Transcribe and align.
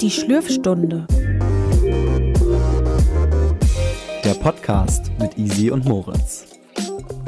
Die 0.00 0.10
Schlürfstunde. 0.10 1.06
Der 4.24 4.34
Podcast 4.40 5.10
mit 5.18 5.36
Easy 5.36 5.70
und 5.70 5.84
Moritz. 5.84 6.46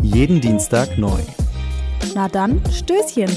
Jeden 0.02 0.40
Dienstag 0.40 0.96
neu. 0.96 1.20
Na 2.14 2.28
dann, 2.28 2.62
Stößchen. 2.70 3.30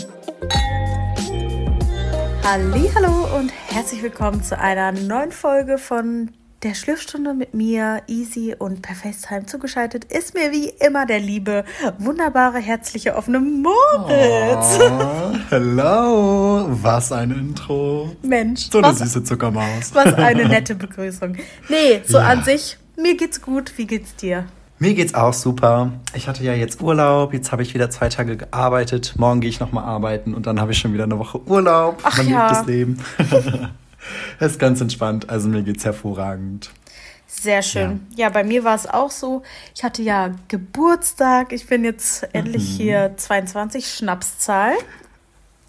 Hallo 2.43 3.37
und 3.37 3.51
herzlich 3.67 4.01
willkommen 4.03 4.41
zu 4.41 4.57
einer 4.57 4.93
neuen 4.93 5.33
Folge 5.33 5.77
von 5.77 6.31
der 6.63 6.73
Schlürfstunde 6.75 7.33
mit 7.33 7.53
mir, 7.53 8.01
Easy 8.07 8.55
und 8.57 8.81
per 8.81 8.95
FaceTime 8.95 9.45
zugeschaltet 9.45 10.05
ist 10.05 10.33
mir 10.33 10.51
wie 10.51 10.69
immer 10.85 11.05
der 11.05 11.19
liebe, 11.19 11.65
wunderbare, 11.99 12.59
herzliche, 12.59 13.15
offene 13.15 13.39
Moritz. 13.39 14.79
Oh, 14.79 15.35
hello, 15.49 16.67
was 16.81 17.11
ein 17.11 17.31
Intro. 17.31 18.15
Mensch. 18.21 18.69
So 18.71 18.77
eine 18.77 18.87
was, 18.87 18.99
süße 18.99 19.23
Zuckermaus. 19.23 19.93
Was 19.93 20.13
eine 20.13 20.47
nette 20.47 20.75
Begrüßung. 20.75 21.35
Nee, 21.69 22.01
so 22.05 22.17
Ja. 22.17 22.27
an 22.27 22.43
sich, 22.43 22.77
mir 22.97 23.17
geht's 23.17 23.41
gut. 23.41 23.73
Wie 23.77 23.85
geht's 23.85 24.15
dir? 24.15 24.45
Mir 24.79 24.93
geht's 24.93 25.13
auch 25.13 25.33
super. 25.33 25.91
Ich 26.13 26.27
hatte 26.27 26.43
ja 26.43 26.53
jetzt 26.53 26.81
Urlaub, 26.81 27.33
jetzt 27.33 27.51
habe 27.51 27.61
ich 27.61 27.73
wieder 27.73 27.89
zwei 27.89 28.09
Tage 28.09 28.37
gearbeitet. 28.37 29.13
Morgen 29.17 29.39
gehe 29.41 29.49
ich 29.49 29.59
nochmal 29.59 29.83
arbeiten 29.83 30.33
und 30.33 30.45
dann 30.45 30.59
habe 30.59 30.71
ich 30.71 30.77
schon 30.77 30.93
wieder 30.93 31.03
eine 31.05 31.19
Woche 31.19 31.41
Urlaub. 31.45 31.99
Ach 32.03 32.17
Man 32.17 32.29
ja. 32.29 32.47
liebt 32.47 32.51
das 32.59 32.65
Leben. 32.67 32.99
Es 34.39 34.53
ist 34.53 34.59
ganz 34.59 34.81
entspannt, 34.81 35.29
also 35.29 35.47
mir 35.49 35.63
geht's 35.63 35.85
hervorragend. 35.85 36.71
Sehr 37.27 37.61
schön. 37.63 38.05
Ja, 38.15 38.29
bei 38.29 38.43
mir 38.43 38.63
war 38.63 38.75
es 38.75 38.85
auch 38.87 39.09
so. 39.09 39.41
Ich 39.75 39.83
hatte 39.83 40.01
ja 40.03 40.31
Geburtstag. 40.49 41.51
Ich 41.51 41.65
bin 41.67 41.83
jetzt 41.83 42.27
endlich 42.33 42.73
Mhm. 42.73 42.75
hier 42.77 43.13
22 43.17 43.87
Schnapszahl. 43.87 44.73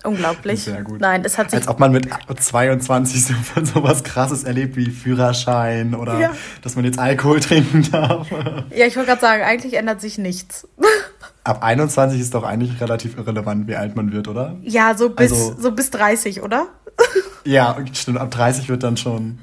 Unglaublich. 0.05 0.65
Sehr 0.65 0.83
gut. 0.83 1.01
Nein, 1.01 1.25
es 1.25 1.39
hat 1.39 1.51
sich 1.51 1.59
Als 1.61 1.69
ob 1.69 1.81
man 1.81 1.91
mit 1.91 2.07
22 2.39 3.25
so, 3.25 3.35
so 3.63 3.83
was 3.83 4.05
krasses 4.05 4.45
erlebt 4.45 4.77
wie 4.77 4.91
Führerschein 4.91 5.95
oder 5.95 6.21
Ja. 6.21 6.33
dass 6.61 6.77
man 6.77 6.85
jetzt 6.85 6.99
Alkohol 6.99 7.41
trinken 7.41 7.91
darf. 7.91 8.31
Ja, 8.77 8.85
ich 8.87 8.97
wollte 8.97 9.09
gerade 9.09 9.21
sagen, 9.23 9.43
eigentlich 9.43 9.73
ändert 9.75 10.03
sich 10.03 10.19
nichts. 10.19 10.69
Ab 11.45 11.63
21 11.63 12.19
ist 12.21 12.35
doch 12.35 12.43
eigentlich 12.43 12.81
relativ 12.81 13.19
irrelevant, 13.19 13.69
wie 13.69 13.77
alt 13.77 13.97
man 13.97 14.13
wird, 14.13 14.29
oder? 14.29 14.57
Ja, 14.63 14.97
so 14.97 15.11
bis, 15.11 15.31
Also- 15.33 15.55
so 15.59 15.73
bis 15.73 15.91
30, 15.91 16.43
oder? 16.43 16.67
Ja, 17.45 17.77
stimmt. 17.93 18.17
Ab 18.19 18.31
30 18.31 18.71
wird 18.71 18.83
dann 18.83 18.97
schon. 18.97 19.39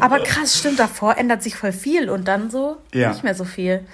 Aber 0.00 0.18
krass, 0.18 0.58
stimmt, 0.58 0.80
davor 0.80 1.16
ändert 1.16 1.44
sich 1.44 1.54
voll 1.54 1.70
viel 1.70 2.10
und 2.10 2.26
dann 2.26 2.50
so 2.50 2.78
Ja. 2.92 3.10
nicht 3.10 3.22
mehr 3.22 3.36
so 3.36 3.44
viel. 3.44 3.86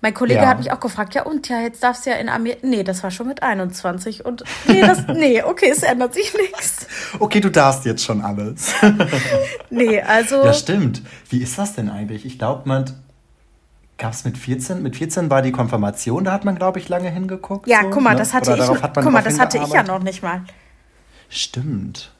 Mein 0.00 0.14
Kollege 0.14 0.40
Ja. 0.40 0.48
hat 0.48 0.58
mich 0.58 0.72
auch 0.72 0.80
gefragt, 0.80 1.14
ja 1.14 1.22
und, 1.24 1.48
ja, 1.48 1.60
jetzt 1.60 1.82
darfst 1.82 2.06
du 2.06 2.10
ja 2.10 2.16
in 2.16 2.28
Amerika. 2.28 2.66
Nee, 2.66 2.82
das 2.82 3.02
war 3.04 3.12
schon 3.12 3.28
mit 3.28 3.42
21 3.44 4.24
und 4.24 4.42
nee, 4.66 4.80
das, 4.80 5.06
nee, 5.14 5.42
okay, 5.44 5.70
es 5.70 5.84
ändert 5.84 6.14
sich 6.14 6.34
nichts. 6.34 6.86
Okay, 7.20 7.40
du 7.40 7.50
darfst 7.50 7.84
jetzt 7.84 8.02
schon 8.04 8.20
alles. 8.22 8.74
Nee, 9.70 10.00
also, 10.00 10.44
Ja, 10.44 10.52
stimmt. 10.54 11.02
Wie 11.30 11.40
ist 11.42 11.56
das 11.58 11.74
denn 11.74 11.88
eigentlich? 11.90 12.24
Ich 12.26 12.38
glaube, 12.38 12.62
man. 12.68 12.84
Gab 13.98 14.12
es 14.12 14.24
mit 14.24 14.38
14? 14.38 14.82
Mit 14.82 14.96
14 14.96 15.28
war 15.28 15.42
die 15.42 15.50
Konfirmation, 15.50 16.24
da 16.24 16.32
hat 16.32 16.44
man, 16.44 16.54
glaube 16.54 16.78
ich, 16.78 16.88
lange 16.88 17.10
hingeguckt. 17.10 17.66
ja, 17.66 17.82
so, 17.82 17.90
guck 17.90 18.02
mal, 18.02 18.12
ne? 18.12 18.18
das 18.18 18.32
hatte 18.32 18.52
Oder 18.52 18.72
ich, 18.72 18.82
hat 18.82 18.94
guck 18.94 19.12
mal, 19.12 19.22
das 19.22 19.38
hatte 19.40 19.58
ich 19.58 19.68
ja 19.68 19.82
noch 19.82 20.02
nicht 20.02 20.22
mal. 20.22 20.42
Stimmt. 21.28 22.12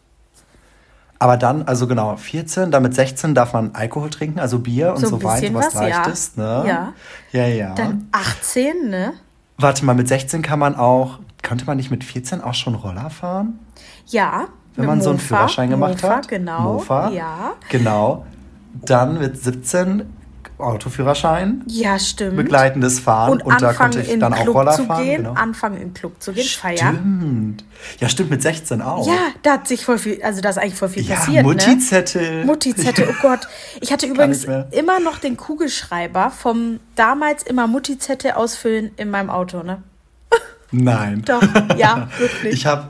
Aber 1.20 1.36
dann, 1.36 1.62
also 1.62 1.86
genau, 1.86 2.16
14, 2.16 2.70
dann 2.70 2.82
mit 2.82 2.94
16 2.94 3.34
darf 3.34 3.52
man 3.52 3.74
Alkohol 3.74 4.10
trinken, 4.10 4.38
also 4.38 4.58
Bier 4.58 4.90
und 4.94 5.00
So 5.00 5.06
so, 5.08 5.22
weiter, 5.22 5.52
was 5.54 5.66
was, 5.66 5.74
ja. 5.74 5.80
leichtes, 5.80 6.36
ne? 6.36 6.64
Ja. 6.66 6.92
Ja, 7.32 7.46
ja. 7.46 7.74
Dann 7.74 8.08
18, 8.12 8.90
ne? 8.90 9.14
Warte 9.56 9.84
mal, 9.84 9.94
mit 9.94 10.06
16 10.08 10.42
kann 10.42 10.58
man 10.58 10.76
auch, 10.76 11.18
konnte 11.46 11.64
man 11.64 11.76
nicht 11.76 11.90
mit 11.90 12.04
14 12.04 12.40
auch 12.40 12.54
schon 12.54 12.74
Roller 12.74 13.10
fahren? 13.10 13.58
Ja. 14.06 14.46
Wenn 14.76 14.86
man 14.86 15.00
so 15.00 15.10
einen 15.10 15.18
Mofa, 15.18 15.36
Führerschein 15.36 15.70
gemacht 15.70 16.02
Mofa, 16.02 16.16
hat? 16.16 16.28
genau. 16.28 16.74
Mofa. 16.74 17.10
Ja. 17.10 17.52
Genau. 17.68 18.24
Dann 18.84 19.18
mit 19.18 19.42
17 19.42 20.02
Autoführerschein, 20.58 21.63
Ja, 21.67 21.98
stimmt. 21.98 22.36
begleitendes 22.36 22.98
Fahren 23.01 23.33
und, 23.33 23.42
und, 23.45 23.63
da 23.63 23.73
konnte 23.73 24.01
ich 24.01 24.19
dann 24.19 24.35
auch 24.35 24.46
Roller 24.48 24.73
fahren. 24.73 25.05
gehen, 25.05 25.17
Genau. 25.19 25.35
anfangen 25.35 25.77
in 25.77 25.89
den 25.89 25.95
Club 25.95 26.20
zu 26.20 26.33
gehen, 26.33 26.45
feiern. 26.46 26.77
Stimmt. 26.96 27.64
Ja, 28.01 28.08
stimmt, 28.08 28.30
mit 28.30 28.42
16 28.42 28.83
auch. 28.83 29.07
Ja, 29.07 29.18
da 29.42 29.52
hat 29.52 29.68
sich 29.68 29.85
voll 29.85 29.98
viel, 29.98 30.23
also 30.23 30.41
da 30.41 30.51
ist 30.51 30.58
eigentlich 30.58 30.74
voll 30.74 30.89
viel 30.89 31.05
Ja, 31.05 31.14
passiert, 31.17 31.36
ne? 31.47 31.52
Mutti-Zettel. 31.52 32.45
Mutti-Zettel, 32.45 33.08
oh 33.11 33.14
Gott. 33.23 33.41
Ich 33.80 33.92
hatte 33.92 34.07
übrigens 34.08 34.47
immer 34.73 35.01
noch 35.01 35.18
den 35.18 35.36
Kugelschreiber 35.36 36.30
vom 36.30 36.80
damals 36.97 37.42
immer 37.45 37.67
Mutti-Zettel 37.67 38.33
ausfüllen 38.33 38.91
in 38.97 39.11
meinem 39.11 39.30
Auto, 39.30 39.63
ne? 39.63 39.83
Nein. 40.70 41.23
Doch, 41.24 41.42
ja, 41.77 42.08
wirklich. 42.18 42.52
Ich 42.55 42.67
habe 42.67 42.89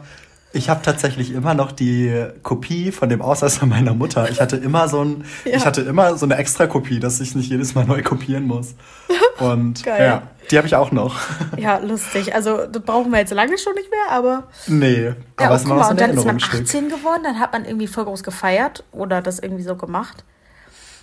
ich 0.52 0.70
hab 0.70 0.82
tatsächlich 0.82 1.32
immer 1.32 1.54
noch 1.54 1.72
die 1.72 2.26
Kopie 2.42 2.90
von 2.90 3.08
dem 3.08 3.20
Ausweis 3.20 3.58
von 3.58 3.68
meiner 3.68 3.92
Mutter. 3.94 4.30
Ich 4.30 4.40
hatte 4.40 4.56
immer 4.56 4.88
so 4.88 5.04
ein, 5.04 5.24
Ja. 5.44 5.56
ich 5.56 5.66
hatte 5.66 5.82
immer 5.82 6.16
so 6.16 6.24
eine 6.26 6.36
extra 6.36 6.66
Kopie, 6.66 7.00
dass 7.00 7.20
ich 7.20 7.34
nicht 7.34 7.50
jedes 7.50 7.74
Mal 7.74 7.84
neu 7.84 8.02
kopieren 8.02 8.46
muss. 8.46 8.74
Und 9.38 9.84
Geil. 9.84 10.02
ja, 10.04 10.22
die 10.50 10.56
habe 10.56 10.66
ich 10.66 10.74
auch 10.74 10.90
noch. 10.90 11.16
ja, 11.58 11.78
lustig. 11.78 12.34
Also, 12.34 12.66
das 12.66 12.82
brauchen 12.82 13.12
wir 13.12 13.18
jetzt 13.18 13.32
lange 13.32 13.56
schon 13.58 13.74
nicht 13.74 13.90
mehr, 13.90 14.16
aber. 14.16 14.44
Nee, 14.66 15.12
aber 15.36 15.54
es 15.54 15.60
ist 15.60 15.66
immer 15.66 15.74
noch 15.76 15.82
mal, 15.82 15.84
so 15.84 15.90
und 15.90 16.02
ein 16.02 16.08
dann 16.08 16.10
ist 16.10 16.24
man 16.24 16.38
Erinnerungsstück. 16.38 16.62
18 16.62 16.88
geworden, 16.88 17.20
dann 17.24 17.38
hat 17.38 17.52
man 17.52 17.64
irgendwie 17.64 17.86
voll 17.86 18.04
groß 18.04 18.22
gefeiert 18.22 18.84
oder 18.90 19.20
das 19.22 19.38
irgendwie 19.38 19.62
so 19.64 19.76
gemacht. 19.76 20.24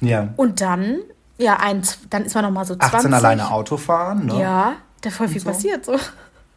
Ja. 0.02 0.30
Und 0.36 0.60
dann, 0.60 0.98
ja, 1.38 1.58
eins, 1.58 2.00
dann 2.10 2.26
ist 2.26 2.34
man 2.36 2.44
nochmal 2.46 2.66
so 2.66 2.76
20. 2.76 2.96
18 2.96 3.14
alleine 3.14 3.52
Auto 3.52 3.78
fahren, 3.78 4.26
ne? 4.26 4.40
Ja, 4.42 4.74
da 5.02 5.10
voll 5.12 5.28
viel 5.28 5.40
so. 5.42 5.50
passiert 5.50 5.86
so. 5.86 5.98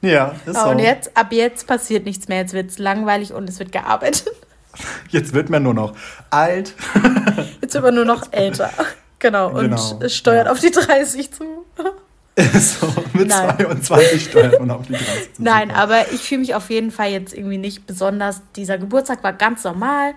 Ja, 0.00 0.34
ist 0.46 0.56
so. 0.56 0.68
Und 0.68 0.78
jetzt, 0.78 1.16
ab 1.16 1.32
jetzt 1.32 1.66
passiert 1.66 2.04
nichts 2.04 2.28
mehr. 2.28 2.38
Jetzt 2.38 2.52
wird 2.52 2.70
es 2.70 2.78
langweilig 2.78 3.32
und 3.32 3.48
es 3.48 3.58
wird 3.58 3.72
gearbeitet. 3.72 4.30
Jetzt 5.08 5.32
wird 5.32 5.50
man 5.50 5.64
nur 5.64 5.74
noch 5.74 5.94
alt. 6.30 6.74
Jetzt 7.60 7.74
wird 7.74 7.82
man 7.82 7.94
nur 7.96 8.04
noch 8.04 8.32
älter. 8.32 8.70
Genau, 9.18 9.48
und 9.48 9.62
Genau, 9.62 9.98
es 10.00 10.14
steuert 10.14 10.46
ja. 10.46 10.52
auf 10.52 10.60
die 10.60 10.70
30 10.70 11.32
zu. 11.32 11.44
So, 12.54 12.86
mit 13.14 13.26
Nein. 13.26 13.56
22 13.56 14.24
steuert 14.26 14.60
man 14.60 14.70
auf 14.70 14.86
die 14.86 14.92
30. 14.92 15.34
zu. 15.34 15.42
Nein, 15.42 15.72
aber 15.72 16.12
ich 16.12 16.20
fühle 16.20 16.42
mich 16.42 16.54
auf 16.54 16.70
jeden 16.70 16.92
Fall 16.92 17.10
jetzt 17.10 17.34
irgendwie 17.34 17.58
nicht 17.58 17.84
besonders. 17.88 18.42
Dieser 18.54 18.78
Geburtstag 18.78 19.24
war 19.24 19.32
ganz 19.32 19.64
normal. 19.64 20.14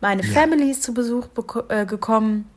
Meine 0.00 0.22
Ja. 0.24 0.32
Family 0.32 0.70
ist 0.70 0.84
zu 0.84 0.94
Besuch 0.94 1.26
äh, 1.68 1.84
gekommen. 1.84 2.48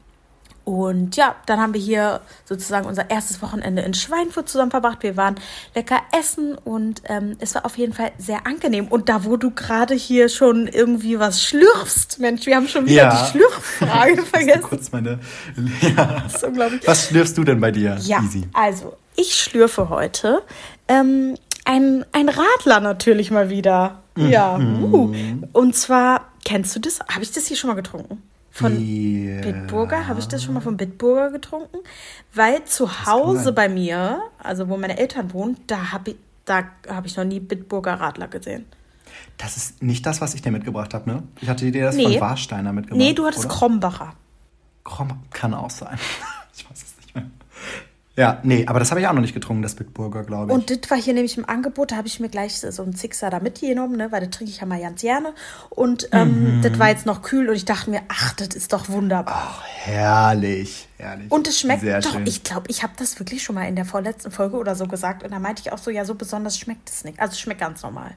Und 0.70 1.16
ja, 1.16 1.36
dann 1.48 1.60
haben 1.60 1.74
wir 1.74 1.82
hier 1.82 2.22
sozusagen 2.46 2.86
unser 2.86 3.10
erstes 3.10 3.42
Wochenende 3.42 3.82
in 3.82 3.96
Schweinfurt 3.96 4.48
zusammen 4.48 4.70
verbracht. 4.70 5.02
Wir 5.02 5.18
waren 5.18 5.34
lecker 5.74 5.98
essen 6.16 6.54
und 6.56 7.02
ähm, 7.06 7.36
es 7.40 7.56
war 7.56 7.66
auf 7.66 7.76
jeden 7.76 7.94
Fall 7.94 8.12
sehr 8.20 8.46
angenehm. 8.46 8.88
Und 8.88 9.10
da, 9.10 9.26
wo 9.26 9.36
du 9.36 9.50
gerade 9.50 9.96
hier 9.96 10.30
schon 10.30 10.68
irgendwie 10.68 11.18
was 11.18 11.42
schlürfst, 11.44 12.20
Mensch, 12.20 12.46
wir 12.46 12.56
haben 12.56 12.68
schon 12.68 12.86
wieder 12.86 12.96
Ja. 13.04 13.10
die 13.24 13.32
Schlürffrage 13.32 14.22
vergessen. 14.26 14.62
kurz 14.62 14.92
meine. 14.92 15.20
Ja. 15.82 16.22
Das 16.24 16.36
ist 16.36 16.44
unglaublich. 16.44 16.82
Was 16.86 17.08
schlürfst 17.08 17.36
du 17.36 17.44
denn 17.44 17.60
bei 17.60 17.72
dir? 17.72 17.98
Ja, 18.04 18.22
Easy. 18.22 18.48
also 18.54 18.96
ich 19.16 19.34
schlürfe 19.34 19.90
heute 19.90 20.44
ähm, 20.88 21.36
ein, 21.66 22.06
ein 22.12 22.30
Radler 22.30 22.80
natürlich 22.80 23.32
mal 23.32 23.50
wieder. 23.50 24.04
Ja. 24.16 24.58
Mhm. 24.60 24.94
Uh. 24.94 25.16
Und 25.54 25.76
zwar, 25.76 26.28
kennst 26.46 26.76
du 26.76 26.80
das? 26.80 27.00
Habe 27.12 27.24
ich 27.24 27.32
das 27.32 27.48
hier 27.48 27.58
schon 27.58 27.70
mal 27.70 27.76
getrunken? 27.76 28.22
Von 28.52 28.74
Ja. 28.80 29.42
Bitburger? 29.42 30.08
Habe 30.08 30.20
ich 30.20 30.28
das 30.28 30.44
schon 30.44 30.54
mal 30.56 30.62
von 30.62 30.76
Bitburger 30.78 31.32
getrunken? 31.32 31.78
Weil 32.34 32.64
zu 32.66 33.06
Hause 33.06 33.54
bei 33.54 33.70
mir, 33.70 34.22
also 34.40 34.68
wo 34.70 34.78
meine 34.78 34.98
Eltern 34.98 35.34
wohnen, 35.34 35.58
da 35.68 35.92
habe 35.92 36.12
ich, 36.12 36.16
da 36.46 36.64
habe 36.88 37.08
ich 37.08 37.16
noch 37.16 37.26
nie 37.26 37.40
Bitburger 37.40 37.94
Radler 37.94 38.28
gesehen. 38.28 38.66
Das 39.38 39.56
ist 39.58 39.82
nicht 39.84 40.06
das, 40.06 40.20
was 40.22 40.34
ich 40.34 40.42
dir 40.42 40.52
mitgebracht 40.52 40.94
habe, 40.94 41.10
ne? 41.10 41.24
Ich 41.42 41.50
hatte 41.50 41.72
dir 41.72 41.86
das 41.86 41.96
Nee. 41.96 42.04
von 42.04 42.22
Warsteiner 42.22 42.74
mitgebracht. 42.74 42.98
Nee, 43.00 43.14
du 43.14 43.26
hattest 43.26 43.46
oder? 43.46 43.54
Krombacher. 43.56 44.14
Krom 44.84 45.20
kann 45.32 45.54
auch 45.54 45.70
sein. 45.70 45.98
ich 46.56 46.70
weiß 46.70 46.78
es 46.84 46.96
nicht 46.98 47.16
mehr. 47.16 47.26
Ja, 48.20 48.40
nee, 48.44 48.66
aber 48.68 48.80
das 48.80 48.92
habe 48.92 49.00
ich 49.00 49.08
auch 49.08 49.14
noch 49.14 49.22
nicht 49.22 49.34
getrunken, 49.34 49.62
das 49.64 49.76
Bitburger, 49.76 50.24
glaube 50.24 50.52
ich. 50.52 50.54
Und 50.54 50.70
das 50.70 50.92
war 50.92 50.98
hier 50.98 51.14
nämlich 51.14 51.38
im 51.38 51.48
Angebot, 51.48 51.92
da 51.92 51.96
habe 51.96 52.08
ich 52.08 52.20
mir 52.20 52.28
gleich 52.28 52.60
so 52.60 52.84
einen 52.84 52.92
Sixer 52.94 53.30
da 53.30 53.40
mitgenommen, 53.40 53.96
ne, 53.96 54.12
weil 54.12 54.20
das 54.20 54.32
trinke 54.32 54.52
ich 54.52 54.60
ja 54.60 54.66
mal 54.66 54.82
ganz 54.82 55.00
gerne. 55.00 55.34
Und 55.70 56.10
ähm, 56.12 56.58
Mhm. 56.58 56.62
das 56.62 56.78
war 56.78 56.90
jetzt 56.90 57.06
noch 57.06 57.22
kühl 57.22 57.48
und 57.48 57.56
ich 57.56 57.64
dachte 57.64 57.90
mir, 57.90 58.02
ach, 58.10 58.34
das 58.34 58.50
ist 58.50 58.74
doch 58.74 58.90
wunderbar. 58.90 59.36
Ach, 59.60 59.64
herrlich, 59.66 60.90
herrlich. 60.98 61.32
und 61.32 61.48
es 61.48 61.62
schmeckt 61.62 61.80
Sehr 61.82 62.02
doch, 62.02 62.12
schön. 62.12 62.28
ich 62.28 62.44
glaube, 62.44 62.66
ich 62.70 62.84
habe 62.84 62.92
das 62.98 63.18
wirklich 63.20 63.42
schon 63.42 63.56
mal 63.56 63.64
in 63.70 63.78
der 63.78 63.86
vorletzten 63.86 64.32
Folge 64.32 64.58
oder 64.58 64.76
so 64.76 64.86
gesagt. 64.86 65.24
Und 65.24 65.32
da 65.32 65.40
meinte 65.40 65.62
ich 65.66 65.72
auch 65.72 65.78
so, 65.78 65.90
ja, 65.90 66.04
so 66.04 66.14
besonders 66.16 66.58
schmeckt 66.60 66.90
es 66.90 67.06
nicht. 67.06 67.22
Also 67.22 67.32
es 67.32 67.40
schmeckt 67.40 67.62
ganz 67.62 67.82
normal. 67.84 68.12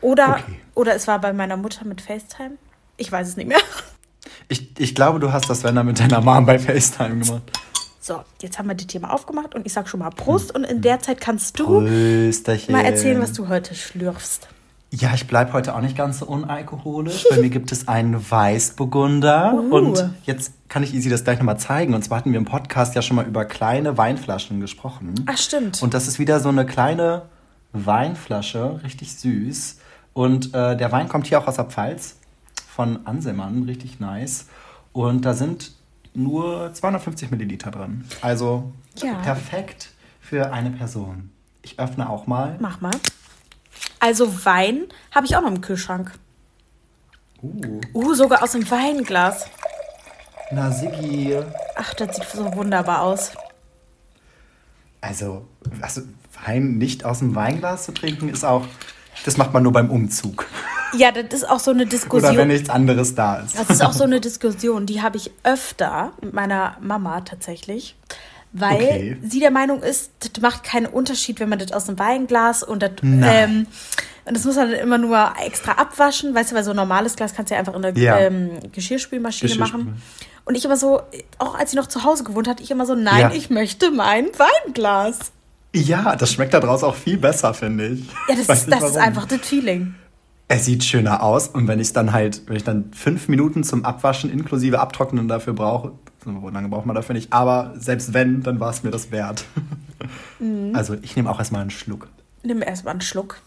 Oder, 0.00 0.36
Okay. 0.44 0.60
oder 0.76 0.94
es 0.94 1.08
war 1.08 1.20
bei 1.20 1.32
meiner 1.32 1.56
Mutter 1.56 1.84
mit 1.84 2.00
FaceTime. 2.00 2.52
Ich 2.96 3.10
weiß 3.10 3.26
es 3.26 3.36
nicht 3.36 3.48
mehr. 3.48 3.58
ich, 4.48 4.78
ich 4.78 4.94
glaube, 4.94 5.18
du 5.18 5.32
hast 5.32 5.50
das, 5.50 5.64
wenn 5.64 5.74
dann 5.74 5.86
mit 5.86 5.98
deiner 5.98 6.20
Mom 6.20 6.46
bei 6.46 6.60
FaceTime 6.60 7.18
gemacht. 7.24 7.42
So, 8.08 8.24
jetzt 8.40 8.58
haben 8.58 8.68
wir 8.68 8.74
das 8.74 8.86
Thema 8.86 9.12
aufgemacht 9.12 9.54
und 9.54 9.66
ich 9.66 9.74
sag 9.74 9.86
schon 9.86 10.00
mal 10.00 10.08
Prost. 10.08 10.54
Und 10.54 10.64
in 10.64 10.80
der 10.80 10.98
Zeit 11.00 11.20
kannst 11.20 11.58
du 11.58 11.66
Prösterchen. 11.66 12.72
mal 12.72 12.82
erzählen, 12.82 13.20
was 13.20 13.34
du 13.34 13.48
heute 13.48 13.74
schlürfst. 13.74 14.48
Ja, 14.90 15.12
ich 15.12 15.26
bleibe 15.26 15.52
heute 15.52 15.74
auch 15.74 15.82
nicht 15.82 15.94
ganz 15.94 16.20
so 16.20 16.24
unalkoholisch. 16.24 17.26
Bei 17.28 17.36
mir 17.36 17.50
gibt 17.50 17.70
es 17.70 17.86
einen 17.86 18.30
Weißburgunder. 18.30 19.52
Uh. 19.52 19.76
Und 19.76 20.10
jetzt 20.24 20.54
kann 20.70 20.82
ich 20.82 20.94
Easy 20.94 21.10
das 21.10 21.24
gleich 21.24 21.36
nochmal 21.36 21.58
zeigen. 21.58 21.92
Und 21.92 22.02
zwar 22.02 22.16
hatten 22.16 22.32
wir 22.32 22.38
im 22.38 22.46
Podcast 22.46 22.94
ja 22.94 23.02
schon 23.02 23.14
mal 23.14 23.26
über 23.26 23.44
kleine 23.44 23.98
Weinflaschen 23.98 24.58
gesprochen. 24.62 25.14
Ach, 25.26 25.36
stimmt. 25.36 25.82
Und 25.82 25.92
das 25.92 26.08
ist 26.08 26.18
wieder 26.18 26.40
so 26.40 26.48
eine 26.48 26.64
kleine 26.64 27.26
Weinflasche, 27.74 28.80
richtig 28.84 29.18
süß. 29.18 29.80
Und 30.14 30.54
äh, 30.54 30.78
der 30.78 30.90
Wein 30.92 31.10
kommt 31.10 31.26
hier 31.26 31.40
auch 31.40 31.46
aus 31.46 31.56
der 31.56 31.66
Pfalz 31.66 32.16
von 32.74 33.06
Anselmann, 33.06 33.64
richtig 33.64 34.00
nice. 34.00 34.46
Und 34.94 35.26
da 35.26 35.34
sind 35.34 35.72
nur 36.14 36.72
250 36.72 37.30
Milliliter 37.30 37.70
drin. 37.70 38.04
Also 38.20 38.72
Ja. 38.96 39.14
perfekt 39.14 39.90
für 40.20 40.52
eine 40.52 40.70
Person. 40.70 41.30
Ich 41.62 41.78
öffne 41.78 42.08
auch 42.08 42.26
mal. 42.26 42.56
Mach 42.60 42.80
mal. 42.80 42.94
Also 44.00 44.44
Wein 44.44 44.84
habe 45.14 45.26
ich 45.26 45.36
auch 45.36 45.42
noch 45.42 45.50
im 45.50 45.60
Kühlschrank. 45.60 46.12
Uh, 47.42 47.80
Uh, 47.94 48.14
sogar 48.14 48.42
aus 48.42 48.52
dem 48.52 48.68
Weinglas. 48.70 49.46
na 50.50 50.70
Siggi. 50.72 51.38
Ach, 51.76 51.94
das 51.94 52.16
sieht 52.16 52.28
so 52.28 52.52
wunderbar 52.54 53.02
aus. 53.02 53.32
Also, 55.00 55.46
also 55.80 56.02
Wein 56.44 56.78
nicht 56.78 57.04
aus 57.04 57.20
dem 57.20 57.34
Weinglas 57.34 57.84
zu 57.84 57.92
trinken, 57.92 58.28
ist 58.28 58.44
auch, 58.44 58.66
das 59.24 59.36
macht 59.36 59.52
man 59.52 59.62
nur 59.62 59.72
beim 59.72 59.90
Umzug. 59.90 60.46
Ja, 60.96 61.10
das 61.12 61.24
ist 61.42 61.48
auch 61.48 61.60
so 61.60 61.70
eine 61.70 61.82
Oder 61.82 61.90
Diskussion. 61.90 62.36
wenn 62.36 62.48
nichts 62.48 62.70
anderes 62.70 63.14
da 63.14 63.36
ist. 63.40 63.58
Das 63.58 63.68
ist 63.70 63.84
auch 63.84 63.92
so 63.92 64.04
eine 64.04 64.20
Diskussion, 64.20 64.86
die 64.86 65.02
habe 65.02 65.16
ich 65.16 65.30
öfter 65.44 66.12
mit 66.22 66.32
meiner 66.32 66.76
Mama 66.80 67.20
tatsächlich. 67.22 67.96
Weil 68.52 68.74
Okay. 68.76 69.16
sie 69.28 69.40
der 69.40 69.50
Meinung 69.50 69.82
ist, 69.82 70.10
das 70.20 70.40
macht 70.40 70.64
keinen 70.64 70.86
Unterschied, 70.86 71.38
wenn 71.38 71.50
man 71.50 71.58
das 71.58 71.70
aus 71.72 71.84
dem 71.84 71.98
Weinglas 71.98 72.62
und 72.62 72.82
das, 72.82 72.92
ähm, 73.02 73.66
und 74.24 74.34
das 74.36 74.44
muss 74.46 74.56
man 74.56 74.70
dann 74.70 74.80
immer 74.80 74.96
nur 74.96 75.32
extra 75.44 75.72
abwaschen, 75.72 76.34
weißt 76.34 76.52
du, 76.52 76.56
weil 76.56 76.64
so 76.64 76.70
ein 76.70 76.76
normales 76.76 77.14
Glas 77.16 77.34
kannst 77.34 77.50
du 77.50 77.54
ja 77.54 77.58
einfach 77.60 77.74
in 77.74 77.82
der 77.82 77.92
Ja. 77.98 78.18
ähm, 78.18 78.52
Geschirrspülmaschine 78.72 79.52
Geschirrspül- 79.52 79.58
machen. 79.60 80.02
Und 80.46 80.54
ich 80.54 80.64
immer 80.64 80.78
so, 80.78 81.02
auch 81.38 81.56
als 81.56 81.72
ich 81.72 81.76
noch 81.76 81.88
zu 81.88 82.04
Hause 82.04 82.24
gewohnt 82.24 82.48
hatte, 82.48 82.62
ich 82.62 82.70
immer 82.70 82.86
so, 82.86 82.94
nein, 82.94 83.20
Ja. 83.20 83.32
ich 83.32 83.50
möchte 83.50 83.90
mein 83.90 84.28
Weinglas. 84.64 85.18
Ja, 85.74 86.16
das 86.16 86.32
schmeckt 86.32 86.54
da 86.54 86.60
draus 86.60 86.82
auch 86.82 86.94
viel 86.96 87.18
besser, 87.18 87.52
finde 87.52 87.88
ich. 87.88 88.06
Ja, 88.30 88.34
das, 88.34 88.48
ist, 88.60 88.72
das 88.72 88.82
ist 88.82 88.96
einfach 88.96 89.26
das 89.26 89.40
Feeling. 89.42 89.94
Es 90.50 90.64
sieht 90.64 90.82
schöner 90.82 91.22
aus 91.22 91.48
und 91.48 91.68
wenn 91.68 91.78
ich 91.78 91.92
dann 91.92 92.12
halt, 92.12 92.42
wenn 92.46 92.56
ich 92.56 92.64
dann 92.64 92.90
fünf 92.92 93.28
Minuten 93.28 93.64
zum 93.64 93.84
Abwaschen 93.84 94.30
inklusive 94.30 94.80
Abtrocknen 94.80 95.28
dafür 95.28 95.52
brauche, 95.52 95.92
so 96.24 96.48
lange 96.48 96.68
braucht 96.68 96.86
man 96.86 96.96
dafür 96.96 97.14
nicht, 97.14 97.32
aber 97.32 97.74
selbst 97.76 98.14
wenn, 98.14 98.42
dann 98.42 98.58
war 98.58 98.70
es 98.70 98.82
mir 98.82 98.90
das 98.90 99.10
wert. 99.10 99.44
Mhm. 100.38 100.76
Also 100.76 100.94
ich 101.02 101.16
nehme 101.16 101.28
auch 101.28 101.40
erstmal 101.40 101.60
einen 101.60 101.72
Schluck. 101.72 102.06
Nimm 102.44 102.62
erstmal 102.62 102.92
einen 102.92 103.00
Schluck. 103.00 103.40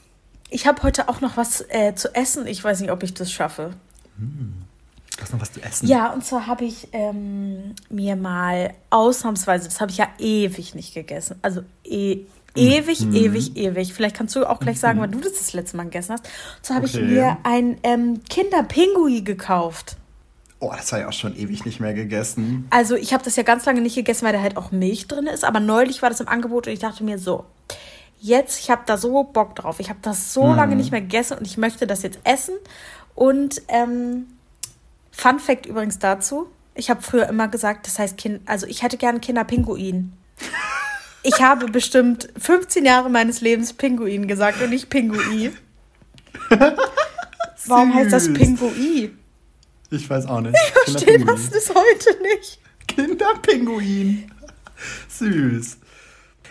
Ich 0.50 0.68
habe 0.68 0.83
heute 0.83 1.07
auch 1.07 1.21
noch 1.21 1.38
was 1.38 1.63
äh, 1.69 1.95
zu 1.95 2.13
essen. 2.13 2.45
Ich 2.45 2.62
weiß 2.62 2.81
nicht, 2.81 2.92
ob 2.92 3.03
ich 3.03 3.13
das 3.13 3.31
schaffe. 3.31 3.71
Du 4.18 5.21
hast 5.21 5.31
noch 5.31 5.39
was 5.39 5.53
zu 5.53 5.62
essen. 5.62 5.88
Ja, 5.88 6.12
und 6.12 6.25
zwar 6.25 6.48
habe 6.48 6.65
ich 6.65 6.89
ähm, 6.92 7.74
mir 7.89 8.18
mal 8.18 8.74
ausnahmsweise, 8.89 9.69
das 9.69 9.80
habe 9.80 9.92
ich 9.92 9.98
ja 9.98 10.09
ewig 10.19 10.75
nicht 10.75 10.94
gegessen. 10.94 11.38
Also 11.42 11.63
e 11.86 12.25
ewig, 12.56 13.01
Mhm. 13.01 13.15
ewig, 13.15 13.56
ewig. 13.57 13.94
Vielleicht 13.94 14.15
kannst 14.15 14.36
du 14.36 14.45
auch 14.45 14.59
gleich 14.59 14.80
sagen, 14.80 15.00
wann 15.00 15.12
du 15.12 15.19
das 15.19 15.33
das 15.33 15.53
letzte 15.53 15.77
Mal 15.77 15.83
gegessen 15.83 16.13
hast. 16.13 16.25
Zwar 16.62 16.77
habe 16.77 16.86
ich 16.86 16.95
Okay. 16.95 17.06
mir 17.06 17.38
ein 17.44 17.77
ähm, 17.83 18.21
Kinderpingui 18.30 19.21
gekauft. 19.21 19.98
Oh, 20.59 20.71
das 20.75 20.92
war 20.92 21.00
ja 21.00 21.07
auch 21.07 21.13
schon 21.13 21.36
ewig 21.36 21.65
nicht 21.65 21.80
mehr 21.80 21.94
gegessen. 21.94 22.68
Also 22.69 22.95
ich 22.95 23.13
habe 23.13 23.24
das 23.24 23.36
ja 23.36 23.42
ganz 23.44 23.65
lange 23.65 23.81
nicht 23.81 23.95
gegessen, 23.95 24.25
weil 24.25 24.33
da 24.33 24.42
halt 24.42 24.57
auch 24.57 24.71
Milch 24.71 25.07
drin 25.07 25.25
ist. 25.27 25.44
Aber 25.44 25.59
neulich 25.59 26.01
war 26.03 26.09
das 26.09 26.19
im 26.19 26.27
Angebot 26.27 26.68
und 26.68 26.74
ich 26.74 26.80
dachte 26.80 27.03
mir 27.03 27.18
so, 27.18 27.45
jetzt, 28.19 28.59
ich 28.59 28.69
habe 28.69 28.83
da 28.86 28.98
so 28.98 29.24
Bock 29.24 29.56
drauf. 29.56 29.80
Ich 29.80 29.89
habe 29.89 30.00
das 30.03 30.33
so 30.33 30.53
lange 30.53 30.75
nicht 30.75 30.92
mehr 30.92 31.01
gegessen 31.01 31.38
und 31.39 31.48
ich 31.48 31.57
möchte 31.57 31.88
das 31.88 32.03
jetzt 32.03 32.19
essen. 32.25 32.53
Und 33.15 33.62
ähm, 33.69 34.27
Fun 35.12 35.39
Fact 35.39 35.65
übrigens 35.65 35.98
dazu, 36.00 36.45
ich 36.75 36.89
habe 36.92 37.01
früher 37.01 37.27
immer 37.27 37.48
gesagt, 37.48 37.88
das 37.88 37.98
heißt 37.98 38.18
Kind, 38.18 38.42
also 38.48 38.68
ich 38.68 38.83
hätte 38.83 38.98
gerne 38.98 39.19
Kinderpinguin. 39.19 40.13
Ich 41.23 41.41
habe 41.41 41.68
bestimmt 41.68 42.29
15 42.38 42.85
Jahre 42.85 43.09
meines 43.09 43.41
Lebens 43.41 43.73
Pinguin 43.73 44.27
gesagt 44.27 44.62
und 44.62 44.71
nicht 44.71 44.89
Pingui. 44.89 45.51
Warum 47.68 47.94
heißt 47.94 48.12
das. 48.12 48.31
Pingui? 48.33 49.12
Ich 49.91 50.09
weiß 50.09 50.25
auch 50.27 50.41
nicht. 50.41 50.56
Ich 50.56 50.71
verstehe 50.71 51.23
das 51.23 51.50
bis 51.50 51.69
heute 51.69 52.21
nicht. 52.23 52.59
Kinderpinguin. 52.88 54.31
Süß. 55.09 55.77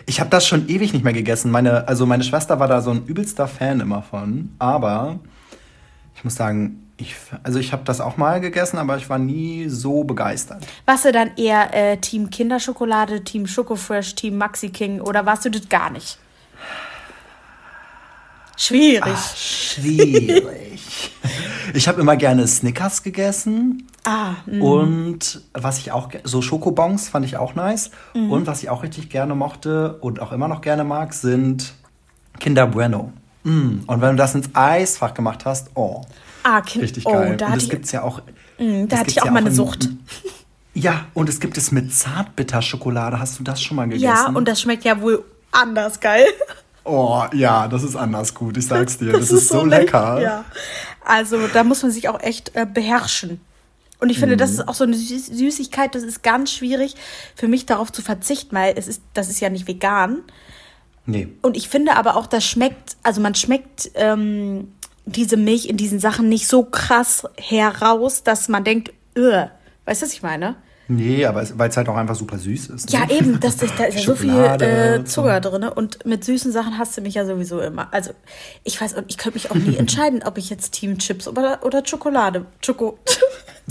Ich 0.05 0.19
habe 0.19 0.29
das 0.29 0.47
schon 0.47 0.69
ewig 0.69 0.93
nicht 0.93 1.03
mehr 1.03 1.13
gegessen. 1.13 1.51
Meine, 1.51 1.87
also 1.87 2.05
meine 2.05 2.23
Schwester 2.23 2.59
war 2.59 2.67
da 2.67 2.81
so 2.81 2.91
ein 2.91 3.05
übelster 3.05 3.47
Fan 3.47 3.79
immer 3.81 4.01
von. 4.01 4.55
Aber 4.57 5.19
ich 6.15 6.23
muss 6.23 6.35
sagen, 6.35 6.90
ich, 7.01 7.15
also 7.43 7.59
ich 7.59 7.73
habe 7.73 7.83
das 7.85 8.01
auch 8.01 8.17
mal 8.17 8.39
gegessen, 8.39 8.77
aber 8.77 8.97
ich 8.97 9.09
war 9.09 9.19
nie 9.19 9.67
so 9.69 10.03
begeistert. 10.03 10.65
Warst 10.85 11.05
du 11.05 11.11
dann 11.11 11.31
eher 11.37 11.73
äh, 11.73 11.97
Team 11.97 12.29
Kinderschokolade, 12.29 13.23
Team 13.23 13.47
Schokofresh, 13.47 14.15
Team 14.15 14.37
Maxi 14.37 14.69
King 14.69 15.01
oder 15.01 15.25
warst 15.25 15.45
du 15.45 15.49
das 15.49 15.67
gar 15.69 15.89
nicht? 15.89 16.17
Schwierig. 18.57 19.01
Ach, 19.05 19.35
schwierig. 19.35 21.11
ich 21.73 21.87
habe 21.87 21.99
immer 21.99 22.15
gerne 22.15 22.47
Snickers 22.47 23.01
gegessen. 23.01 23.87
Ah, 24.03 24.35
mh. 24.45 24.63
Und 24.63 25.41
was 25.53 25.79
ich 25.79 25.91
auch, 25.91 26.09
so 26.23 26.41
Schokobons 26.41 27.09
fand 27.09 27.25
ich 27.25 27.37
auch 27.37 27.55
nice. 27.55 27.89
Mhm. 28.13 28.31
Und 28.31 28.47
was 28.47 28.61
ich 28.61 28.69
auch 28.69 28.83
richtig 28.83 29.09
gerne 29.09 29.33
mochte 29.33 29.97
und 30.01 30.19
auch 30.19 30.31
immer 30.31 30.47
noch 30.47 30.61
gerne 30.61 30.83
mag, 30.83 31.13
sind 31.13 31.73
Kinder 32.39 32.67
Bueno. 32.67 33.11
Mm. 33.43 33.79
Und 33.87 34.01
wenn 34.01 34.11
du 34.11 34.15
das 34.15 34.35
ins 34.35 34.49
Eisfach 34.53 35.13
gemacht 35.13 35.45
hast, 35.45 35.71
oh, 35.75 36.01
ah 36.43 36.61
kind, 36.61 36.83
richtig 36.83 37.05
oh, 37.05 37.11
geil. 37.13 37.37
da 37.37 37.47
und 37.47 37.55
das 37.55 37.63
ich, 37.63 37.69
gibt's 37.69 37.91
ja 37.91 38.03
auch. 38.03 38.21
mh, 38.59 38.81
da 38.81 38.85
das 38.87 38.99
hatte 38.99 39.09
ich 39.11 39.21
auch 39.21 39.25
ja 39.25 39.31
mal 39.31 39.39
eine 39.39 39.49
in- 39.49 39.55
Sucht. 39.55 39.89
Ja, 40.73 41.07
und 41.13 41.27
es 41.27 41.41
gibt 41.41 41.57
es 41.57 41.73
mit 41.73 41.93
Zartbitterschokolade. 41.93 43.19
Hast 43.19 43.37
du 43.37 43.43
das 43.43 43.61
schon 43.61 43.75
mal 43.75 43.85
gegessen? 43.89 44.03
Ja, 44.05 44.27
und 44.29 44.47
das 44.47 44.61
schmeckt 44.61 44.85
ja 44.85 45.01
wohl 45.01 45.23
anders 45.51 45.99
geil. 45.99 46.25
Oh, 46.83 47.23
ja, 47.33 47.67
das 47.67 47.83
ist 47.83 47.95
anders 47.95 48.33
gut. 48.33 48.57
Ich 48.57 48.65
sag's 48.65 48.97
dir. 48.97 49.11
Das, 49.19 49.29
ist, 49.29 49.49
so 49.49 49.63
lecker. 49.63 50.19
Ja. 50.19 50.45
Also 51.05 51.45
da 51.47 51.63
muss 51.63 51.83
man 51.83 51.91
sich 51.91 52.09
auch 52.09 52.19
echt 52.21 52.55
äh, 52.55 52.65
beherrschen. 52.65 53.39
Und 53.99 54.09
ich 54.09 54.17
finde, 54.17 54.33
Mhm. 54.33 54.39
das 54.39 54.49
ist 54.49 54.67
auch 54.67 54.73
so 54.73 54.83
eine 54.85 54.95
Süß 54.95 55.27
Süßigkeit, 55.27 55.93
das 55.93 56.01
ist 56.01 56.23
ganz 56.23 56.51
schwierig 56.51 56.95
für 57.35 57.47
mich 57.47 57.67
darauf 57.67 57.91
zu 57.91 58.01
verzichten, 58.01 58.55
weil 58.55 58.73
es 58.77 58.87
ist, 58.87 59.03
das 59.13 59.29
ist 59.29 59.39
ja 59.41 59.49
nicht 59.51 59.67
vegan. 59.67 60.23
Nee. 61.05 61.27
Und 61.43 61.55
ich 61.55 61.69
finde 61.69 61.97
aber 61.97 62.15
auch, 62.15 62.25
das 62.25 62.43
schmeckt, 62.45 62.97
also 63.03 63.21
man 63.21 63.35
schmeckt 63.35 63.91
ähm, 63.93 64.71
diese 65.05 65.37
Milch 65.37 65.67
in 65.67 65.77
diesen 65.77 65.99
Sachen 65.99 66.29
nicht 66.29 66.47
so 66.47 66.63
krass 66.63 67.27
heraus, 67.37 68.23
dass 68.23 68.49
man 68.49 68.63
denkt, 68.63 68.93
öh. 69.15 69.45
weißt 69.85 70.01
du, 70.01 70.05
was 70.05 70.13
ich 70.13 70.23
meine? 70.23 70.55
Nee, 70.87 71.25
aber 71.25 71.47
weil 71.57 71.69
es 71.69 71.77
halt 71.77 71.87
auch 71.87 71.95
einfach 71.95 72.15
super 72.15 72.37
süß 72.37 72.67
ist. 72.67 72.91
Ja, 72.91 73.05
ne? 73.05 73.13
eben, 73.13 73.39
das 73.39 73.61
ist, 73.61 73.73
da 73.79 73.85
ist 73.85 73.99
ja 73.99 74.03
so 74.03 74.15
viel 74.15 74.37
äh, 74.37 75.03
Zucker 75.05 75.39
drin. 75.39 75.63
Und 75.63 76.05
mit 76.05 76.25
süßen 76.25 76.51
Sachen 76.51 76.77
hast 76.77 76.97
du 76.97 77.01
mich 77.01 77.13
ja 77.13 77.25
sowieso 77.25 77.61
immer. 77.61 77.87
Also, 77.91 78.11
ich 78.65 78.79
weiß, 78.81 78.93
und 78.95 79.05
ich 79.07 79.17
könnte 79.17 79.37
mich 79.37 79.51
auch 79.51 79.55
nie 79.55 79.77
entscheiden, 79.77 80.21
ob 80.25 80.37
ich 80.37 80.49
jetzt 80.49 80.71
Team 80.73 80.97
Chips 80.97 81.29
oder, 81.29 81.59
oder 81.63 81.85
Schokolade. 81.85 82.45
Schoko. 82.61 82.99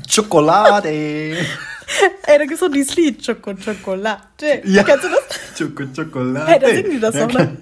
Schokolade. 0.08 1.36
Ey, 2.26 2.38
da 2.38 2.44
gibt's 2.44 2.60
doch 2.60 2.70
dieses 2.70 2.94
Lied. 2.96 3.24
Schoko, 3.24 3.54
Schokolade. 3.56 4.62
Ja. 4.64 4.82
Kennst 4.84 5.04
du 5.04 5.08
das? 5.08 5.58
Schoko, 5.58 5.82
Schokolade. 5.94 6.46
Hey, 6.46 6.58
da 6.60 6.68
singen 6.68 6.90
die 6.92 7.00
das 7.00 7.14
ja, 7.14 7.26
noch, 7.26 7.32
ne? 7.34 7.56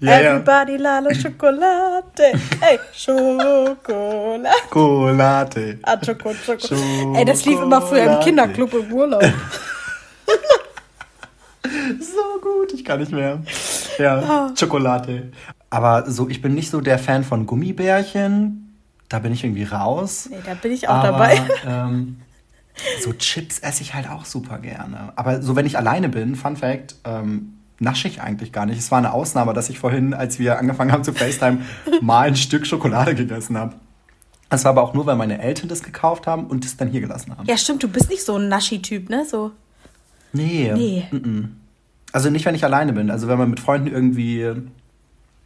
Ja, 0.00 0.20
ja. 0.20 0.30
Everybody 0.36 0.76
lala 0.76 1.14
Schokolade. 1.14 2.32
Hey, 2.60 2.78
Schokolade. 2.92 4.48
Schokolade. 4.62 5.78
Ah, 5.82 5.98
Schoko, 6.04 6.32
Schoko. 6.34 7.14
Ey, 7.16 7.24
das 7.24 7.44
lief 7.44 7.60
immer 7.60 7.82
früher 7.82 8.14
im. 8.14 8.20
Kinderclub 8.20 8.72
im 8.74 8.92
Urlaub. 8.92 9.22
So 12.00 12.40
gut, 12.42 12.72
ich 12.74 12.84
kann 12.84 13.00
nicht 13.00 13.12
mehr. 13.12 13.40
Ja, 13.98 14.18
Ah. 14.18 14.50
Schokolade. 14.58 15.30
Aber 15.70 16.10
so, 16.10 16.28
ich 16.28 16.42
bin 16.42 16.54
nicht 16.54 16.70
so 16.70 16.80
der 16.80 16.98
Fan 16.98 17.24
von 17.24 17.46
Gummibärchen. 17.46 18.76
Da 19.08 19.18
bin 19.20 19.32
ich 19.32 19.44
irgendwie 19.44 19.64
raus. 19.64 20.28
Nee, 20.30 20.38
da 20.44 20.54
bin 20.54 20.72
ich 20.72 20.88
auch 20.88 20.94
Aber, 20.94 21.08
dabei. 21.12 21.40
Ähm, 21.66 22.16
so 23.00 23.12
Chips 23.12 23.58
esse 23.58 23.82
ich 23.82 23.94
halt 23.94 24.08
auch 24.08 24.24
super 24.24 24.58
gerne. 24.58 25.12
Aber 25.16 25.42
so, 25.42 25.56
wenn 25.56 25.66
ich 25.66 25.76
alleine 25.76 26.08
bin, 26.08 26.36
Fun 26.36 26.56
Fact, 26.56 26.96
ähm, 27.04 27.54
nasche 27.78 28.08
ich 28.08 28.22
eigentlich 28.22 28.52
gar 28.52 28.66
nicht. 28.66 28.78
Es 28.78 28.90
war 28.90 28.98
eine 28.98 29.12
Ausnahme, 29.12 29.52
dass 29.52 29.68
ich 29.68 29.78
vorhin, 29.78 30.14
als 30.14 30.38
wir 30.38 30.58
angefangen 30.58 30.92
haben 30.92 31.04
zu 31.04 31.12
FaceTime, 31.12 31.62
mal 32.00 32.28
ein 32.28 32.36
Stück 32.36 32.66
Schokolade 32.66 33.14
gegessen 33.14 33.58
habe. 33.58 33.74
Das 34.48 34.64
war 34.64 34.70
aber 34.72 34.82
auch 34.82 34.94
nur, 34.94 35.06
weil 35.06 35.16
meine 35.16 35.40
Eltern 35.40 35.68
das 35.68 35.82
gekauft 35.82 36.26
haben 36.26 36.46
und 36.46 36.64
es 36.64 36.76
dann 36.76 36.88
hier 36.88 37.00
gelassen 37.00 37.36
haben. 37.36 37.46
Ja, 37.46 37.56
stimmt, 37.56 37.82
du 37.82 37.88
bist 37.88 38.10
nicht 38.10 38.22
so 38.24 38.36
ein 38.36 38.48
Naschi-Typ, 38.48 39.08
ne? 39.08 39.24
So. 39.28 39.52
Nee. 40.32 40.72
Nee. 40.74 41.06
Mm-mm. 41.10 41.48
Also 42.12 42.28
nicht, 42.28 42.44
wenn 42.44 42.54
ich 42.54 42.64
alleine 42.64 42.92
bin. 42.92 43.10
Also 43.10 43.28
wenn 43.28 43.38
man 43.38 43.48
mit 43.48 43.60
Freunden 43.60 43.88
irgendwie 43.88 44.52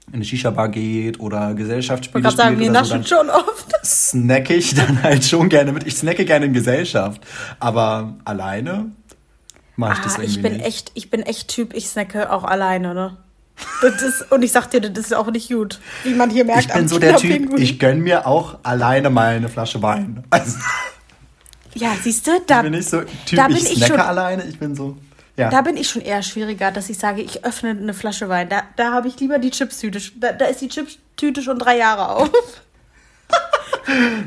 in 0.08 0.14
eine 0.14 0.24
Shisha-Bar 0.24 0.68
geht 0.68 1.18
oder 1.20 1.50
Ich 1.50 1.56
Gesellschaftsspiele 1.56 2.24
wollte 2.24 2.36
gerade 2.36 2.48
sagen, 2.54 2.58
wir 2.60 2.66
spielt 2.66 2.86
so, 2.86 2.94
naschen 2.94 3.06
schon 3.06 3.30
oft. 3.30 3.72
snacke 3.84 4.54
ich 4.54 4.74
dann 4.74 5.02
halt 5.02 5.24
schon 5.24 5.48
gerne 5.48 5.72
mit. 5.72 5.86
Ich 5.86 5.96
snacke 5.96 6.24
gerne 6.24 6.46
in 6.46 6.52
Gesellschaft. 6.52 7.20
Aber 7.58 8.14
alleine 8.24 8.86
mache 9.76 9.94
ich 9.94 10.04
das 10.04 10.14
Ah, 10.18 10.22
irgendwie 10.22 10.36
ich 10.36 10.42
bin 10.42 10.52
nicht. 10.54 10.64
echt, 10.66 10.92
ich 10.94 11.10
bin 11.10 11.22
echt 11.22 11.48
Typ, 11.48 11.74
ich 11.74 11.88
snacke 11.88 12.30
auch 12.32 12.44
alleine, 12.44 12.94
ne? 12.94 13.16
Das 13.82 14.02
ist, 14.02 14.30
und 14.30 14.42
ich 14.42 14.52
sag 14.52 14.70
dir, 14.70 14.80
das 14.80 15.06
ist 15.06 15.14
auch 15.14 15.30
nicht 15.30 15.48
gut. 15.50 15.80
Wie 16.04 16.14
man 16.14 16.28
hier 16.30 16.44
merkt, 16.44 16.66
ich 16.66 16.72
bin 16.72 16.88
so 16.88 16.98
der 16.98 17.16
Typ, 17.16 17.58
ich 17.58 17.78
gönn 17.78 18.00
mir 18.00 18.26
auch 18.26 18.58
alleine 18.62 19.08
mal 19.10 19.34
eine 19.34 19.48
Flasche 19.48 19.82
Wein. 19.82 20.22
Also 20.30 20.56
Ja, 21.74 21.92
siehst 22.02 22.26
du, 22.26 22.30
da 22.46 22.62
bin 22.62 22.74
ich 22.74 22.86
so 22.86 23.00
Typ, 23.00 23.36
da 23.36 23.48
bin 23.48 23.56
ich 23.56 23.64
ich 23.72 23.76
snacke 23.78 23.92
schon- 23.94 24.00
alleine. 24.02 24.44
Ich 24.44 24.58
bin 24.58 24.74
so, 24.74 24.96
Ja. 25.36 25.50
Da 25.50 25.60
bin 25.60 25.76
ich 25.76 25.88
schon 25.88 26.02
eher 26.02 26.22
schwieriger, 26.22 26.70
dass 26.70 26.88
ich 26.88 26.98
sage, 26.98 27.20
ich 27.20 27.44
öffne 27.44 27.70
eine 27.70 27.92
Flasche 27.92 28.28
Wein. 28.28 28.48
Da, 28.48 28.62
da 28.76 28.92
habe 28.92 29.08
ich 29.08 29.20
lieber 29.20 29.38
die 29.38 29.50
Chipstüte. 29.50 30.00
Da, 30.16 30.32
da 30.32 30.46
ist 30.46 30.60
die 30.62 30.68
Chipstüte 30.68 31.42
schon 31.42 31.58
drei 31.58 31.76
Jahre 31.78 32.08
auf. 32.08 32.30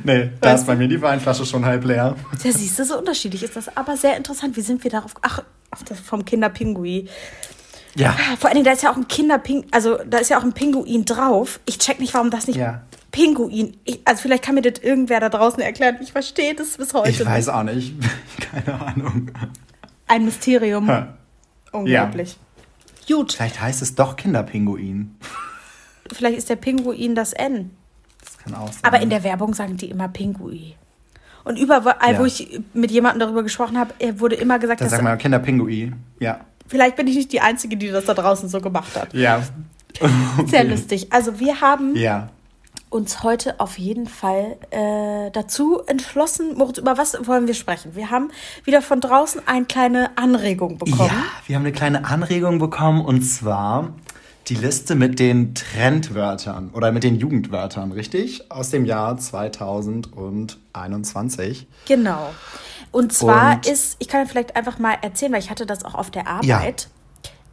Nee, 0.03 0.31
da 0.39 0.53
ist 0.53 0.65
bei 0.65 0.75
mir 0.75 0.87
die 0.87 1.01
Weinflasche 1.01 1.45
schon 1.45 1.65
halb 1.65 1.83
leer. 1.83 2.15
Ja, 2.43 2.51
siehst 2.51 2.79
du, 2.79 2.85
so 2.85 2.97
unterschiedlich 2.97 3.43
ist 3.43 3.55
das. 3.55 3.75
Aber 3.75 3.97
sehr 3.97 4.15
interessant. 4.15 4.55
Wie 4.55 4.61
sind 4.61 4.83
wir 4.83 4.91
darauf? 4.91 5.13
Ach, 5.21 5.43
auf 5.71 5.83
das 5.83 5.99
vom 5.99 6.23
Kinderpingui. 6.23 7.09
Ja. 7.95 8.15
Vor 8.39 8.49
allen 8.49 8.55
Dingen, 8.55 8.65
da 8.65 8.71
ist 8.71 8.83
ja 8.83 8.91
auch 8.91 8.95
ein 8.95 9.07
Kinderping, 9.07 9.65
also 9.71 9.97
da 10.05 10.19
ist 10.19 10.29
ja 10.29 10.39
auch 10.39 10.43
ein 10.43 10.53
Pinguin 10.53 11.05
drauf. 11.05 11.59
Ich 11.65 11.77
check 11.77 11.99
nicht, 11.99 12.13
warum 12.13 12.29
das 12.29 12.47
nicht 12.47 12.55
Ja. 12.57 12.83
Pinguin. 13.11 13.77
Ich, 13.85 13.99
also 14.05 14.21
vielleicht 14.21 14.43
kann 14.43 14.55
mir 14.55 14.61
das 14.61 14.81
irgendwer 14.81 15.19
da 15.19 15.29
draußen 15.29 15.61
erklären. 15.61 15.97
Ich 16.01 16.11
verstehe 16.11 16.53
das 16.55 16.77
bis 16.77 16.93
heute. 16.93 17.09
Ich 17.09 17.25
weiß 17.25 17.49
auch 17.49 17.63
nicht. 17.63 17.93
Keine 18.51 18.79
Ahnung. 18.79 19.31
Ein 20.09 20.25
Mysterium. 20.25 20.87
Ha. 20.89 21.13
Unglaublich. 21.71 22.35
Gut, 23.07 23.33
Vielleicht 23.33 23.61
heißt 23.61 23.81
es 23.81 23.95
doch 23.95 24.15
Kinderpinguin. 24.17 25.15
vielleicht 26.11 26.37
ist 26.37 26.49
der 26.49 26.57
Pinguin 26.57 27.15
das 27.15 27.33
N. 27.33 27.71
Das 28.23 28.37
kann 28.37 28.53
auch 28.55 28.71
sein. 28.71 28.83
Aber 28.83 28.99
in 29.01 29.09
der 29.09 29.23
Werbung 29.23 29.53
sagen 29.53 29.77
die 29.77 29.89
immer 29.89 30.07
Pinguin. 30.09 30.73
Und 31.43 31.57
überall, 31.57 32.13
Ja. 32.13 32.19
wo 32.19 32.25
ich 32.25 32.59
mit 32.73 32.91
jemandem 32.91 33.21
darüber 33.21 33.43
gesprochen 33.43 33.77
habe, 33.77 33.93
er 33.99 34.19
wurde 34.19 34.35
immer 34.35 34.59
gesagt, 34.59 34.81
Da 34.81 34.85
dass 34.85 34.91
sagen 34.91 35.05
wir 35.05 35.15
Kinderpinguin. 35.17 35.95
Ja. 36.19 36.41
vielleicht 36.67 36.95
bin 36.97 37.07
ich 37.07 37.15
nicht 37.15 37.31
die 37.31 37.41
Einzige, 37.41 37.77
die 37.77 37.87
das 37.89 38.05
da 38.05 38.13
draußen 38.13 38.49
so 38.49 38.59
gemacht 38.61 38.95
hat. 38.95 39.13
Ja. 39.13 39.41
Sehr 40.45 40.63
lustig. 40.65 41.11
Also 41.11 41.39
wir 41.39 41.61
haben 41.61 41.95
Ja. 41.95 42.29
Uns 42.89 43.21
heute 43.23 43.59
auf 43.59 43.77
jeden 43.77 44.07
Fall 44.07 44.57
äh, 44.71 45.29
dazu 45.31 45.81
entschlossen, 45.85 46.57
Moritz, 46.57 46.77
über 46.79 46.97
was 46.97 47.15
wollen 47.27 47.45
wir 47.47 47.53
sprechen? 47.53 47.95
Wir 47.95 48.09
haben 48.09 48.31
wieder 48.63 48.81
von 48.81 48.99
draußen 48.99 49.41
eine 49.47 49.65
kleine 49.65 50.17
Anregung 50.17 50.77
bekommen. 50.79 51.09
Ja, 51.09 51.23
wir 51.45 51.55
haben 51.55 51.63
eine 51.63 51.71
kleine 51.71 52.03
Anregung 52.05 52.57
bekommen 52.59 53.05
und 53.05 53.21
zwar 53.21 53.93
die 54.47 54.55
Liste 54.55 54.95
mit 54.95 55.19
den 55.19 55.53
Trendwörtern 55.53 56.71
oder 56.73 56.91
mit 56.91 57.03
den 57.03 57.13
Jugendwörtern, 57.15 57.91
richtig? 57.91 58.51
Aus 58.51 58.71
dem 58.71 58.85
Jahr 58.85 59.15
2021. 59.17 61.67
Genau. 61.87 62.31
Und 62.91 63.13
zwar 63.13 63.55
Und- 63.57 63.67
ist, 63.67 63.97
ich 63.99 64.07
kann 64.07 64.25
vielleicht 64.27 64.55
einfach 64.55 64.79
mal 64.79 64.97
erzählen, 65.01 65.31
weil 65.33 65.39
ich 65.39 65.49
hatte 65.51 65.65
das 65.67 65.83
auch 65.85 65.93
auf 65.95 66.09
der 66.09 66.27
Arbeit. 66.27 66.87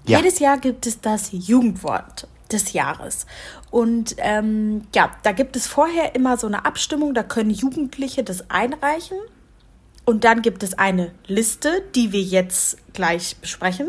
Ja. 0.07 0.19
Jedes 0.19 0.39
Jahr 0.39 0.57
gibt 0.59 0.87
es 0.87 1.01
das 1.01 1.31
Jugendwort 1.33 2.29
des 2.53 2.73
Jahres. 2.73 3.27
Und 3.71 4.15
ähm, 4.19 4.83
ja, 4.95 5.11
da 5.23 5.33
gibt 5.33 5.57
es 5.57 5.67
vorher 5.67 6.15
immer 6.15 6.37
so 6.37 6.47
eine 6.47 6.65
Abstimmung, 6.65 7.15
da 7.15 7.23
können 7.23 7.51
Jugendliche 7.51 8.23
das 8.25 8.51
einreichen. 8.51 9.19
Und 10.05 10.23
dann 10.25 10.43
gibt 10.43 10.63
es 10.63 10.75
eine 10.79 11.11
Liste, 11.27 11.83
die 11.97 12.13
wir 12.13 12.23
jetzt 12.23 12.77
gleich 12.93 13.37
besprechen. 13.41 13.89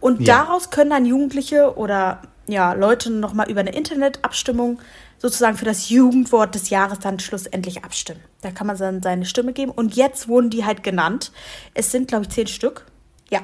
Und 0.00 0.20
Ja. 0.26 0.44
daraus 0.44 0.70
können 0.70 0.90
dann 0.90 1.04
Jugendliche 1.06 1.76
oder 1.76 2.22
ja, 2.46 2.72
Leute 2.72 3.10
nochmal 3.10 3.50
über 3.50 3.60
eine 3.60 3.74
Internetabstimmung 3.74 4.80
sozusagen 5.18 5.56
für 5.56 5.64
das 5.64 5.90
Jugendwort 5.90 6.54
des 6.56 6.70
Jahres 6.70 6.98
dann 6.98 7.20
schlussendlich 7.20 7.84
abstimmen. 7.84 8.20
Da 8.40 8.50
kann 8.50 8.66
man 8.66 8.76
dann 8.76 9.02
seine 9.02 9.24
Stimme 9.26 9.52
geben. 9.52 9.70
Und 9.70 9.94
jetzt 9.94 10.26
wurden 10.26 10.50
die 10.50 10.64
halt 10.64 10.82
genannt. 10.82 11.30
Es 11.74 11.92
sind, 11.92 12.08
glaube 12.08 12.24
ich, 12.24 12.30
zehn 12.30 12.48
Stück. 12.48 12.86
Ja. 13.30 13.40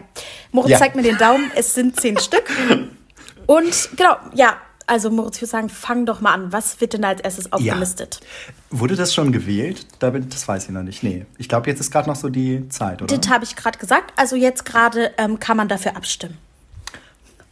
Moritz 0.51 0.71
Ja. 0.73 0.79
zeigt 0.79 0.97
mir 0.97 1.03
den 1.03 1.17
Daumen. 1.19 1.53
Es 1.55 1.75
sind 1.75 2.01
zehn 2.01 2.19
Stück. 2.19 2.45
Und 3.49 3.89
genau, 3.97 4.17
ja. 4.35 4.59
Also 4.87 5.11
Moritz, 5.11 5.37
ich 5.37 5.43
würde 5.43 5.51
sagen, 5.51 5.69
fang 5.69 6.07
doch 6.07 6.23
mal 6.23 6.33
an. 6.33 6.51
Was 6.53 6.81
wird 6.81 6.95
denn 6.95 7.05
als 7.05 7.21
erstes 7.21 7.53
aufgelistet? 7.53 8.21
Wurde 8.71 8.97
das 8.97 9.13
schon 9.13 9.33
gewählt? 9.33 9.87
Da 9.99 10.09
bin, 10.11 10.31
das 10.31 10.49
weiß 10.49 10.65
ich 10.65 10.71
noch 10.71 10.83
nicht. 10.83 11.03
Nee. 11.03 11.27
Ich 11.37 11.47
glaube, 11.47 11.69
jetzt 11.69 11.81
ist 11.81 11.91
gerade 11.91 12.09
noch 12.09 12.17
so 12.17 12.31
die 12.31 12.69
Zeit, 12.71 13.03
oder? 13.03 13.15
Das 13.15 13.31
habe 13.31 13.45
ich 13.45 13.55
gerade 13.55 13.79
gesagt. 13.79 14.15
Also 14.17 14.35
jetzt 14.35 14.65
gerade 14.65 15.11
ähm, 15.19 15.39
kann 15.39 15.59
man 15.59 15.69
dafür 15.69 15.95
abstimmen. 15.95 16.39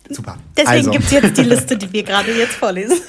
Super. 0.08 0.38
Deswegen 0.56 0.70
also, 0.70 0.90
gibt's 0.92 1.10
jetzt 1.10 1.36
die 1.36 1.42
Liste, 1.42 1.76
die 1.76 1.92
wir 1.92 2.04
gerade 2.04 2.32
jetzt 2.32 2.54
vorlesen. 2.54 3.00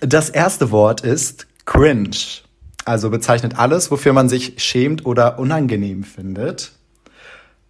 Das 0.00 0.30
erste 0.30 0.70
Wort 0.70 1.00
ist 1.00 1.46
cringe. 1.64 2.16
Also 2.84 3.10
bezeichnet 3.10 3.58
alles, 3.58 3.90
wofür 3.90 4.12
man 4.12 4.28
sich 4.28 4.54
schämt 4.62 5.06
oder 5.06 5.38
unangenehm 5.38 6.04
findet. 6.04 6.72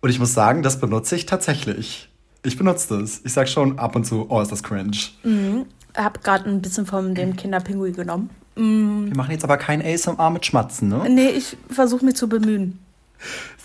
Und 0.00 0.11
ich 0.11 0.18
muss 0.18 0.35
sagen, 0.35 0.62
das 0.62 0.80
benutze 0.80 1.16
ich 1.16 1.25
tatsächlich. 1.25 2.11
Ich 2.44 2.56
benutze 2.56 3.00
das. 3.00 3.20
Ich 3.24 3.32
sag 3.32 3.48
schon 3.48 3.78
ab 3.78 3.96
und 3.96 4.04
zu, 4.04 4.26
oh, 4.28 4.40
ist 4.40 4.52
das 4.52 4.62
cringe. 4.62 4.90
Ich 4.92 5.96
habe 5.96 6.20
gerade 6.20 6.48
ein 6.48 6.60
bisschen 6.62 6.86
von 6.86 7.14
dem 7.14 7.34
Kinderpinguin 7.36 7.94
genommen. 7.94 8.30
Wir 8.54 9.16
machen 9.16 9.32
jetzt 9.32 9.42
aber 9.44 9.56
kein 9.56 9.82
ASMR 9.84 10.30
mit 10.30 10.46
Schmatzen, 10.46 10.88
ne? 10.88 11.08
Nee, 11.08 11.30
ich 11.30 11.56
versuche 11.70 12.04
mich 12.04 12.14
zu 12.14 12.28
bemühen. 12.28 12.78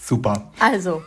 Super. 0.01 0.49
Also, 0.59 1.03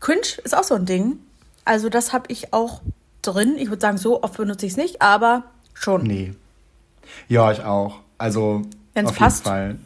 cringe 0.00 0.26
ist 0.44 0.54
auch 0.56 0.64
so 0.64 0.74
ein 0.74 0.84
Ding. 0.84 1.18
Also 1.64 1.88
das 1.88 2.12
habe 2.12 2.24
ich 2.28 2.52
auch 2.52 2.82
drin. 3.22 3.54
Ich 3.56 3.68
würde 3.68 3.80
sagen, 3.80 3.96
so 3.96 4.22
oft 4.22 4.36
benutze 4.36 4.66
ich 4.66 4.72
es 4.72 4.76
nicht, 4.76 5.00
aber 5.00 5.44
schon. 5.74 6.02
Nee. 6.02 6.34
Ja, 7.28 7.52
ich 7.52 7.62
auch. 7.62 8.00
Also, 8.18 8.62
Wenn's 8.94 9.10
auf 9.10 9.16
passt. 9.16 9.44
jeden 9.46 9.54
Fall. 9.54 9.78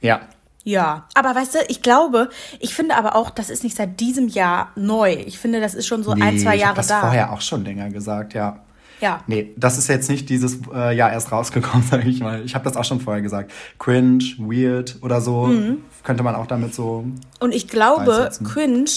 Ja. 0.00 0.20
Ja, 0.68 1.06
aber 1.14 1.32
weißt 1.36 1.54
du, 1.54 1.58
ich 1.68 1.80
glaube, 1.80 2.28
ich 2.58 2.74
finde 2.74 2.96
aber 2.96 3.14
auch, 3.14 3.30
das 3.30 3.50
ist 3.50 3.62
nicht 3.62 3.76
seit 3.76 4.00
diesem 4.00 4.26
Jahr 4.26 4.72
neu. 4.74 5.12
Ich 5.12 5.38
finde, 5.38 5.60
das 5.60 5.74
ist 5.74 5.86
schon 5.86 6.02
so 6.02 6.10
ein, 6.10 6.18
Nee, 6.18 6.38
zwei 6.42 6.56
ich 6.56 6.62
Jahre 6.62 6.74
das 6.74 6.88
da. 6.88 6.98
vorher 7.02 7.32
auch 7.32 7.40
schon 7.40 7.64
länger 7.64 7.88
gesagt, 7.90 8.34
ja. 8.34 8.58
Ja. 9.00 9.22
Nee, 9.28 9.52
das 9.56 9.78
ist 9.78 9.86
jetzt 9.88 10.10
nicht 10.10 10.28
dieses 10.28 10.58
äh, 10.74 10.92
Jahr 10.96 11.12
erst 11.12 11.30
rausgekommen, 11.30 11.86
sage 11.90 12.08
ich 12.08 12.18
mal. 12.18 12.42
Ich 12.44 12.56
habe 12.56 12.64
das 12.64 12.76
auch 12.76 12.82
schon 12.84 12.98
vorher 13.00 13.22
gesagt. 13.22 13.52
Cringe, 13.78 14.24
weird 14.38 14.96
oder 15.02 15.20
so. 15.20 15.46
Mhm. 15.46 15.84
Könnte 16.02 16.24
man 16.24 16.34
auch 16.34 16.46
damit 16.48 16.74
so. 16.74 17.04
Und 17.38 17.54
ich 17.54 17.68
glaube, 17.68 18.04
Beisetzen. 18.06 18.44
cringe 18.46 18.90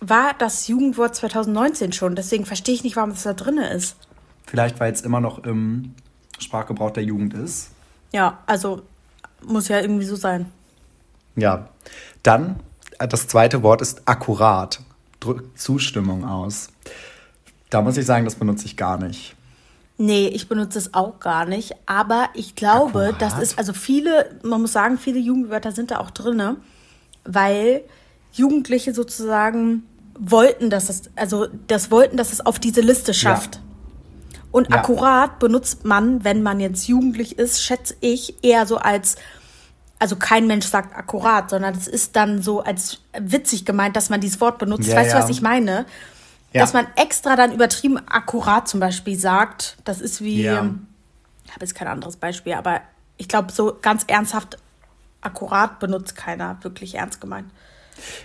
war 0.00 0.32
das 0.36 0.66
Jugendwort 0.66 1.14
2019 1.14 1.92
schon. 1.92 2.16
Deswegen 2.16 2.44
verstehe 2.44 2.74
ich 2.74 2.82
nicht, 2.82 2.96
warum 2.96 3.10
es 3.10 3.22
da 3.22 3.34
drin 3.34 3.58
ist. 3.58 3.94
Vielleicht, 4.46 4.80
weil 4.80 4.92
es 4.92 5.02
immer 5.02 5.20
noch 5.20 5.44
im 5.44 5.94
Sprachgebrauch 6.40 6.90
der 6.90 7.04
Jugend 7.04 7.34
ist. 7.34 7.70
Ja, 8.12 8.38
also 8.46 8.82
muss 9.46 9.68
ja 9.68 9.78
irgendwie 9.80 10.06
so 10.06 10.16
sein. 10.16 10.46
Ja. 11.40 11.68
Dann, 12.22 12.60
äh, 12.98 13.08
das 13.08 13.28
zweite 13.28 13.62
Wort 13.62 13.80
ist 13.80 14.02
akkurat. 14.06 14.80
Drückt 15.20 15.58
Zustimmung 15.60 16.24
aus. 16.24 16.68
Da 17.70 17.82
muss 17.82 17.96
ich 17.96 18.06
sagen, 18.06 18.24
das 18.24 18.36
benutze 18.36 18.66
ich 18.66 18.76
gar 18.76 18.98
nicht. 18.98 19.34
Nee, 20.00 20.28
ich 20.28 20.48
benutze 20.48 20.78
es 20.78 20.94
auch 20.94 21.18
gar 21.18 21.44
nicht. 21.44 21.72
Aber 21.86 22.28
ich 22.34 22.54
glaube, 22.54 23.06
Akkurat. 23.08 23.20
das 23.22 23.38
ist, 23.40 23.58
also 23.58 23.72
viele, 23.72 24.38
man 24.44 24.60
muss 24.60 24.72
sagen, 24.72 24.96
viele 24.96 25.18
Jugendwörter 25.18 25.72
sind 25.72 25.90
da 25.90 25.98
auch 25.98 26.10
drinne, 26.10 26.56
weil 27.24 27.82
Jugendliche 28.32 28.94
sozusagen 28.94 29.82
wollten, 30.18 30.70
dass 30.70 30.88
es, 30.88 31.10
also 31.16 31.48
das 31.66 31.90
wollten, 31.90 32.16
dass 32.16 32.32
es 32.32 32.44
auf 32.46 32.58
diese 32.60 32.80
Liste 32.80 33.12
schafft. 33.12 33.60
Und 34.52 34.70
Ja. 34.70 34.76
akkurat 34.76 35.40
benutzt 35.40 35.84
man, 35.84 36.22
wenn 36.24 36.42
man 36.42 36.60
jetzt 36.60 36.86
jugendlich 36.88 37.36
ist, 37.38 37.62
schätze 37.62 37.94
ich, 38.00 38.42
eher 38.42 38.66
so 38.66 38.76
als, 38.78 39.16
also 39.98 40.16
kein 40.16 40.46
Mensch 40.46 40.66
sagt 40.66 40.96
akkurat, 40.96 41.50
sondern 41.50 41.74
es 41.74 41.88
ist 41.88 42.14
dann 42.16 42.40
so 42.40 42.62
als 42.62 43.00
witzig 43.18 43.64
gemeint, 43.64 43.96
dass 43.96 44.10
man 44.10 44.20
dieses 44.20 44.40
Wort 44.40 44.58
benutzt. 44.58 44.88
Ja, 44.88 44.96
weißt 44.96 45.12
du, 45.12 45.16
ja. 45.16 45.22
was 45.22 45.30
ich 45.30 45.42
meine? 45.42 45.86
Ja. 46.52 46.62
Dass 46.62 46.72
man 46.72 46.86
extra 46.96 47.36
dann 47.36 47.52
übertrieben 47.52 47.98
akkurat 48.08 48.68
zum 48.68 48.80
Beispiel 48.80 49.18
sagt. 49.18 49.76
Das 49.84 50.00
ist 50.00 50.22
wie, 50.22 50.42
ich 50.42 50.48
habe 50.48 50.68
jetzt 51.60 51.74
kein 51.74 51.88
anderes 51.88 52.16
Beispiel, 52.16 52.54
aber 52.54 52.80
ich 53.16 53.28
glaube, 53.28 53.52
so 53.52 53.76
ganz 53.80 54.04
ernsthaft 54.06 54.58
akkurat 55.20 55.78
benutzt 55.80 56.16
keiner, 56.16 56.56
wirklich 56.62 56.94
ernst 56.94 57.20
gemeint. 57.20 57.50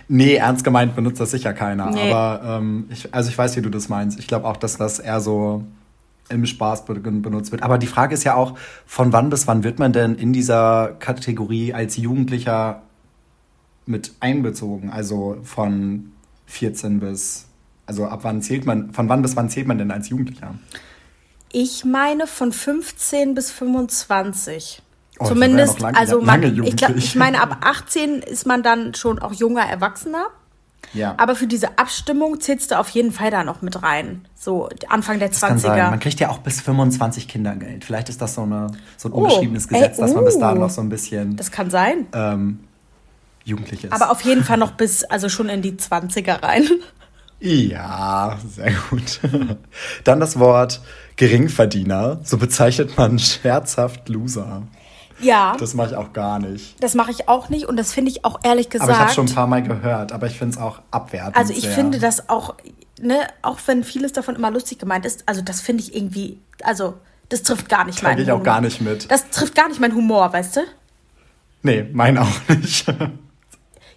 Nee, 0.08 0.36
ernst 0.36 0.62
gemeint 0.62 0.94
benutzt 0.94 1.20
das 1.20 1.32
sicher 1.32 1.52
keiner. 1.52 1.90
Nee. 1.90 2.12
Aber 2.12 2.58
ähm, 2.58 2.86
ich, 2.90 3.12
also 3.12 3.28
ich 3.28 3.36
weiß, 3.36 3.56
wie 3.56 3.62
du 3.62 3.70
das 3.70 3.88
meinst. 3.88 4.18
Ich 4.18 4.28
glaube 4.28 4.46
auch, 4.46 4.56
dass 4.56 4.76
das 4.76 5.00
eher 5.00 5.20
so 5.20 5.64
im 6.28 6.46
Spaß 6.46 6.84
be- 6.86 6.94
benutzt 6.94 7.52
wird. 7.52 7.62
Aber 7.62 7.78
die 7.78 7.86
Frage 7.86 8.14
ist 8.14 8.24
ja 8.24 8.34
auch, 8.34 8.58
von 8.86 9.12
wann 9.12 9.30
bis 9.30 9.46
wann 9.46 9.62
wird 9.64 9.78
man 9.78 9.92
denn 9.92 10.14
in 10.14 10.32
dieser 10.32 10.96
Kategorie 10.98 11.74
als 11.74 11.96
Jugendlicher 11.96 12.82
mit 13.86 14.12
einbezogen? 14.20 14.90
Also 14.90 15.36
von 15.42 16.12
14 16.46 17.00
bis, 17.00 17.46
also 17.86 18.06
ab 18.06 18.20
wann 18.22 18.40
zählt 18.42 18.64
man, 18.66 18.92
von 18.92 19.08
wann 19.08 19.22
bis 19.22 19.36
wann 19.36 19.50
zählt 19.50 19.66
man 19.66 19.78
denn 19.78 19.90
als 19.90 20.08
Jugendlicher? 20.08 20.54
Ich 21.52 21.84
meine 21.84 22.26
von 22.26 22.52
15 22.52 23.34
bis 23.34 23.50
25. 23.50 24.82
Oh, 25.20 25.26
Zumindest, 25.26 25.74
wäre 25.80 25.92
noch 25.92 25.92
lang- 25.92 25.96
also 25.96 26.20
man, 26.20 26.42
lange 26.42 26.66
ich, 26.68 26.76
glaub, 26.76 26.96
ich 26.96 27.14
meine, 27.14 27.40
ab 27.40 27.58
18 27.64 28.20
ist 28.22 28.46
man 28.46 28.62
dann 28.64 28.94
schon 28.94 29.20
auch 29.20 29.32
junger 29.32 29.62
Erwachsener. 29.62 30.26
Ja. 30.94 31.14
Aber 31.18 31.34
für 31.36 31.46
diese 31.46 31.78
Abstimmung 31.78 32.40
zählst 32.40 32.70
du 32.70 32.78
auf 32.78 32.88
jeden 32.90 33.12
Fall 33.12 33.30
da 33.30 33.44
noch 33.44 33.62
mit 33.62 33.82
rein. 33.82 34.24
So 34.34 34.68
Anfang 34.88 35.18
der 35.18 35.28
das 35.28 35.40
kann 35.40 35.58
sein. 35.58 35.78
20er. 35.78 35.90
Man 35.90 36.00
kriegt 36.00 36.20
ja 36.20 36.30
auch 36.30 36.38
bis 36.38 36.60
25 36.60 37.28
Kindergeld. 37.28 37.84
Vielleicht 37.84 38.08
ist 38.08 38.22
das 38.22 38.34
so, 38.34 38.42
eine, 38.42 38.68
so 38.96 39.08
ein 39.08 39.12
Oh, 39.12 39.18
unbeschriebenes 39.18 39.66
ey, 39.66 39.74
Gesetz, 39.74 39.96
dass 39.98 40.14
man 40.14 40.24
bis 40.24 40.38
dahin 40.38 40.58
uh. 40.58 40.60
noch 40.62 40.70
so 40.70 40.80
ein 40.80 40.88
bisschen 40.88 41.36
Das 41.36 41.50
kann 41.50 41.70
sein. 41.70 42.06
ähm, 42.14 42.60
jugendlich 43.44 43.84
ist. 43.84 43.92
Aber 43.92 44.10
auf 44.10 44.22
jeden 44.22 44.44
Fall 44.44 44.56
noch 44.56 44.72
bis, 44.72 45.04
also 45.04 45.28
schon 45.28 45.48
in 45.48 45.60
die 45.62 45.72
20er 45.72 46.42
rein. 46.42 46.68
Ja, 47.40 48.38
sehr 48.48 48.72
gut. 48.88 49.20
Dann 50.04 50.20
das 50.20 50.38
Wort 50.38 50.80
Geringverdiener. 51.16 52.20
So 52.22 52.38
bezeichnet 52.38 52.96
man 52.96 53.18
scherzhaft 53.18 54.08
Loser. 54.08 54.62
Ja. 55.24 55.56
Das 55.58 55.74
mache 55.74 55.88
ich 55.90 55.96
auch 55.96 56.12
gar 56.12 56.38
nicht. 56.38 56.82
Das 56.82 56.94
mache 56.94 57.10
ich 57.10 57.28
auch 57.28 57.48
nicht 57.48 57.66
und 57.66 57.76
das 57.76 57.92
finde 57.92 58.10
ich 58.10 58.24
auch 58.24 58.38
ehrlich 58.44 58.68
gesagt. 58.70 58.88
Aber 58.90 58.98
ich 58.98 59.04
habe 59.04 59.12
schon 59.12 59.26
ein 59.26 59.34
paar 59.34 59.46
Mal 59.46 59.62
gehört, 59.62 60.12
aber 60.12 60.26
ich 60.26 60.38
finde 60.38 60.56
es 60.56 60.60
auch 60.62 60.80
abwertend. 60.90 61.36
Also 61.36 61.52
ich 61.52 61.62
sehr. 61.62 61.72
finde 61.72 61.98
das 61.98 62.28
auch, 62.28 62.54
ne, 63.00 63.18
auch 63.42 63.58
wenn 63.66 63.84
vieles 63.84 64.12
davon 64.12 64.36
immer 64.36 64.50
lustig 64.50 64.78
gemeint 64.78 65.06
ist, 65.06 65.24
also 65.26 65.42
das 65.42 65.60
finde 65.60 65.82
ich 65.82 65.94
irgendwie, 65.96 66.40
also 66.62 66.94
das 67.30 67.42
trifft 67.42 67.68
gar 67.68 67.84
nicht 67.84 68.00
Da 68.02 68.08
meinen 68.08 68.16
gehe 68.16 68.24
ich 68.24 68.30
auch 68.30 68.34
Humor. 68.36 68.44
gar 68.44 68.60
nicht 68.60 68.80
mit. 68.80 69.10
Das 69.10 69.30
trifft 69.30 69.54
gar 69.54 69.68
nicht 69.68 69.80
meinen 69.80 69.94
Humor, 69.94 70.32
weißt 70.32 70.56
du? 70.56 70.60
Nee, 71.62 71.88
mein 71.92 72.18
auch 72.18 72.28
nicht. 72.48 72.86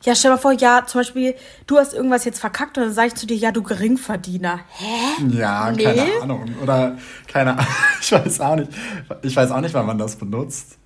Ja, 0.04 0.16
stell 0.16 0.32
mal 0.32 0.38
vor, 0.38 0.54
ja, 0.54 0.86
zum 0.86 1.02
Beispiel, 1.02 1.36
du 1.66 1.78
hast 1.80 1.94
irgendwas 1.94 2.24
jetzt 2.24 2.40
verkackt 2.40 2.78
und 2.78 2.84
dann 2.86 2.94
sage 2.94 3.08
ich 3.10 3.16
zu 3.16 3.26
dir, 3.26 3.36
ja, 3.36 3.52
du 3.52 3.62
Geringverdiener. 3.64 4.60
Hä? 4.70 5.26
Ja, 5.32 5.70
Nee. 5.72 5.84
keine 5.84 6.22
Ahnung. 6.22 6.46
Oder 6.64 6.98
keine 7.28 7.54
Ahnung. 7.54 7.66
Ich 8.02 8.12
weiß 8.12 8.40
auch 8.40 8.56
nicht. 8.56 8.72
Ich 9.24 9.36
weiß 9.36 9.52
auch 9.52 9.60
nicht, 9.60 9.74
wann 9.74 9.86
man 9.88 9.98
das 9.98 10.16
benutzt. 10.16 10.78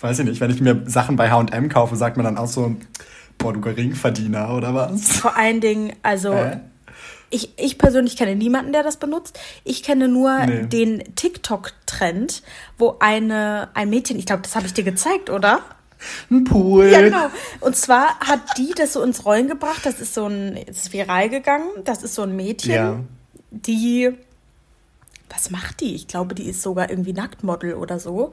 Weiß 0.00 0.18
ich 0.18 0.24
nicht. 0.24 0.40
Wenn 0.40 0.50
ich 0.50 0.60
mir 0.60 0.82
Sachen 0.86 1.16
bei 1.16 1.30
HM 1.30 1.68
kaufe, 1.68 1.96
sagt 1.96 2.16
man 2.16 2.24
dann 2.24 2.38
auch 2.38 2.46
so, 2.46 2.74
boah, 3.38 3.52
du 3.52 3.60
Geringverdiener 3.60 4.54
oder 4.54 4.74
was? 4.74 5.10
Vor 5.12 5.36
allen 5.36 5.60
Dingen, 5.60 5.92
also 6.02 6.34
Hä? 6.34 6.60
ich, 7.30 7.50
ich 7.58 7.76
persönlich 7.78 8.16
kenne 8.16 8.34
niemanden, 8.34 8.72
der 8.72 8.82
das 8.82 8.96
benutzt. 8.96 9.38
Ich 9.64 9.82
kenne 9.82 10.08
nur 10.08 10.38
Nee. 10.46 10.66
den 10.66 11.14
TikTok-Trend, 11.16 12.42
wo 12.78 12.96
eine, 13.00 13.68
ein 13.74 13.90
Mädchen, 13.90 14.18
ich 14.18 14.26
glaube, 14.26 14.42
das 14.42 14.56
habe 14.56 14.66
ich 14.66 14.72
dir 14.74 14.84
gezeigt, 14.84 15.28
oder? 15.30 15.60
Ein 16.30 16.44
Pool. 16.44 16.86
Ja, 16.90 17.02
genau. 17.02 17.26
Und 17.60 17.76
zwar 17.76 18.18
hat 18.20 18.40
die 18.56 18.72
das 18.74 18.94
so 18.94 19.02
ins 19.02 19.26
Rollen 19.26 19.48
gebracht. 19.48 19.80
Das 19.84 20.00
ist 20.00 20.14
so 20.14 20.26
ein, 20.26 20.56
es 20.66 20.78
ist 20.84 20.92
viral 20.94 21.28
gegangen. 21.28 21.68
Das 21.84 22.02
ist 22.02 22.14
so 22.14 22.22
ein 22.22 22.34
Mädchen, 22.34 22.72
Ja. 22.74 23.00
die, 23.50 24.10
was 25.28 25.50
macht 25.50 25.80
die? 25.82 25.94
Ich 25.94 26.08
glaube, 26.08 26.34
die 26.34 26.48
ist 26.48 26.62
sogar 26.62 26.88
irgendwie 26.88 27.12
Nacktmodel 27.12 27.74
oder 27.74 27.98
so. 27.98 28.32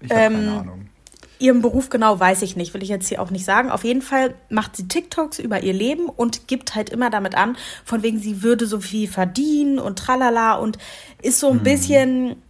Ich 0.00 0.10
habe 0.10 0.20
Ähm, 0.22 0.32
keine 0.34 0.60
Ahnung. 0.60 0.88
Ihren 1.40 1.62
Beruf 1.62 1.88
genau 1.88 2.18
weiß 2.18 2.42
ich 2.42 2.56
nicht, 2.56 2.74
will 2.74 2.82
ich 2.82 2.88
jetzt 2.88 3.08
hier 3.08 3.22
auch 3.22 3.30
nicht 3.30 3.44
sagen. 3.44 3.70
Auf 3.70 3.84
jeden 3.84 4.02
Fall 4.02 4.34
macht 4.50 4.74
sie 4.74 4.88
TikToks 4.88 5.38
über 5.38 5.62
ihr 5.62 5.72
Leben 5.72 6.08
und 6.08 6.48
gibt 6.48 6.74
halt 6.74 6.90
immer 6.90 7.10
damit 7.10 7.36
an, 7.36 7.56
von 7.84 8.02
wegen 8.02 8.18
sie 8.18 8.42
würde 8.42 8.66
so 8.66 8.80
viel 8.80 9.06
verdienen 9.08 9.78
und 9.78 10.00
tralala 10.00 10.54
und 10.54 10.78
ist 11.22 11.38
so 11.38 11.50
ein 11.50 11.62
bisschen, 11.62 12.42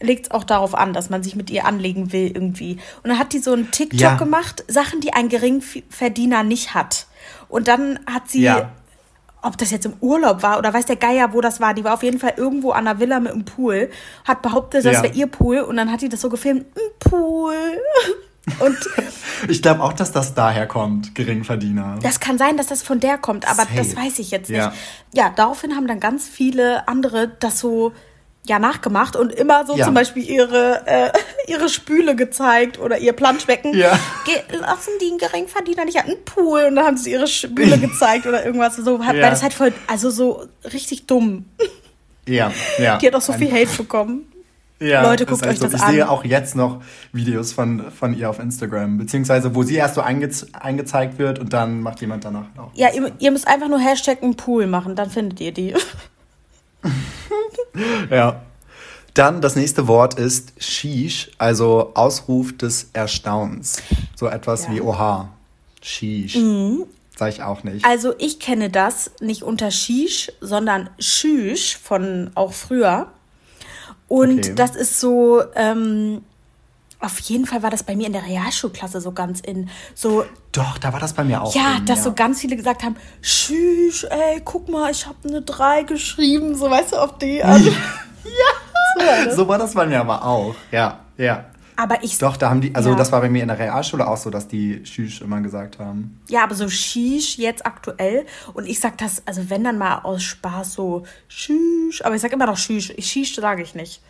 legt 0.00 0.26
es 0.26 0.30
auch 0.30 0.44
darauf 0.44 0.76
an, 0.76 0.92
dass 0.92 1.10
man 1.10 1.24
sich 1.24 1.34
mit 1.34 1.50
ihr 1.50 1.64
anlegen 1.64 2.12
will 2.12 2.28
irgendwie. 2.28 2.74
Und 3.02 3.08
dann 3.10 3.18
hat 3.18 3.32
die 3.32 3.40
so 3.40 3.52
einen 3.52 3.72
TikTok 3.72 4.00
Ja. 4.00 4.14
gemacht, 4.14 4.62
Sachen, 4.68 5.00
die 5.00 5.12
ein 5.12 5.28
Geringverdiener 5.28 6.44
nicht 6.44 6.72
hat. 6.72 7.08
Und 7.48 7.66
dann 7.66 7.98
hat 8.06 8.28
sie, 8.30 8.42
Ja. 8.42 8.70
Ob 9.42 9.56
das 9.58 9.70
jetzt 9.70 9.86
im 9.86 9.94
Urlaub 10.00 10.42
war 10.42 10.58
oder 10.58 10.72
weiß 10.74 10.86
der 10.86 10.96
Geier, 10.96 11.32
wo 11.32 11.40
das 11.40 11.60
war, 11.60 11.72
die 11.74 11.84
war 11.84 11.94
auf 11.94 12.02
jeden 12.02 12.18
Fall 12.18 12.34
irgendwo 12.36 12.70
an 12.72 12.84
der 12.86 12.98
Villa 12.98 13.20
mit 13.20 13.32
einem 13.32 13.44
Pool, 13.44 13.90
hat 14.24 14.42
behauptet, 14.42 14.84
das 14.84 14.94
Ja. 14.96 15.02
wäre 15.04 15.14
ihr 15.14 15.26
Pool 15.28 15.58
und 15.60 15.76
dann 15.76 15.92
hat 15.92 16.00
die 16.02 16.08
das 16.08 16.20
so 16.20 16.28
gefilmt, 16.28 16.66
ein 16.76 17.10
Pool. 17.10 17.54
Und 18.60 18.78
Ich 19.48 19.60
glaube 19.60 19.82
auch, 19.82 19.92
dass 19.92 20.12
das 20.12 20.34
daher 20.34 20.68
kommt, 20.68 21.16
Geringverdiener. 21.16 21.98
das 22.00 22.20
kann 22.20 22.38
sein, 22.38 22.56
dass 22.56 22.68
das 22.68 22.80
von 22.80 23.00
der 23.00 23.18
kommt, 23.18 23.44
aber 23.44 23.62
Safe. 23.64 23.74
das 23.74 23.96
weiß 23.96 24.20
ich 24.20 24.30
jetzt 24.30 24.48
nicht. 24.50 24.58
Ja. 24.58 24.72
Ja. 25.12 25.30
daraufhin 25.34 25.74
haben 25.74 25.88
dann 25.88 25.98
ganz 25.98 26.28
viele 26.28 26.86
andere 26.86 27.26
das 27.40 27.58
so 27.58 27.92
ja 28.48 28.58
nachgemacht 28.58 29.16
und 29.16 29.32
immer 29.32 29.66
so 29.66 29.76
Ja. 29.76 29.84
zum 29.86 29.94
Beispiel 29.94 30.28
ihre, 30.28 30.82
äh, 30.86 31.10
ihre 31.50 31.68
Spüle 31.68 32.14
gezeigt 32.16 32.78
oder 32.78 32.98
ihr 32.98 33.12
Planschbecken. 33.12 33.74
Ja. 33.76 33.98
Ge 34.24 34.34
lassen 34.60 34.90
die 35.00 35.08
einen 35.08 35.18
Geringverdiener 35.18 35.84
nicht 35.84 35.98
einen 35.98 36.22
Pool 36.24 36.64
und 36.68 36.76
dann 36.76 36.86
haben 36.86 36.96
sie 36.96 37.12
ihre 37.12 37.26
Spüle 37.26 37.78
gezeigt 37.78 38.26
oder 38.26 38.44
irgendwas 38.44 38.76
so, 38.76 38.98
weil 39.00 39.16
Ja. 39.18 39.30
das 39.30 39.42
halt 39.42 39.54
voll, 39.54 39.72
also 39.86 40.10
so 40.10 40.46
richtig 40.72 41.06
dumm. 41.06 41.46
Ja, 42.28 42.52
ja. 42.78 42.98
Die 42.98 43.06
hat 43.06 43.14
auch 43.14 43.20
so 43.20 43.32
viel 43.32 43.50
Hate 43.52 43.76
bekommen. 43.76 44.32
Ja, 44.78 45.02
Leute, 45.02 45.24
guckt 45.24 45.40
echt 45.42 45.52
euch 45.52 45.58
so. 45.58 45.64
das 45.68 45.74
ich 45.74 45.82
an. 45.82 45.92
sehe 45.92 46.10
auch 46.10 46.22
jetzt 46.24 46.54
noch 46.54 46.82
Videos 47.12 47.52
von, 47.54 47.90
von 47.92 48.14
ihr 48.14 48.28
auf 48.28 48.38
Instagram, 48.38 48.98
beziehungsweise 48.98 49.54
wo 49.54 49.62
sie 49.62 49.76
erst 49.76 49.94
so 49.94 50.02
einge 50.02 50.28
eingezeigt 50.52 51.18
wird 51.18 51.38
und 51.38 51.54
dann 51.54 51.80
macht 51.80 52.02
jemand 52.02 52.26
danach 52.26 52.44
auch. 52.58 52.70
Ja, 52.74 52.88
ihr, 52.92 53.10
ihr 53.18 53.30
müsst 53.30 53.48
einfach 53.48 53.68
nur 53.68 53.78
Hashtag 53.78 54.18
Pool 54.36 54.66
machen, 54.66 54.94
dann 54.94 55.08
findet 55.08 55.40
ihr 55.40 55.52
die. 55.52 55.74
Ja. 58.10 58.42
Dann 59.14 59.40
das 59.40 59.56
nächste 59.56 59.88
Wort 59.88 60.18
ist 60.18 60.52
Sheesh, 60.58 61.30
also 61.38 61.92
Ausruf 61.94 62.56
des 62.56 62.90
Erstaunens. 62.92 63.78
So 64.14 64.26
etwas 64.28 64.64
Ja. 64.64 64.70
Mhm. 64.70 64.74
wie 64.74 64.80
Oha. 64.82 65.28
Sheesh. 65.82 66.36
Sag 67.16 67.30
ich 67.30 67.42
auch 67.42 67.62
nicht. 67.64 67.84
Also 67.84 68.12
ich 68.18 68.40
kenne 68.40 68.68
das 68.68 69.10
nicht 69.20 69.42
unter 69.42 69.70
Shish, 69.70 70.30
sondern 70.40 70.90
Schüsch 70.98 71.76
von 71.78 72.30
auch 72.34 72.52
früher. 72.52 73.06
Und 74.08 74.40
Okay. 74.40 74.52
das 74.54 74.76
ist 74.76 75.00
so, 75.00 75.42
ähm, 75.54 76.22
auf 77.00 77.18
jeden 77.20 77.46
Fall 77.46 77.62
war 77.62 77.70
das 77.70 77.82
bei 77.82 77.94
mir 77.94 78.06
in 78.06 78.12
der 78.12 78.24
Realschulklasse 78.24 79.00
so 79.00 79.12
ganz 79.12 79.40
in, 79.40 79.68
so, 79.94 80.24
Doch, 80.52 80.78
da 80.78 80.92
war 80.92 81.00
das 81.00 81.12
bei 81.12 81.24
mir 81.24 81.42
auch. 81.42 81.54
ja, 81.54 81.74
drin, 81.76 81.86
dass 81.86 82.04
so 82.04 82.12
ganz 82.14 82.40
viele 82.40 82.56
gesagt 82.56 82.82
haben, 82.82 82.96
Schüsch, 83.22 84.04
ey, 84.04 84.40
guck 84.44 84.68
mal, 84.68 84.90
ich 84.90 85.06
habe 85.06 85.16
eine 85.28 85.42
3 85.42 85.82
geschrieben, 85.82 86.54
so 86.56 86.70
weißt 86.70 86.92
du, 86.92 86.96
auf 86.96 87.18
die 87.18 87.42
Art. 87.44 87.60
So 89.34 89.46
war 89.46 89.58
das 89.58 89.74
bei 89.74 89.86
mir 89.86 90.00
aber 90.00 90.24
auch. 90.24 90.54
Ja, 90.72 91.00
ja. 91.18 91.44
Aber 91.78 92.02
ich, 92.02 92.16
Doch, 92.16 92.38
da 92.38 92.48
haben 92.48 92.62
die, 92.62 92.74
also 92.74 92.90
Ja. 92.90 92.96
das 92.96 93.12
war 93.12 93.20
bei 93.20 93.28
mir 93.28 93.42
in 93.42 93.48
der 93.48 93.58
Realschule 93.58 94.06
auch 94.08 94.16
so, 94.16 94.30
dass 94.30 94.48
die 94.48 94.80
Sheesh 94.86 95.20
immer 95.20 95.42
gesagt 95.42 95.78
haben. 95.78 96.18
ja, 96.28 96.42
aber 96.42 96.54
so 96.54 96.70
Shish 96.70 97.36
jetzt 97.36 97.66
aktuell. 97.66 98.24
Und 98.54 98.64
ich 98.66 98.80
sag 98.80 98.96
das, 98.96 99.22
also 99.26 99.50
wenn 99.50 99.62
dann 99.62 99.76
mal 99.76 99.98
aus 99.98 100.22
Spaß 100.22 100.72
so 100.72 101.04
Schüsch, 101.28 102.00
aber 102.02 102.14
ich 102.14 102.22
sag 102.22 102.32
immer 102.32 102.46
noch 102.46 102.56
Schüsch. 102.56 102.94
Shish 102.98 103.34
sage 103.36 103.62
ich 103.62 103.74
nicht. 103.74 104.00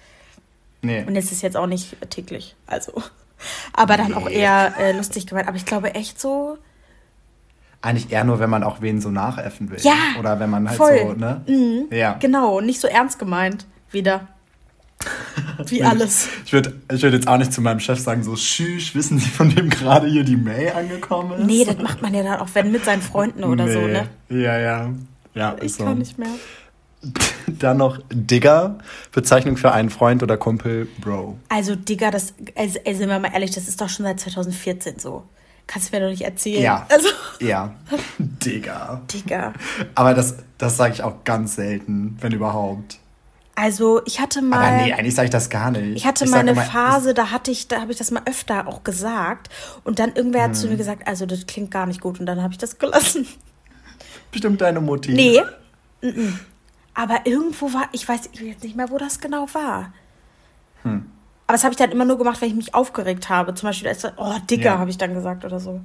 Nee. 0.86 1.04
Und 1.06 1.16
es 1.16 1.32
ist 1.32 1.42
jetzt 1.42 1.56
auch 1.56 1.66
nicht 1.66 1.96
täglich. 2.10 2.54
Also. 2.66 2.92
Aber 3.74 3.96
dann 3.96 4.14
auch 4.14 4.28
eher 4.28 4.72
äh, 4.78 4.92
lustig 4.92 5.26
gemeint. 5.26 5.46
Aber 5.48 5.56
ich 5.56 5.66
glaube 5.66 5.94
echt 5.94 6.20
so. 6.20 6.56
Eigentlich 7.82 8.10
eher 8.10 8.24
nur, 8.24 8.38
wenn 8.40 8.48
man 8.50 8.62
auch 8.64 8.80
wen 8.80 9.00
so 9.00 9.10
nachäffen 9.10 9.70
will. 9.70 9.78
Ja, 9.82 9.92
Oder 10.18 10.40
wenn 10.40 10.48
man 10.50 10.66
halt 10.68 10.76
voll. 10.78 10.98
so, 10.98 11.12
ne? 11.12 11.42
Ja. 11.90 12.14
Genau, 12.14 12.60
nicht 12.60 12.80
so 12.80 12.88
ernst 12.88 13.18
gemeint. 13.18 13.66
Wieder. 13.92 14.28
Wie 15.66 15.84
alles. 15.84 16.28
Ich 16.46 16.52
würde 16.52 16.72
ich 16.90 17.02
würd 17.02 17.12
jetzt 17.12 17.28
auch 17.28 17.36
nicht 17.36 17.52
zu 17.52 17.60
meinem 17.60 17.80
Chef 17.80 18.00
sagen, 18.00 18.22
so, 18.22 18.34
schüch, 18.34 18.94
wissen 18.94 19.18
Sie, 19.18 19.28
von 19.28 19.54
wem 19.54 19.68
gerade 19.68 20.06
hier 20.08 20.24
die 20.24 20.36
Mail 20.36 20.72
angekommen 20.72 21.40
ist? 21.40 21.46
Nee, 21.46 21.64
das 21.64 21.76
macht 21.78 22.00
man 22.02 22.14
ja 22.14 22.22
dann 22.22 22.40
auch, 22.40 22.48
wenn 22.54 22.72
mit 22.72 22.84
seinen 22.84 23.02
Freunden 23.02 23.44
oder 23.44 23.70
so, 23.70 23.78
Nee. 23.80 23.92
ne? 23.92 24.08
Ja, 24.30 24.58
ja. 24.58 24.90
Ja, 25.34 25.54
Ich 25.58 25.64
ist 25.66 25.76
so. 25.78 25.84
kann 25.84 25.98
nicht 25.98 26.18
mehr. 26.18 26.30
Dann 27.46 27.76
noch 27.76 27.98
Digger, 28.10 28.78
Bezeichnung 29.12 29.56
für 29.56 29.72
einen 29.72 29.90
Freund 29.90 30.22
oder 30.22 30.36
Kumpel, 30.36 30.86
Bro. 31.00 31.38
Also, 31.48 31.76
Digga, 31.76 32.10
das, 32.10 32.34
also, 32.56 32.78
ey, 32.84 32.94
sind 32.94 33.08
wir 33.08 33.18
mal 33.18 33.30
ehrlich, 33.32 33.52
das 33.52 33.68
ist 33.68 33.80
doch 33.80 33.88
schon 33.88 34.04
seit 34.04 34.18
2014 34.20 34.98
so. 34.98 35.24
Kannst 35.68 35.92
du 35.92 35.96
mir 35.96 36.02
doch 36.04 36.10
nicht 36.10 36.22
erzählen. 36.22 36.62
Ja. 36.62 36.86
Also, 36.88 37.08
Ja, 37.40 37.74
Digger. 38.18 39.02
Digga. 39.12 39.52
Aber 39.94 40.14
das, 40.14 40.36
das 40.58 40.76
sage 40.76 40.94
ich 40.94 41.02
auch 41.02 41.24
ganz 41.24 41.56
selten, 41.56 42.16
wenn 42.20 42.32
überhaupt. 42.32 42.98
Also, 43.58 44.02
ich 44.04 44.20
hatte 44.20 44.42
mal. 44.42 44.58
Aber 44.58 44.84
nee, 44.84 44.92
eigentlich 44.92 45.14
sage 45.14 45.26
ich 45.26 45.30
das 45.32 45.48
gar 45.48 45.70
nicht. 45.70 45.96
Ich 45.96 46.06
hatte 46.06 46.24
sag 46.26 46.30
mal 46.30 46.38
eine 46.40 46.50
immer, 46.52 46.62
Phase, 46.62 47.14
da 47.14 47.30
hatte 47.30 47.50
ich, 47.50 47.68
da 47.68 47.80
habe 47.80 47.90
ich 47.90 47.98
das 47.98 48.10
mal 48.10 48.22
öfter 48.26 48.66
auch 48.68 48.84
gesagt. 48.84 49.48
Und 49.82 49.98
dann 49.98 50.14
irgendwer 50.14 50.42
hat 50.42 50.50
Mhm. 50.50 50.54
zu 50.54 50.68
mir 50.68 50.76
gesagt, 50.76 51.06
also 51.08 51.24
das 51.26 51.46
klingt 51.46 51.70
gar 51.70 51.86
nicht 51.86 52.00
gut. 52.00 52.20
Und 52.20 52.26
dann 52.26 52.42
habe 52.42 52.52
ich 52.52 52.58
das 52.58 52.78
gelassen. 52.78 53.26
Bestimmt 54.30 54.60
deine 54.60 54.80
Mutti. 54.80 55.12
Nee. 55.14 55.40
Mhm. 56.02 56.38
Aber 56.98 57.20
irgendwo 57.26 57.72
war, 57.74 57.88
ich 57.92 58.08
weiß 58.08 58.30
jetzt 58.40 58.64
nicht 58.64 58.74
mehr, 58.74 58.90
wo 58.90 58.96
das 58.98 59.20
genau 59.20 59.46
war. 59.52 59.92
Hm. 60.82 61.04
Aber 61.46 61.52
das 61.54 61.62
habe 61.62 61.72
ich 61.72 61.76
dann 61.78 61.90
immer 61.92 62.06
nur 62.06 62.16
gemacht, 62.18 62.40
wenn 62.40 62.48
ich 62.48 62.54
mich 62.56 62.74
aufgeregt 62.74 63.28
habe. 63.28 63.54
Zum 63.54 63.68
Beispiel, 63.68 63.88
als, 63.88 64.04
oh, 64.16 64.34
Digga, 64.50 64.64
Ja. 64.72 64.78
habe 64.78 64.90
ich 64.90 64.98
dann 64.98 65.14
gesagt 65.14 65.44
oder 65.44 65.60
so. 65.60 65.80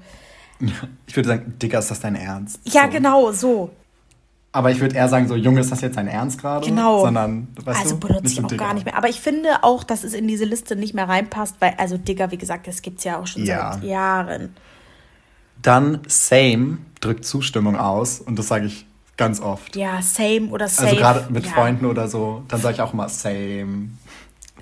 Ich 1.08 1.16
würde 1.16 1.28
sagen, 1.28 1.56
Digger, 1.62 1.80
ist 1.80 1.92
das 1.92 2.00
dein 2.00 2.16
Ernst? 2.16 2.60
Ja, 2.64 2.84
so. 2.86 2.90
genau, 2.90 3.32
so. 3.34 3.72
Aber 4.54 4.70
ich 4.72 4.80
würde 4.80 4.96
eher 4.96 5.10
sagen, 5.10 5.28
so, 5.28 5.36
Junge, 5.36 5.60
ist 5.62 5.72
das 5.72 5.82
jetzt 5.82 5.98
dein 5.98 6.08
Ernst 6.08 6.40
gerade? 6.40 6.66
Genau. 6.68 7.02
Sondern, 7.02 7.48
also 7.66 7.96
du, 7.96 8.08
benutze 8.08 8.28
ich 8.28 8.44
auch 8.44 8.48
Digger. 8.48 8.66
gar 8.66 8.74
nicht 8.74 8.86
mehr. 8.86 8.96
Aber 8.98 9.10
ich 9.10 9.20
finde 9.22 9.64
auch, 9.64 9.84
dass 9.84 10.04
es 10.04 10.14
in 10.14 10.28
diese 10.28 10.46
Liste 10.46 10.76
nicht 10.76 10.94
mehr 10.94 11.10
reinpasst, 11.10 11.56
weil, 11.60 11.74
also 11.78 11.98
Digga, 11.98 12.32
wie 12.32 12.38
gesagt, 12.38 12.68
das 12.68 12.82
gibt 12.82 13.00
es 13.00 13.04
ja 13.06 13.18
auch 13.20 13.28
schon 13.28 13.46
Ja. 13.46 13.74
seit 13.74 13.84
Jahren. 13.84 14.56
Dann 15.62 16.00
same 16.08 16.78
drückt 17.02 17.26
Zustimmung 17.26 17.76
aus 17.78 18.20
und 18.20 18.38
das 18.40 18.48
sage 18.48 18.66
ich 18.66 18.86
ganz 19.22 19.40
oft. 19.42 19.76
Ja, 19.76 20.02
same 20.02 20.48
oder 20.50 20.68
same. 20.68 20.90
Also 20.90 21.00
gerade 21.00 21.26
mit 21.32 21.46
ja, 21.46 21.52
Freunden 21.52 21.86
oder 21.86 22.08
so, 22.08 22.44
dann 22.48 22.62
sage 22.62 22.76
ich 22.76 22.82
auch 22.82 22.94
immer 22.94 23.10
same. 23.10 23.90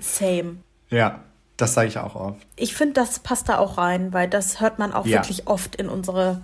Same. 0.00 0.56
Ja, 0.90 1.20
das 1.56 1.74
sage 1.74 1.88
ich 1.88 1.98
auch 1.98 2.14
oft. 2.14 2.38
Ich 2.56 2.74
finde, 2.74 2.94
das 2.94 3.18
passt 3.18 3.48
da 3.48 3.58
auch 3.58 3.78
rein, 3.78 4.12
weil 4.12 4.28
das 4.28 4.60
hört 4.60 4.78
man 4.78 4.92
auch 4.92 5.06
Ja. 5.06 5.18
wirklich 5.18 5.46
oft 5.46 5.76
in 5.76 5.88
unsere 5.88 6.42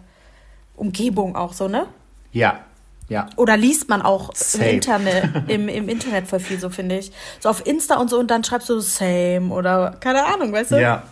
Umgebung 0.76 1.36
auch 1.36 1.52
so, 1.52 1.68
ne? 1.68 1.86
Ja, 2.32 2.60
ja. 3.08 3.26
Oder 3.36 3.56
liest 3.56 3.88
man 3.88 4.02
auch 4.02 4.30
im 4.54 4.62
Internet, 4.62 5.30
im, 5.48 5.68
im 5.68 5.88
Internet 5.88 6.26
voll 6.26 6.40
viel, 6.40 6.58
so 6.58 6.70
finde 6.70 6.98
ich. 6.98 7.12
So 7.40 7.48
auf 7.48 7.64
Insta 7.64 7.96
und 7.98 8.10
so 8.10 8.18
und 8.18 8.30
dann 8.30 8.42
schreibst 8.42 8.68
du 8.68 8.80
same 8.80 9.52
oder 9.52 9.96
keine 10.00 10.24
Ahnung, 10.24 10.52
weißt 10.52 10.72
du? 10.72 10.80
Ja. 10.80 11.04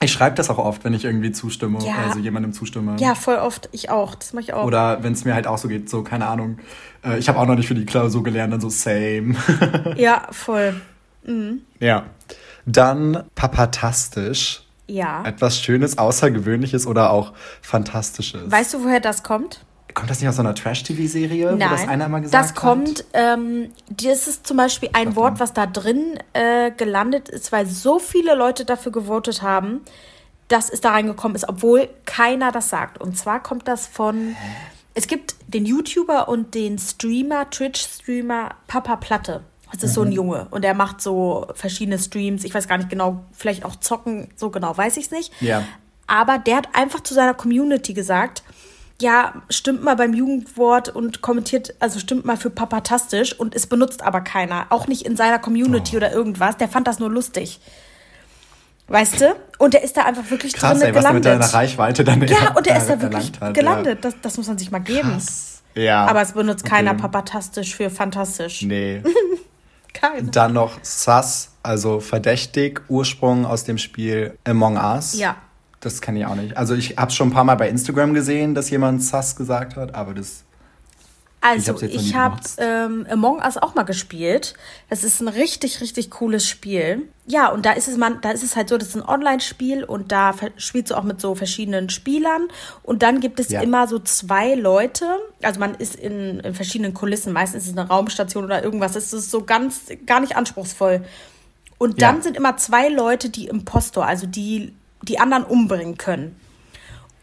Ich 0.00 0.12
schreibe 0.12 0.36
das 0.36 0.50
auch 0.50 0.58
oft, 0.58 0.84
wenn 0.84 0.92
ich 0.92 1.04
irgendwie 1.06 1.32
zustimme, 1.32 1.78
Ja. 1.84 1.94
also 2.06 2.18
jemandem 2.18 2.52
zustimme. 2.52 2.96
Ja, 2.98 3.14
voll 3.14 3.36
oft. 3.36 3.68
Ich 3.72 3.88
auch. 3.90 4.14
Das 4.14 4.32
mache 4.34 4.42
ich 4.44 4.52
auch. 4.52 4.64
Oder 4.64 5.02
wenn 5.02 5.14
es 5.14 5.24
mir 5.24 5.34
halt 5.34 5.46
auch 5.46 5.56
so 5.58 5.68
geht, 5.68 5.88
so, 5.88 6.02
keine 6.02 6.26
Ahnung. 6.26 6.58
Äh, 7.02 7.18
ich 7.18 7.28
habe 7.28 7.38
auch 7.38 7.46
noch 7.46 7.54
nicht 7.54 7.66
für 7.66 7.74
die 7.74 7.86
Klausur 7.86 8.22
gelernt, 8.22 8.52
dann 8.52 8.60
so 8.60 8.68
same. 8.68 9.34
Ja, 9.96 10.26
voll. 10.30 10.80
ja. 11.80 12.04
Dann 12.66 13.24
papatastisch, 13.34 14.62
Ja. 14.86 15.24
Etwas 15.24 15.58
Schönes, 15.60 15.98
Außergewöhnliches 15.98 16.86
oder 16.86 17.10
auch 17.10 17.32
Fantastisches. 17.62 18.50
Weißt 18.52 18.74
du, 18.74 18.84
woher 18.84 19.00
das 19.00 19.22
kommt? 19.22 19.64
Kommt 19.96 20.10
das 20.10 20.20
nicht 20.20 20.28
aus 20.28 20.36
so 20.36 20.42
einer 20.42 20.54
Trash-TV-Serie, 20.54 21.54
wo 21.54 21.56
das 21.56 21.88
einer 21.88 22.06
mal 22.10 22.20
gesagt 22.20 22.44
das 22.44 22.50
hat? 22.50 22.56
kommt, 22.56 23.06
ähm, 23.14 23.72
das 23.88 24.28
ist 24.28 24.46
zum 24.46 24.58
Beispiel 24.58 24.90
ein 24.92 25.16
Wort, 25.16 25.40
was 25.40 25.54
da 25.54 25.64
drin 25.64 26.18
äh, 26.34 26.70
gelandet 26.70 27.30
ist, 27.30 27.50
weil 27.50 27.64
so 27.64 27.98
viele 27.98 28.34
Leute 28.34 28.66
dafür 28.66 28.92
gewotet 28.92 29.40
haben, 29.40 29.80
dass 30.48 30.68
es 30.68 30.82
da 30.82 30.90
reingekommen 30.90 31.34
ist, 31.34 31.48
obwohl 31.48 31.88
keiner 32.04 32.52
das 32.52 32.68
sagt. 32.68 33.00
Und 33.00 33.16
zwar 33.16 33.42
kommt 33.42 33.68
das 33.68 33.86
von, 33.86 34.36
es 34.92 35.06
gibt 35.06 35.34
den 35.46 35.64
YouTuber 35.64 36.28
und 36.28 36.54
den 36.54 36.78
Streamer, 36.78 37.48
Twitch-Streamer 37.48 38.50
Papa 38.66 38.96
Platte. 38.96 39.44
Das 39.72 39.82
ist 39.82 39.94
so 39.94 40.02
ein 40.02 40.12
Junge 40.12 40.46
und 40.50 40.62
der 40.62 40.74
macht 40.74 41.00
so 41.00 41.46
verschiedene 41.54 41.98
Streams. 41.98 42.44
Ich 42.44 42.54
weiß 42.54 42.68
gar 42.68 42.76
nicht 42.76 42.90
genau, 42.90 43.24
vielleicht 43.32 43.64
auch 43.64 43.76
zocken, 43.76 44.28
so 44.36 44.50
genau 44.50 44.76
weiß 44.76 44.98
ich 44.98 45.06
es 45.06 45.10
nicht. 45.10 45.32
Ja. 45.40 45.64
Aber 46.06 46.36
der 46.36 46.56
hat 46.56 46.68
einfach 46.74 47.00
zu 47.00 47.14
seiner 47.14 47.34
Community 47.34 47.94
gesagt, 47.94 48.42
ja, 49.00 49.34
stimmt 49.50 49.82
mal 49.84 49.96
beim 49.96 50.14
Jugendwort 50.14 50.88
und 50.88 51.20
kommentiert, 51.20 51.74
also 51.80 51.98
stimmt 51.98 52.24
mal 52.24 52.36
für 52.36 52.50
papatastisch 52.50 53.38
und 53.38 53.54
es 53.54 53.66
benutzt 53.66 54.02
aber 54.02 54.22
keiner. 54.22 54.66
Auch 54.70 54.86
nicht 54.86 55.02
in 55.02 55.16
seiner 55.16 55.38
Community 55.38 55.96
oder 55.96 56.12
irgendwas. 56.12 56.56
Der 56.56 56.68
fand 56.68 56.86
das 56.86 56.98
nur 56.98 57.10
lustig. 57.10 57.60
Weißt 58.88 59.20
du? 59.20 59.36
Und 59.58 59.74
der 59.74 59.82
ist 59.82 59.96
da 59.96 60.04
einfach 60.04 60.30
wirklich 60.30 60.52
Krass, 60.54 60.78
drin 60.78 60.88
ey, 60.88 60.94
was 60.94 61.04
er 61.04 61.12
mit 61.12 61.24
gelandet. 61.24 61.44
deiner 61.52 61.54
Reichweite 61.54 62.04
dann 62.04 62.26
ja, 62.26 62.54
und 62.56 62.66
der 62.66 62.76
ist 62.78 62.88
da 62.88 63.00
wirklich 63.02 63.32
hat, 63.40 63.52
gelandet. 63.52 64.04
Das, 64.04 64.14
das 64.22 64.36
muss 64.36 64.46
man 64.46 64.56
sich 64.58 64.70
mal 64.70 64.78
geben. 64.78 65.10
Krass. 65.10 65.62
Ja. 65.74 66.06
Aber 66.06 66.22
es 66.22 66.32
benutzt 66.32 66.64
keiner 66.64 66.92
Okay. 66.92 67.02
papatastisch 67.02 67.74
für 67.74 67.90
fantastisch. 67.90 68.62
Nee. 68.62 69.02
Keiner. 69.92 70.30
Dann 70.30 70.52
noch 70.52 70.78
Sus, 70.82 71.48
also 71.62 72.00
verdächtig, 72.00 72.82
Ursprung 72.88 73.44
aus 73.46 73.64
dem 73.64 73.76
Spiel 73.78 74.38
Among 74.44 74.76
Us. 74.76 75.18
Ja. 75.18 75.36
Das 75.80 76.00
kenne 76.00 76.20
ich 76.20 76.26
auch 76.26 76.34
nicht. 76.34 76.56
Also 76.56 76.74
ich 76.74 76.96
habe 76.96 77.10
schon 77.12 77.28
ein 77.28 77.32
paar 77.32 77.44
Mal 77.44 77.54
bei 77.56 77.68
Instagram 77.68 78.14
gesehen, 78.14 78.54
dass 78.54 78.70
jemand 78.70 79.02
Sus 79.02 79.36
gesagt 79.36 79.76
hat, 79.76 79.94
aber 79.94 80.14
das 80.14 80.42
Also, 81.42 81.80
ich 81.80 82.14
habe 82.16 82.40
ähm, 82.58 83.06
Among 83.08 83.38
Us 83.38 83.56
auch 83.56 83.74
mal 83.76 83.84
gespielt. 83.84 84.54
Das 84.90 85.04
ist 85.04 85.20
ein 85.20 85.28
richtig, 85.28 85.80
richtig 85.80 86.10
cooles 86.10 86.48
Spiel. 86.48 87.08
Ja, 87.26 87.48
und 87.50 87.66
da 87.66 87.72
ist 87.72 87.86
es 87.88 87.96
man, 87.96 88.20
da 88.20 88.30
ist 88.30 88.42
es 88.42 88.56
halt 88.56 88.68
so, 88.68 88.78
das 88.78 88.88
ist 88.88 88.96
ein 88.96 89.06
Online-Spiel 89.06 89.84
und 89.84 90.10
da 90.10 90.34
spielst 90.56 90.90
du 90.90 90.96
auch 90.96 91.04
mit 91.04 91.20
so 91.20 91.34
verschiedenen 91.36 91.88
Spielern. 91.90 92.48
Und 92.82 93.02
dann 93.02 93.20
gibt 93.20 93.38
es 93.38 93.50
Ja. 93.50 93.60
immer 93.60 93.86
so 93.86 93.98
zwei 94.00 94.54
Leute. 94.54 95.04
Also 95.42 95.60
man 95.60 95.74
ist 95.74 95.94
in, 95.94 96.40
in 96.40 96.54
verschiedenen 96.54 96.94
Kulissen. 96.94 97.32
Meistens 97.32 97.64
ist 97.64 97.72
es 97.72 97.78
eine 97.78 97.86
Raumstation 97.88 98.44
oder 98.44 98.64
irgendwas. 98.64 98.96
Es 98.96 99.12
ist 99.12 99.30
so 99.30 99.44
ganz, 99.44 99.82
gar 100.06 100.20
nicht 100.20 100.36
anspruchsvoll. 100.36 101.04
Und 101.78 102.00
dann 102.00 102.16
Ja. 102.16 102.22
sind 102.22 102.36
immer 102.36 102.56
zwei 102.56 102.88
Leute, 102.88 103.28
die 103.28 103.46
Impostor, 103.46 104.06
also 104.06 104.26
die 104.26 104.72
die 105.02 105.18
anderen 105.18 105.44
umbringen 105.44 105.96
können. 105.98 106.36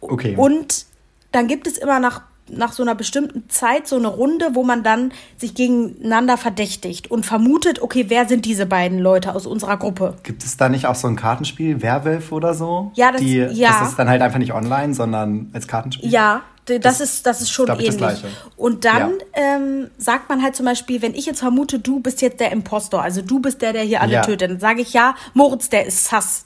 okay. 0.02 0.36
Und 0.38 0.86
dann 1.32 1.48
gibt 1.48 1.66
es 1.68 1.78
immer 1.78 2.00
nach, 2.00 2.22
nach 2.50 2.74
so 2.74 2.84
einer 2.84 2.94
bestimmten 2.94 3.50
Zeit 3.50 3.88
so 3.88 3.96
eine 3.96 4.08
Runde, 4.08 4.50
wo 4.54 4.64
man 4.64 4.84
dann 4.84 5.12
sich 5.38 5.56
gegeneinander 5.56 6.38
verdächtigt 6.38 7.10
und 7.10 7.26
vermutet, 7.26 7.82
okay, 7.82 8.06
wer 8.10 8.28
sind 8.28 8.46
diese 8.46 8.66
beiden 8.68 9.00
Leute 9.00 9.34
aus 9.34 9.48
unserer 9.48 9.78
Gruppe? 9.78 10.16
Gibt 10.24 10.44
es 10.44 10.58
da 10.58 10.70
nicht 10.70 10.86
auch 10.86 10.96
so 10.96 11.08
ein 11.08 11.16
Kartenspiel, 11.16 11.82
Werwolf 11.82 12.32
oder 12.32 12.54
so? 12.54 12.92
Ja, 12.94 13.12
das- 13.12 13.22
Die, 13.22 13.38
ja. 13.38 13.80
Das 13.80 13.90
ist 13.90 13.98
dann 13.98 14.10
halt 14.10 14.22
einfach 14.22 14.38
nicht 14.40 14.54
online, 14.54 14.94
sondern 14.94 15.50
als 15.54 15.68
Kartenspiel. 15.68 16.08
Ja, 16.12 16.42
d- 16.70 16.78
das, 16.80 17.02
ist, 17.02 17.26
das 17.26 17.42
ist 17.42 17.50
schon 17.50 17.66
das 17.66 17.80
ähnlich. 17.80 18.24
Und 18.58 18.86
dann 18.86 19.14
ähm, 19.34 19.90
sagt 19.98 20.30
man 20.30 20.44
halt 20.44 20.56
zum 20.56 20.66
Beispiel, 20.68 21.02
wenn 21.02 21.16
ich 21.16 21.26
jetzt 21.26 21.40
vermute, 21.40 21.80
du 21.80 22.00
bist 22.02 22.22
jetzt 22.22 22.40
der 22.40 22.52
Impostor, 22.52 23.02
also 23.02 23.22
du 23.24 23.40
bist 23.40 23.62
der, 23.64 23.74
der 23.74 23.82
hier 23.84 24.02
alle 24.02 24.14
Ja. 24.14 24.22
tötet, 24.22 24.52
dann 24.52 24.60
sage 24.60 24.82
ich 24.82 24.94
ja, 24.94 25.16
Moritz, 25.34 25.70
der 25.70 25.88
ist 25.88 26.06
Sass. 26.06 26.46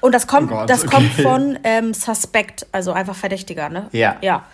Und 0.00 0.14
das 0.14 0.26
kommt, 0.26 0.50
Oh 0.50 0.56
Gott, 0.56 0.70
das 0.70 0.84
okay. 0.84 0.90
kommt 0.96 1.12
von 1.12 1.58
ähm, 1.64 1.92
Suspect, 1.94 2.66
also 2.72 2.92
einfach 2.92 3.14
Verdächtiger, 3.14 3.68
ne? 3.68 3.88
Ja. 3.92 4.16
Ja. 4.22 4.44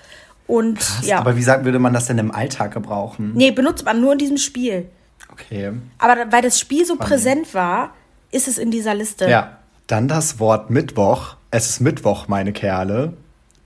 Und 0.47 0.79
Krass, 0.79 1.07
ja. 1.07 1.19
Aber 1.19 1.37
wie 1.37 1.43
sagt, 1.43 1.65
würde 1.65 1.79
man 1.79 1.93
das 1.93 2.07
denn 2.07 2.19
im 2.19 2.31
Alltag 2.33 2.73
gebrauchen? 2.73 3.33
Nee, 3.35 3.51
benutzt 3.51 3.85
man 3.85 4.01
nur 4.01 4.13
in 4.13 4.19
diesem 4.19 4.37
Spiel. 4.39 4.89
Okay. 5.33 5.73
Aber 5.99 6.17
weil 6.31 6.43
das 6.43 6.59
Spiel 6.59 6.85
so 6.87 6.95
Spannend. 6.95 7.11
präsent 7.11 7.55
war, 7.55 7.95
ist 8.31 8.49
es 8.49 8.59
in 8.59 8.71
dieser 8.71 8.95
Liste. 8.95 9.29
Ja. 9.29 9.59
Dann 9.87 10.09
das 10.09 10.39
Wort 10.41 10.71
Mittwoch. 10.71 11.37
Es 11.51 11.69
ist 11.71 11.81
Mittwoch, 11.81 12.27
meine 12.29 12.53
Kerle. 12.53 13.13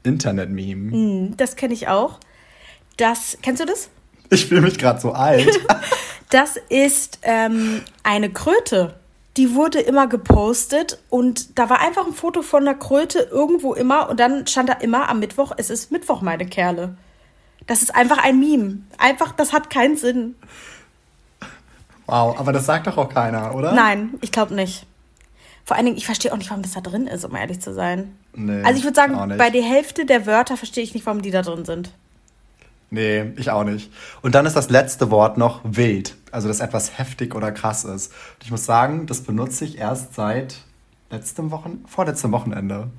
Internet-Meme. 0.02 0.90
Hm, 0.92 1.36
Das 1.36 1.56
kenne 1.56 1.74
ich 1.74 1.88
auch. 1.88 2.18
Das, 2.96 3.38
kennst 3.42 3.60
du 3.62 3.66
das? 3.66 3.88
Ich 4.30 4.46
fühle 4.46 4.60
mich 4.62 4.78
gerade 4.78 5.00
so 5.00 5.12
alt. 5.12 5.48
Das 6.30 6.56
ist 6.68 7.18
ähm, 7.22 7.80
eine 8.04 8.30
Kröte. 8.30 8.99
Die 9.36 9.54
wurde 9.54 9.80
immer 9.80 10.06
gepostet 10.06 10.98
und 11.08 11.58
da 11.58 11.70
war 11.70 11.80
einfach 11.80 12.06
ein 12.06 12.12
Foto 12.12 12.42
von 12.42 12.66
einer 12.66 12.76
Kröte 12.76 13.20
irgendwo 13.30 13.74
immer 13.74 14.08
und 14.08 14.18
dann 14.18 14.46
stand 14.46 14.68
da 14.68 14.74
immer 14.74 15.08
am 15.08 15.20
Mittwoch, 15.20 15.52
es 15.56 15.70
ist 15.70 15.92
Mittwoch, 15.92 16.20
meine 16.20 16.46
Kerle. 16.46 16.96
Das 17.66 17.82
ist 17.82 17.94
einfach 17.94 18.18
ein 18.18 18.40
Meme. 18.40 18.78
Einfach, 18.98 19.32
das 19.32 19.52
hat 19.52 19.70
keinen 19.70 19.96
Sinn. 19.96 20.34
wow, 22.06 22.38
aber 22.38 22.52
das 22.52 22.66
sagt 22.66 22.88
doch 22.88 22.96
auch 22.96 23.08
keiner, 23.08 23.54
oder? 23.54 23.72
Nein, 23.72 24.14
ich 24.20 24.32
glaube 24.32 24.54
nicht. 24.54 24.86
Vor 25.64 25.76
allen 25.76 25.86
Dingen, 25.86 25.98
ich 25.98 26.06
verstehe 26.06 26.32
auch 26.32 26.36
nicht, 26.36 26.50
warum 26.50 26.62
das 26.62 26.72
da 26.72 26.80
drin 26.80 27.06
ist, 27.06 27.24
um 27.24 27.36
ehrlich 27.36 27.60
zu 27.60 27.72
sein. 27.72 28.16
Nee, 28.34 28.62
also 28.64 28.78
ich 28.78 28.84
würde 28.84 28.96
sagen, 28.96 29.36
bei 29.38 29.50
der 29.50 29.62
Hälfte 29.62 30.04
der 30.04 30.26
Wörter 30.26 30.56
verstehe 30.56 30.82
ich 30.82 30.94
nicht, 30.94 31.06
warum 31.06 31.22
die 31.22 31.30
da 31.30 31.42
drin 31.42 31.64
sind. 31.64 31.92
Nee, 32.90 33.32
ich 33.36 33.50
auch 33.50 33.64
nicht. 33.64 33.92
Und 34.20 34.34
dann 34.34 34.46
ist 34.46 34.56
das 34.56 34.68
letzte 34.68 35.10
Wort 35.10 35.38
noch 35.38 35.60
wild. 35.64 36.16
Also, 36.32 36.48
das 36.48 36.60
etwas 36.60 36.98
heftig 36.98 37.34
oder 37.34 37.52
krass 37.52 37.84
ist. 37.84 38.12
Und 38.12 38.44
ich 38.44 38.50
muss 38.50 38.64
sagen, 38.64 39.06
das 39.06 39.20
benutze 39.22 39.64
ich 39.64 39.78
erst 39.78 40.14
seit 40.14 40.58
letztem 41.10 41.50
Wochen, 41.50 41.84
vorletztem 41.86 42.32
Wochenende. 42.32 42.90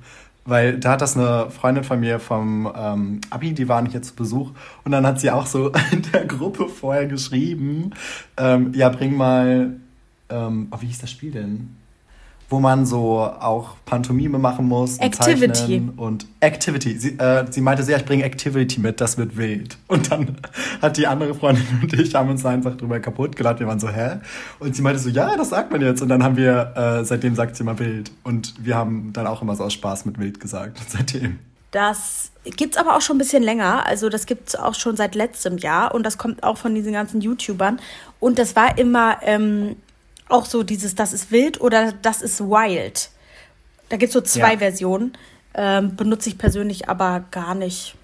Weil 0.44 0.78
da 0.78 0.92
hat 0.92 1.02
das 1.02 1.16
eine 1.16 1.50
Freundin 1.50 1.84
von 1.84 2.00
mir 2.00 2.18
vom 2.18 2.70
ähm, 2.74 3.20
Abi, 3.30 3.52
die 3.52 3.68
waren 3.68 3.86
hier 3.86 4.02
zu 4.02 4.14
Besuch. 4.14 4.50
Und 4.84 4.92
dann 4.92 5.06
hat 5.06 5.20
sie 5.20 5.30
auch 5.30 5.46
so 5.46 5.68
in 5.92 6.02
der 6.12 6.24
Gruppe 6.24 6.68
vorher 6.68 7.06
geschrieben, 7.06 7.90
ähm, 8.38 8.72
ja, 8.74 8.88
bring 8.88 9.16
mal, 9.16 9.76
ähm, 10.30 10.68
oh, 10.70 10.78
wie 10.80 10.86
hieß 10.86 11.00
das 11.00 11.10
Spiel 11.10 11.32
denn? 11.32 11.76
Wo 12.52 12.60
man 12.60 12.84
so 12.84 13.18
auch 13.20 13.76
Pantomime 13.86 14.38
machen 14.38 14.68
muss. 14.68 14.98
und 14.98 15.02
Activity. 15.02 15.52
zeichnen 15.54 15.88
Und 15.96 16.26
Activity. 16.40 16.98
Sie, 16.98 17.18
äh, 17.18 17.46
sie 17.50 17.62
meinte 17.62 17.82
ja, 17.90 17.96
ich 17.96 18.04
bringe 18.04 18.24
Activity 18.24 18.78
mit, 18.78 19.00
das 19.00 19.16
wird 19.16 19.38
wild. 19.38 19.78
Und 19.88 20.10
dann 20.10 20.36
hat 20.82 20.98
die 20.98 21.06
andere 21.06 21.34
Freundin 21.34 21.66
und 21.82 21.92
ich 21.94 22.14
haben 22.14 22.28
uns 22.28 22.44
einfach 22.44 22.76
drüber 22.76 23.00
kaputt 23.00 23.36
gelacht. 23.36 23.58
Wir 23.60 23.66
waren 23.66 23.80
so, 23.80 23.88
hä? 23.88 24.18
Und 24.58 24.76
sie 24.76 24.82
meinte 24.82 25.00
so, 25.00 25.08
ja, 25.08 25.34
das 25.36 25.48
sagt 25.48 25.72
man 25.72 25.80
jetzt. 25.80 26.02
Und 26.02 26.10
dann 26.10 26.22
haben 26.22 26.36
wir, 26.36 26.72
äh, 26.76 27.04
seitdem 27.06 27.34
sagt 27.34 27.56
sie 27.56 27.62
immer 27.62 27.78
wild. 27.78 28.10
Und 28.22 28.54
wir 28.58 28.76
haben 28.76 29.14
dann 29.14 29.26
auch 29.26 29.40
immer 29.40 29.56
so 29.56 29.64
aus 29.64 29.72
Spaß 29.72 30.04
mit 30.04 30.18
wild 30.18 30.38
gesagt. 30.38 30.78
Seitdem. 30.88 31.38
Das 31.70 32.32
gibt's 32.44 32.76
aber 32.76 32.96
auch 32.96 33.00
schon 33.00 33.16
ein 33.16 33.18
bisschen 33.18 33.42
länger. 33.42 33.86
Also 33.86 34.10
das 34.10 34.26
gibt's 34.26 34.54
auch 34.54 34.74
schon 34.74 34.94
seit 34.94 35.14
letztem 35.14 35.56
Jahr 35.56 35.94
und 35.94 36.04
das 36.04 36.18
kommt 36.18 36.42
auch 36.42 36.58
von 36.58 36.74
diesen 36.74 36.92
ganzen 36.92 37.22
YouTubern. 37.22 37.80
Und 38.20 38.38
das 38.38 38.54
war 38.56 38.76
immer 38.76 39.16
ähm, 39.22 39.76
auch 40.32 40.46
so 40.46 40.62
dieses, 40.62 40.94
das 40.94 41.12
ist 41.12 41.30
wild 41.30 41.60
oder 41.60 41.92
das 42.02 42.22
ist 42.22 42.40
wild. 42.40 43.10
Da 43.88 43.96
gibt's 43.96 44.14
so 44.14 44.20
zwei 44.20 44.52
Ja. 44.54 44.58
Versionen. 44.58 45.12
Ähm, 45.54 45.96
benutze 45.96 46.30
ich 46.30 46.38
persönlich 46.38 46.88
aber 46.88 47.24
gar 47.30 47.54
nicht. 47.54 47.94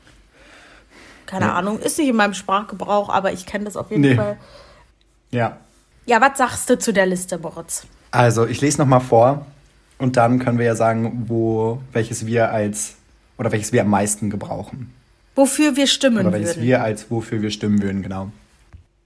Keine 1.27 1.47
Nee. 1.47 1.53
Ahnung, 1.53 1.79
ist 1.79 1.99
nicht 1.99 2.09
in 2.09 2.17
meinem 2.17 2.35
Sprachgebrauch, 2.35 3.09
aber 3.09 3.33
ich 3.33 3.47
kenne 3.47 3.65
das 3.65 3.77
auf 3.77 3.91
jeden 3.91 4.03
Nee. 4.03 4.15
Fall. 4.15 4.37
Ja. 5.31 5.57
Ja, 6.07 6.21
was 6.21 6.39
sagst 6.39 6.69
du 6.71 6.79
zu 6.79 6.93
der 6.93 7.07
Liste, 7.07 7.39
Moritz? 7.39 7.87
Also, 8.11 8.47
ich 8.47 8.61
lese 8.61 8.79
nochmal 8.79 9.01
vor. 9.01 9.47
Und 9.99 10.17
dann 10.17 10.39
können 10.39 10.59
wir 10.59 10.65
ja 10.67 10.75
sagen, 10.77 11.25
wo, 11.29 11.81
welches 11.93 12.25
wir 12.27 12.51
als, 12.53 12.95
oder 13.37 13.51
welches 13.53 13.73
wir 13.73 13.83
am 13.83 13.91
meisten 13.91 14.31
gebrauchen. 14.31 14.95
Wofür 15.35 15.77
wir 15.77 15.87
stimmen 15.87 16.19
Oder 16.27 16.33
welches 16.33 16.57
würden. 16.57 16.63
wir 16.67 16.83
als 16.83 17.11
wofür 17.11 17.43
wir 17.43 17.51
stimmen 17.51 17.83
würden, 17.83 18.03
genau. 18.03 18.31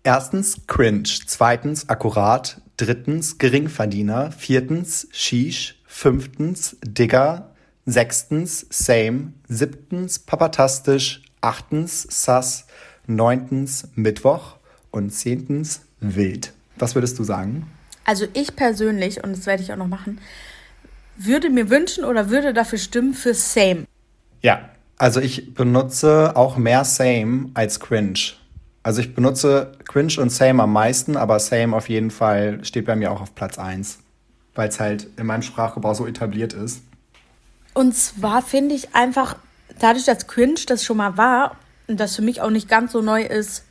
Erstens 0.05 0.59
cringe, 0.67 1.05
zweitens 1.27 1.89
akkurat, 1.89 2.61
drittens 2.85 3.39
Geringverdiener, 3.39 4.33
viertens 4.33 5.07
Shish, 5.13 5.81
fünftens 5.87 6.77
Digger, 6.85 7.53
sechstens 7.87 8.67
Same, 8.71 9.33
siebtens 9.49 10.19
Papatastisch, 10.19 11.23
achtens 11.41 12.03
Sass, 12.11 12.67
neuntens 13.07 13.89
Mittwoch 13.95 14.57
und 14.91 15.11
zehntens 15.11 15.83
Wild. 16.01 16.53
Was 16.77 16.97
würdest 16.97 17.19
du 17.19 17.25
sagen? 17.25 17.69
Also 18.05 18.27
ich 18.35 18.57
persönlich, 18.57 19.23
und 19.23 19.37
das 19.37 19.47
werde 19.47 19.63
ich 19.63 19.73
auch 19.73 19.77
noch 19.77 19.87
machen, 19.87 20.21
würde 21.17 21.51
mir 21.51 21.71
wünschen 21.71 22.05
oder 22.05 22.31
würde 22.31 22.53
dafür 22.53 22.79
stimmen 22.79 23.15
für 23.15 23.35
Same. 23.35 23.85
Ja. 24.41 24.69
Also 24.99 25.21
ich 25.21 25.55
benutze 25.55 26.37
auch 26.37 26.57
mehr 26.57 26.85
Same 26.85 27.51
als 27.55 27.81
Cringe. 27.81 28.21
Also 28.83 29.01
ich 29.01 29.15
benutze 29.15 29.73
Cringe 29.85 30.15
und 30.19 30.31
Same 30.31 30.63
am 30.63 30.73
meisten, 30.73 31.17
aber 31.17 31.39
Same 31.39 31.77
auf 31.77 31.89
jeden 31.89 32.11
Fall 32.11 32.65
steht 32.65 32.87
bei 32.87 32.97
mir 32.97 33.13
auch 33.13 33.21
auf 33.21 33.35
Platz 33.35 33.59
1. 33.59 33.99
Weil 34.55 34.69
es 34.69 34.81
halt 34.81 35.07
in 35.17 35.27
meinem 35.27 35.43
Sprachgebrauch 35.43 35.95
so 35.95 36.07
etabliert 36.07 36.53
ist. 36.53 36.83
Und 37.75 37.97
zwar 37.97 38.43
finde 38.43 38.75
ich 38.75 38.95
einfach, 38.95 39.37
dadurch, 39.79 40.05
dass 40.05 40.27
Cringe 40.27 40.61
das 40.67 40.85
schon 40.85 40.97
mal 40.97 41.17
war 41.17 41.57
und 41.87 41.99
das 42.01 42.17
für 42.17 42.23
mich 42.23 42.41
auch 42.41 42.51
nicht 42.51 42.69
ganz 42.69 42.93
so 42.93 43.03
neu 43.03 43.23
ist, 43.23 43.65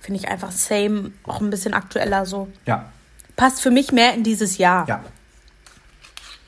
finde 0.00 0.20
ich 0.20 0.28
einfach 0.28 0.52
Same 0.52 1.12
auch 1.24 1.40
ein 1.40 1.50
bisschen 1.50 1.74
aktueller 1.74 2.24
so. 2.24 2.48
Ja. 2.66 2.90
Passt 3.36 3.60
für 3.60 3.70
mich 3.70 3.92
mehr 3.92 4.14
in 4.14 4.22
dieses 4.22 4.58
Jahr. 4.58 4.88
Ja. 4.88 5.02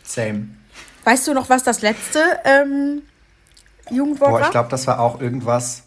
Same. 0.03 0.49
Weißt 1.05 1.27
du 1.27 1.35
noch, 1.35 1.49
was 1.49 1.63
das 1.63 1.83
letzte 1.83 2.21
ähm, 2.45 3.03
Jugendwort 3.91 4.31
Boah, 4.31 4.41
war? 4.41 4.47
ich 4.47 4.51
glaube, 4.51 4.69
das 4.71 4.87
war 4.87 5.01
auch 5.01 5.21
irgendwas, 5.21 5.84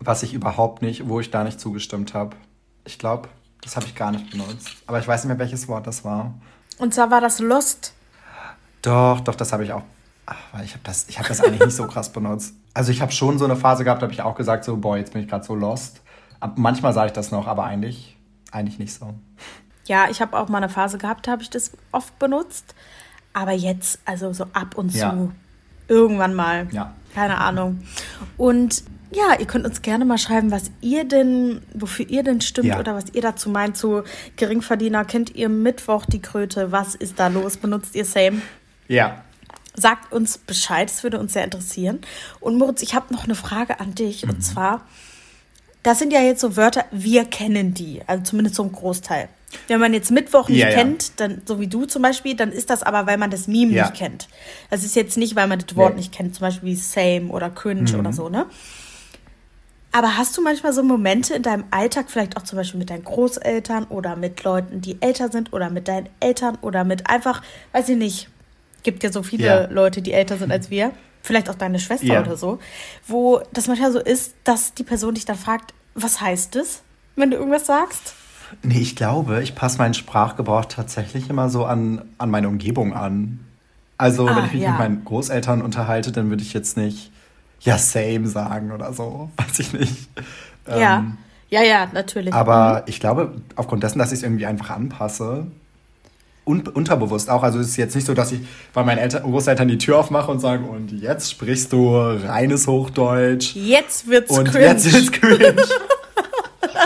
was 0.00 0.22
ich 0.22 0.34
überhaupt 0.34 0.82
nicht, 0.82 1.08
wo 1.08 1.20
ich 1.20 1.30
da 1.30 1.44
nicht 1.44 1.60
zugestimmt 1.60 2.14
habe. 2.14 2.36
Ich 2.84 2.98
glaube, 2.98 3.28
das 3.62 3.76
habe 3.76 3.86
ich 3.86 3.94
gar 3.94 4.10
nicht 4.10 4.30
benutzt. 4.30 4.68
Aber 4.86 4.98
ich 4.98 5.06
weiß 5.06 5.24
nicht 5.24 5.28
mehr, 5.28 5.38
welches 5.38 5.68
Wort 5.68 5.86
das 5.86 6.04
war. 6.04 6.34
Und 6.78 6.94
zwar 6.94 7.10
war 7.10 7.20
das 7.20 7.38
Lost. 7.38 7.92
Doch, 8.82 9.20
doch, 9.20 9.34
das 9.34 9.52
habe 9.52 9.64
ich 9.64 9.72
auch. 9.72 9.82
Ach, 10.24 10.36
weil 10.52 10.64
ich 10.64 10.72
habe 10.72 10.82
das, 10.84 11.08
ich 11.08 11.18
hab 11.18 11.28
das 11.28 11.42
eigentlich 11.42 11.60
nicht 11.66 11.76
so 11.76 11.86
krass 11.86 12.10
benutzt. 12.10 12.54
Also 12.72 12.90
ich 12.92 13.02
habe 13.02 13.12
schon 13.12 13.38
so 13.38 13.44
eine 13.44 13.56
Phase 13.56 13.84
gehabt, 13.84 14.00
da 14.00 14.04
habe 14.04 14.14
ich 14.14 14.22
auch 14.22 14.34
gesagt, 14.34 14.64
so, 14.64 14.76
boah, 14.76 14.96
jetzt 14.96 15.12
bin 15.12 15.22
ich 15.22 15.28
gerade 15.28 15.44
so 15.44 15.54
lost. 15.54 16.00
Ab, 16.38 16.54
manchmal 16.56 16.94
sage 16.94 17.08
ich 17.08 17.12
das 17.12 17.30
noch, 17.30 17.46
aber 17.46 17.64
eigentlich, 17.64 18.16
eigentlich 18.52 18.78
nicht 18.78 18.94
so. 18.94 19.12
Ja, 19.86 20.08
ich 20.08 20.22
habe 20.22 20.38
auch 20.38 20.48
mal 20.48 20.58
eine 20.58 20.68
Phase 20.68 20.98
gehabt, 20.98 21.26
da 21.26 21.32
habe 21.32 21.42
ich 21.42 21.50
das 21.50 21.72
oft 21.92 22.18
benutzt. 22.18 22.74
Aber 23.32 23.52
jetzt, 23.52 23.98
also 24.04 24.32
so 24.32 24.46
ab 24.52 24.76
und 24.76 24.94
Ja. 24.94 25.28
Irgendwann 25.90 26.34
mal. 26.34 26.68
Ja. 26.70 26.94
Keine 27.14 27.38
Ahnung. 27.38 27.80
Und 28.36 28.84
ja, 29.12 29.34
ihr 29.38 29.46
könnt 29.46 29.64
uns 29.66 29.82
gerne 29.82 30.04
mal 30.04 30.18
schreiben, 30.18 30.52
was 30.52 30.70
ihr 30.80 31.02
denn, 31.04 31.62
wofür 31.74 32.08
ihr 32.08 32.22
denn 32.22 32.40
stimmt 32.40 32.68
Ja. 32.68 32.78
oder 32.78 32.94
was 32.94 33.06
ihr 33.12 33.22
dazu 33.22 33.50
meint. 33.50 33.76
Zu 33.76 34.04
Geringverdiener 34.36 35.04
kennt 35.04 35.34
ihr 35.34 35.48
Mittwoch 35.48 36.06
die 36.06 36.22
Kröte. 36.22 36.70
Was 36.70 36.94
ist 36.94 37.18
da 37.18 37.26
los? 37.26 37.56
Benutzt 37.56 37.96
ihr 37.96 38.04
Same? 38.04 38.40
Ja. 38.86 39.24
Sagt 39.74 40.12
uns 40.12 40.38
Bescheid, 40.38 40.88
das 40.88 41.02
würde 41.02 41.18
uns 41.18 41.32
sehr 41.32 41.42
interessieren. 41.44 41.98
Und 42.38 42.56
Moritz, 42.56 42.82
ich 42.82 42.94
habe 42.94 43.12
noch 43.12 43.24
eine 43.24 43.34
Frage 43.34 43.80
an 43.80 43.96
dich. 43.96 44.24
Mhm. 44.24 44.30
Und 44.30 44.42
zwar, 44.42 44.82
das 45.82 45.98
sind 45.98 46.12
ja 46.12 46.20
jetzt 46.20 46.40
so 46.40 46.56
Wörter, 46.56 46.84
wir 46.92 47.24
kennen 47.24 47.74
die, 47.74 48.02
also 48.06 48.22
zumindest 48.22 48.54
so 48.54 48.62
ein 48.62 48.70
Großteil. 48.70 49.28
Wenn 49.66 49.80
man 49.80 49.92
jetzt 49.92 50.10
Mittwoch 50.10 50.48
nicht 50.48 50.58
Ja, 50.60 50.68
ja. 50.68 50.74
kennt, 50.76 51.18
dann, 51.20 51.42
so 51.44 51.58
wie 51.60 51.66
du 51.66 51.84
zum 51.84 52.02
Beispiel, 52.02 52.34
dann 52.36 52.52
ist 52.52 52.70
das 52.70 52.82
aber, 52.82 53.06
weil 53.06 53.18
man 53.18 53.30
das 53.30 53.46
Meme 53.48 53.72
Ja. 53.72 53.84
nicht 53.84 53.94
kennt. 53.96 54.28
Das 54.70 54.84
ist 54.84 54.94
jetzt 54.96 55.16
nicht, 55.16 55.34
weil 55.36 55.46
man 55.48 55.58
das 55.58 55.76
Wort 55.76 55.94
Nee. 55.94 56.00
nicht 56.02 56.12
kennt, 56.12 56.34
zum 56.36 56.42
Beispiel 56.42 56.68
wie 56.70 56.76
Same 56.76 57.28
oder 57.30 57.50
Cringe 57.50 57.90
Mhm. 57.92 57.98
oder 57.98 58.12
so, 58.12 58.28
ne? 58.28 58.46
Aber 59.92 60.16
hast 60.16 60.36
du 60.36 60.42
manchmal 60.42 60.72
so 60.72 60.84
Momente 60.84 61.34
in 61.34 61.42
deinem 61.42 61.64
Alltag, 61.72 62.06
vielleicht 62.10 62.36
auch 62.36 62.42
zum 62.42 62.56
Beispiel 62.56 62.78
mit 62.78 62.90
deinen 62.90 63.02
Großeltern 63.02 63.84
oder 63.86 64.14
mit 64.14 64.44
Leuten, 64.44 64.80
die 64.80 65.02
älter 65.02 65.30
sind 65.30 65.52
oder 65.52 65.68
mit 65.68 65.88
deinen 65.88 66.08
Eltern 66.20 66.56
oder 66.62 66.84
mit 66.84 67.10
einfach, 67.10 67.42
weiß 67.72 67.88
ich 67.88 67.96
nicht, 67.96 68.28
gibt 68.84 69.02
ja 69.02 69.10
so 69.10 69.24
viele. 69.24 69.68
Leute, 69.72 70.00
die 70.00 70.12
älter 70.12 70.36
sind 70.38 70.52
als 70.52 70.70
wir, 70.70 70.92
vielleicht 71.22 71.50
auch 71.50 71.56
deine 71.56 71.80
Schwester 71.80 72.20
oder 72.20 72.36
so, 72.36 72.60
wo 73.08 73.42
das 73.52 73.66
manchmal 73.66 73.90
so 73.90 73.98
ist, 73.98 74.34
dass 74.44 74.74
die 74.74 74.84
Person 74.84 75.14
dich 75.14 75.24
dann 75.24 75.36
fragt, 75.36 75.74
was 75.94 76.20
heißt 76.20 76.54
es, 76.54 76.82
wenn 77.16 77.32
du 77.32 77.36
irgendwas 77.36 77.66
sagst? 77.66 78.14
Nee, 78.62 78.78
ich 78.80 78.96
glaube, 78.96 79.42
ich 79.42 79.54
passe 79.54 79.78
meinen 79.78 79.94
Sprachgebrauch 79.94 80.64
tatsächlich 80.66 81.30
immer 81.30 81.48
so 81.48 81.64
an, 81.64 82.02
an 82.18 82.30
meine 82.30 82.48
Umgebung 82.48 82.92
an. 82.94 83.40
Also, 83.98 84.26
Ah, 84.28 84.36
wenn 84.36 84.44
ich 84.46 84.52
mich 84.54 84.62
ja. 84.62 84.70
mit 84.70 84.78
meinen 84.78 85.04
Großeltern 85.04 85.62
unterhalte, 85.62 86.10
dann 86.12 86.30
würde 86.30 86.42
ich 86.42 86.52
jetzt 86.52 86.76
nicht, 86.76 87.10
ja, 87.60 87.76
same 87.78 88.26
sagen 88.26 88.72
oder 88.72 88.92
so. 88.92 89.30
Weiß 89.36 89.58
ich 89.58 89.72
nicht. 89.72 90.08
ja, 90.68 90.98
Ähm, 90.98 91.18
ja, 91.50 91.62
ja, 91.62 91.88
natürlich. 91.92 92.32
Aber 92.32 92.84
ich 92.86 93.00
glaube, 93.00 93.34
aufgrund 93.56 93.82
dessen, 93.82 93.98
dass 93.98 94.12
ich 94.12 94.18
es 94.18 94.22
irgendwie 94.22 94.46
einfach 94.46 94.70
anpasse, 94.70 95.46
un 96.46 96.66
unterbewusst 96.66 97.28
auch. 97.28 97.42
Also 97.42 97.58
es 97.58 97.68
ist 97.68 97.76
jetzt 97.76 97.94
nicht 97.94 98.06
so, 98.06 98.14
dass 98.14 98.32
ich 98.32 98.40
bei 98.72 98.82
meinen 98.84 98.98
Eltern, 98.98 99.22
Großeltern 99.22 99.68
die 99.68 99.78
Tür 99.78 99.98
aufmache 99.98 100.30
und 100.30 100.40
sage, 100.40 100.64
und 100.64 100.90
jetzt 100.92 101.30
sprichst 101.30 101.72
du 101.72 101.94
reines 101.96 102.66
Hochdeutsch. 102.66 103.54
Jetzt 103.54 104.08
wird's 104.08 104.30
Und 104.36 104.48
cringe. 104.50 104.64
jetzt 104.66 104.86
ist 104.86 105.12
cringe. 105.12 105.56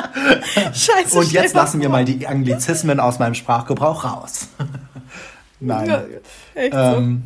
Scheiße, 0.74 1.18
Und 1.18 1.32
jetzt 1.32 1.54
lassen 1.54 1.80
wir 1.80 1.88
mal 1.88 2.04
die 2.04 2.26
Anglizismen 2.26 3.00
aus 3.00 3.18
meinem 3.18 3.34
Sprachgebrauch 3.34 4.04
raus. 4.04 4.48
Nein. 5.60 5.88
Ja, 5.88 6.02
echt 6.54 6.72
so. 6.72 6.78
Ähm, 6.78 7.22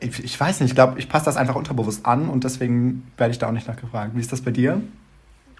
ich, 0.00 0.22
ich 0.22 0.38
weiß 0.38 0.60
nicht, 0.60 0.70
ich 0.70 0.74
glaube, 0.74 0.98
ich 0.98 1.08
passe 1.08 1.26
das 1.26 1.36
einfach 1.36 1.54
unterbewusst 1.54 2.04
an 2.04 2.28
und 2.28 2.44
deswegen 2.44 3.10
werde 3.16 3.30
ich 3.32 3.38
da 3.38 3.48
auch 3.48 3.52
nicht 3.52 3.66
nachgefragt. 3.68 4.12
Wie 4.14 4.20
ist 4.20 4.32
das 4.32 4.42
bei 4.42 4.50
dir? 4.50 4.82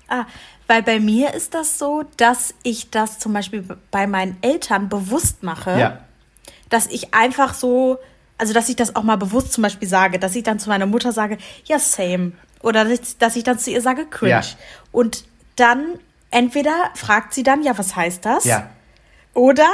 Ah, 0.09 0.25
weil 0.67 0.83
bei 0.83 1.01
mir 1.01 1.33
ist 1.33 1.55
das 1.55 1.79
so, 1.79 2.05
dass 2.19 2.53
ich 2.63 2.91
das 2.91 3.19
zum 3.19 3.33
Beispiel 3.33 3.65
bei 3.91 4.07
meinen 4.07 4.37
Eltern 4.43 4.89
bewusst 4.91 5.43
mache, 5.43 5.79
Ja. 5.79 5.99
dass 6.69 6.87
ich 6.89 7.15
einfach 7.15 7.55
so, 7.55 7.99
also 8.37 8.53
dass 8.53 8.69
ich 8.69 8.77
das 8.77 8.97
auch 8.97 9.03
mal 9.03 9.17
bewusst 9.17 9.53
zum 9.55 9.63
Beispiel 9.63 9.89
sage, 9.89 10.19
dass 10.19 10.35
ich 10.35 10.43
dann 10.43 10.59
zu 10.59 10.69
meiner 10.69 10.87
Mutter 10.87 11.13
sage, 11.13 11.39
ja, 11.65 11.79
same. 11.79 12.33
Oder 12.61 12.85
dass 12.85 12.93
ich, 12.93 13.19
dass 13.19 13.37
ich 13.37 13.45
dann 13.45 13.59
zu 13.59 13.71
ihr 13.71 13.81
sage, 13.81 14.05
cringe. 14.07 14.31
Ja. 14.33 14.41
Und 14.93 15.25
dann 15.57 15.99
entweder 16.31 16.91
fragt 16.95 17.35
sie 17.35 17.43
dann, 17.43 17.63
ja, 17.63 17.77
was 17.79 17.95
heißt 17.97 18.25
das? 18.25 18.45
Ja. 18.45 18.71
Oder 19.35 19.69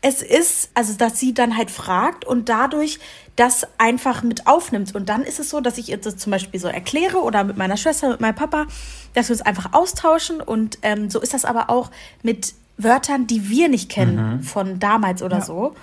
es 0.00 0.22
ist, 0.22 0.70
also 0.74 0.94
dass 0.94 1.20
sie 1.20 1.34
dann 1.34 1.56
halt 1.56 1.70
fragt 1.70 2.24
und 2.24 2.48
dadurch 2.48 2.98
das 3.36 3.66
einfach 3.78 4.22
mit 4.22 4.46
aufnimmt. 4.46 4.94
Und 4.94 5.08
dann 5.08 5.22
ist 5.22 5.40
es 5.40 5.50
so, 5.50 5.60
dass 5.60 5.76
ich 5.76 5.88
ihr 5.90 5.96
das 5.96 6.16
zum 6.16 6.30
Beispiel 6.30 6.60
so 6.60 6.68
erkläre 6.68 7.18
oder 7.22 7.44
mit 7.44 7.56
meiner 7.56 7.76
Schwester, 7.76 8.08
mit 8.10 8.20
meinem 8.20 8.34
Papa, 8.34 8.66
dass 9.14 9.28
wir 9.28 9.34
uns 9.34 9.42
einfach 9.42 9.72
austauschen. 9.72 10.40
Und 10.40 10.78
ähm, 10.82 11.10
so 11.10 11.20
ist 11.20 11.34
das 11.34 11.44
aber 11.44 11.68
auch 11.68 11.90
mit 12.22 12.54
Wörtern, 12.78 13.26
die 13.26 13.48
wir 13.48 13.68
nicht 13.68 13.90
kennen 13.90 14.42
von 14.42 14.78
damals 14.78 15.22
oder 15.22 15.36
Mhm. 15.36 15.40
Ja. 15.40 15.46
so. 15.46 15.74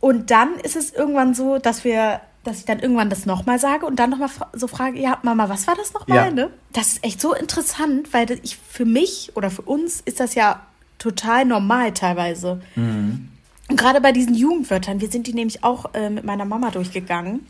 Und 0.00 0.30
dann 0.30 0.54
ist 0.62 0.76
es 0.76 0.92
irgendwann 0.92 1.34
so, 1.34 1.58
dass 1.58 1.82
wir, 1.82 2.20
dass 2.46 2.58
ich 2.58 2.64
dann 2.64 2.78
irgendwann 2.80 3.10
das 3.10 3.26
nochmal 3.26 3.58
sage 3.58 3.86
und 3.86 3.96
dann 3.96 4.10
nochmal 4.10 4.30
so 4.52 4.66
frage, 4.66 4.98
ja, 4.98 5.18
Mama, 5.22 5.48
was 5.48 5.66
war 5.66 5.74
das 5.74 5.92
nochmal? 5.92 6.26
Ja. 6.26 6.30
Ne? 6.30 6.50
Das 6.72 6.88
ist 6.88 7.04
echt 7.04 7.20
so 7.20 7.34
interessant, 7.34 8.12
weil 8.12 8.30
ich 8.42 8.56
für 8.56 8.84
mich 8.84 9.32
oder 9.34 9.50
für 9.50 9.62
uns 9.62 10.00
ist 10.00 10.20
das 10.20 10.34
ja 10.34 10.62
total 10.98 11.44
normal 11.44 11.92
teilweise. 11.92 12.60
Mhm. 12.74 13.28
Und 13.68 13.76
gerade 13.76 14.00
bei 14.00 14.12
diesen 14.12 14.34
Jugendwörtern, 14.34 15.00
wir 15.00 15.10
sind 15.10 15.26
die 15.26 15.34
nämlich 15.34 15.64
auch 15.64 15.94
äh, 15.94 16.08
mit 16.08 16.24
meiner 16.24 16.44
Mama 16.44 16.70
durchgegangen 16.70 17.46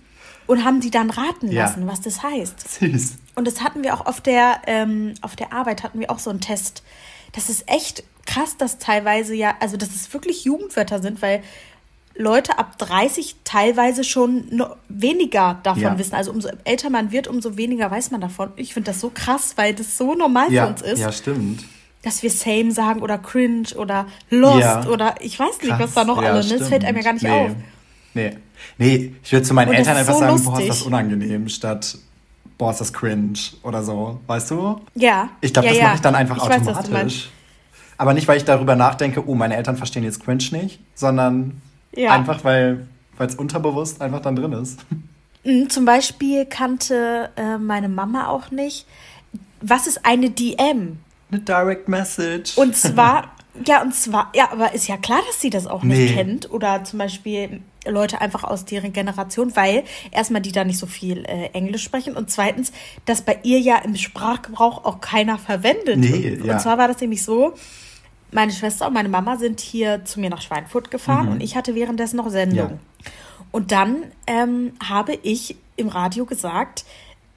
und 0.47 0.65
haben 0.65 0.81
die 0.81 0.91
dann 0.91 1.11
raten 1.11 1.51
Ja. 1.53 1.65
lassen, 1.65 1.87
was 1.87 2.01
das 2.01 2.23
heißt. 2.23 2.81
Süß. 2.81 3.17
Und 3.35 3.47
das 3.47 3.63
hatten 3.63 3.83
wir 3.83 3.95
auch 3.95 4.07
auf 4.07 4.21
der, 4.21 4.63
ähm, 4.67 5.15
auf 5.21 5.37
der 5.37 5.53
Arbeit, 5.53 5.83
hatten 5.83 6.01
wir 6.01 6.11
auch 6.11 6.19
so 6.19 6.31
einen 6.31 6.41
Test. 6.41 6.83
Das 7.33 7.51
ist 7.51 7.69
echt 7.69 8.03
krass, 8.25 8.57
dass 8.57 8.79
teilweise 8.79 9.35
ja, 9.35 9.55
also 9.61 9.77
dass 9.77 9.95
es 9.95 10.13
wirklich 10.13 10.45
Jugendwörter 10.45 11.03
sind, 11.03 11.21
weil 11.21 11.43
Leute 12.19 12.59
ab 12.59 12.79
30 12.79 13.37
teilweise 13.45 14.03
schon 14.05 14.63
weniger 14.89 15.59
davon 15.63 15.83
Ja. 15.83 15.99
wissen. 15.99 16.15
Also 16.15 16.31
umso 16.31 16.49
älter 16.65 16.89
man 16.91 17.13
wird, 17.13 17.29
umso 17.29 17.57
weniger 17.57 17.91
weiß 17.91 18.11
man 18.11 18.21
davon. 18.21 18.51
Ich 18.57 18.73
finde 18.75 18.91
das 18.93 19.01
so 19.01 19.11
krass, 19.13 19.53
weil 19.57 19.75
das 19.75 19.99
so 19.99 20.15
normal 20.15 20.53
Ja, 20.53 20.65
für 20.65 20.71
uns 20.73 20.83
ist, 20.83 20.99
ja, 21.01 21.13
stimmt. 21.13 21.65
dass 22.03 22.23
wir 22.23 22.31
same 22.31 22.71
sagen 22.73 23.03
oder 23.03 23.19
cringe 23.19 23.69
oder 23.77 24.07
lost 24.31 24.61
Ja. 24.61 24.87
oder 24.87 25.15
ich 25.21 25.39
weiß 25.39 25.61
nicht, 25.61 25.71
was 25.73 25.79
Krass. 25.79 25.95
da 25.95 26.05
noch 26.05 26.23
Ja, 26.23 26.31
alle, 26.33 26.47
ne? 26.47 26.59
Das 26.59 26.69
fällt 26.69 26.85
einem 26.85 26.97
ja 26.97 27.03
gar 27.03 27.13
nicht 27.13 27.23
nee. 27.23 27.31
auf. 27.31 27.51
Nee. 28.15 28.37
Nee, 28.79 29.13
ich 29.23 29.33
würde 29.33 29.45
zu 29.45 29.53
meinen 29.53 29.69
Und 29.69 29.75
Eltern 29.75 29.93
ist 29.95 30.01
einfach 30.01 30.15
so 30.15 30.21
sagen, 30.21 30.33
boah, 30.33 30.39
ist 30.39 30.47
lustig. 30.47 30.69
das 30.69 30.83
unangenehm, 30.83 31.49
statt 31.51 31.99
boah, 32.57 32.71
ist 32.71 32.81
das 32.81 32.93
cringe 32.95 33.39
oder 33.63 33.83
so. 33.83 34.19
Weißt 34.27 34.51
du? 34.51 34.81
Ja. 34.95 35.29
Ich 35.43 35.53
glaube, 35.53 35.69
das 35.69 35.79
mache 35.79 35.95
ich 35.97 36.01
dann 36.01 36.15
einfach 36.15 36.37
Ich 36.39 36.43
weiß, 36.43 36.61
was 36.65 36.79
automatisch. 36.79 36.91
meinst. 36.93 37.29
Aber 37.99 38.15
nicht, 38.15 38.27
weil 38.29 38.39
ich 38.39 38.45
darüber 38.45 38.75
nachdenke, 38.77 39.27
oh, 39.29 39.35
meine 39.35 39.57
Eltern 39.57 39.77
verstehen 39.77 40.05
jetzt 40.05 40.25
cringe 40.25 40.43
nicht, 40.53 40.81
sondern 40.95 41.61
Ja. 41.97 42.13
einfach, 42.13 42.45
weil 42.45 42.87
es 43.19 43.35
unterbewusst 43.35 44.01
einfach 44.03 44.21
dann 44.21 44.37
drin 44.37 44.53
ist. 44.53 44.81
Mm, 45.45 45.69
Zum 45.69 45.85
Beispiel 45.85 46.45
kannte 46.45 47.31
äh, 47.37 47.57
meine 47.59 47.89
Mama 47.89 48.29
auch 48.29 48.51
nicht, 48.51 48.87
was 49.61 49.87
ist 49.87 50.05
eine 50.05 50.31
DM? 50.31 50.99
Eine 51.31 51.41
Direct 51.41 51.89
Message. 51.89 52.57
Und 52.59 52.77
zwar, 52.77 53.33
ja, 53.67 53.81
und 53.83 53.95
zwar, 53.95 54.31
ja, 54.35 54.51
aber 54.53 54.75
ist 54.75 54.87
ja 54.87 54.97
klar, 54.97 55.21
dass 55.27 55.41
sie 55.41 55.51
das 55.51 55.67
auch 55.67 55.83
nicht 55.83 55.99
Nee. 55.99 56.15
kennt. 56.15 56.51
Oder 56.53 56.85
zum 56.85 56.99
Beispiel 56.99 57.63
Leute 57.87 58.21
einfach 58.21 58.45
aus 58.45 58.65
deren 58.65 58.93
Generation, 58.93 59.55
weil 59.57 59.85
erstmal 60.11 60.43
die 60.43 60.53
da 60.53 60.65
nicht 60.65 60.79
so 60.79 60.87
viel 60.87 61.25
äh, 61.25 61.47
Englisch 61.53 61.85
sprechen 61.85 62.17
und 62.17 62.31
zweitens, 62.31 62.73
dass 63.07 63.23
bei 63.23 63.39
ihr 63.45 63.61
ja 63.61 63.79
im 63.79 63.97
Sprachgebrauch 63.97 64.85
auch 64.85 65.01
keiner 65.01 65.39
verwendet. 65.39 65.97
Nee, 65.99 66.37
und, 66.41 66.45
ja. 66.47 66.55
und 66.55 66.61
zwar 66.61 66.77
war 66.79 66.89
das 66.89 67.01
nämlich 67.01 67.23
so, 67.25 67.55
meine 68.37 68.53
Schwester 68.53 68.87
und 68.87 68.93
meine 68.93 69.09
Mama 69.09 69.37
sind 69.37 69.61
hier 69.61 70.05
zu 70.05 70.21
mir 70.21 70.31
nach 70.31 70.43
Schweinfurt 70.43 70.93
gefahren 70.93 71.29
und 71.29 71.43
ich 71.43 71.57
hatte 71.57 71.75
währenddessen 71.75 72.19
noch 72.19 72.31
Sendung. 72.31 72.67
Mhm. 72.67 72.79
Ja. 73.05 73.11
Und 73.51 73.73
dann 73.73 73.97
ähm, 74.27 74.75
habe 74.87 75.19
ich 75.23 75.57
im 75.77 75.89
Radio 75.89 76.27
gesagt, 76.27 76.85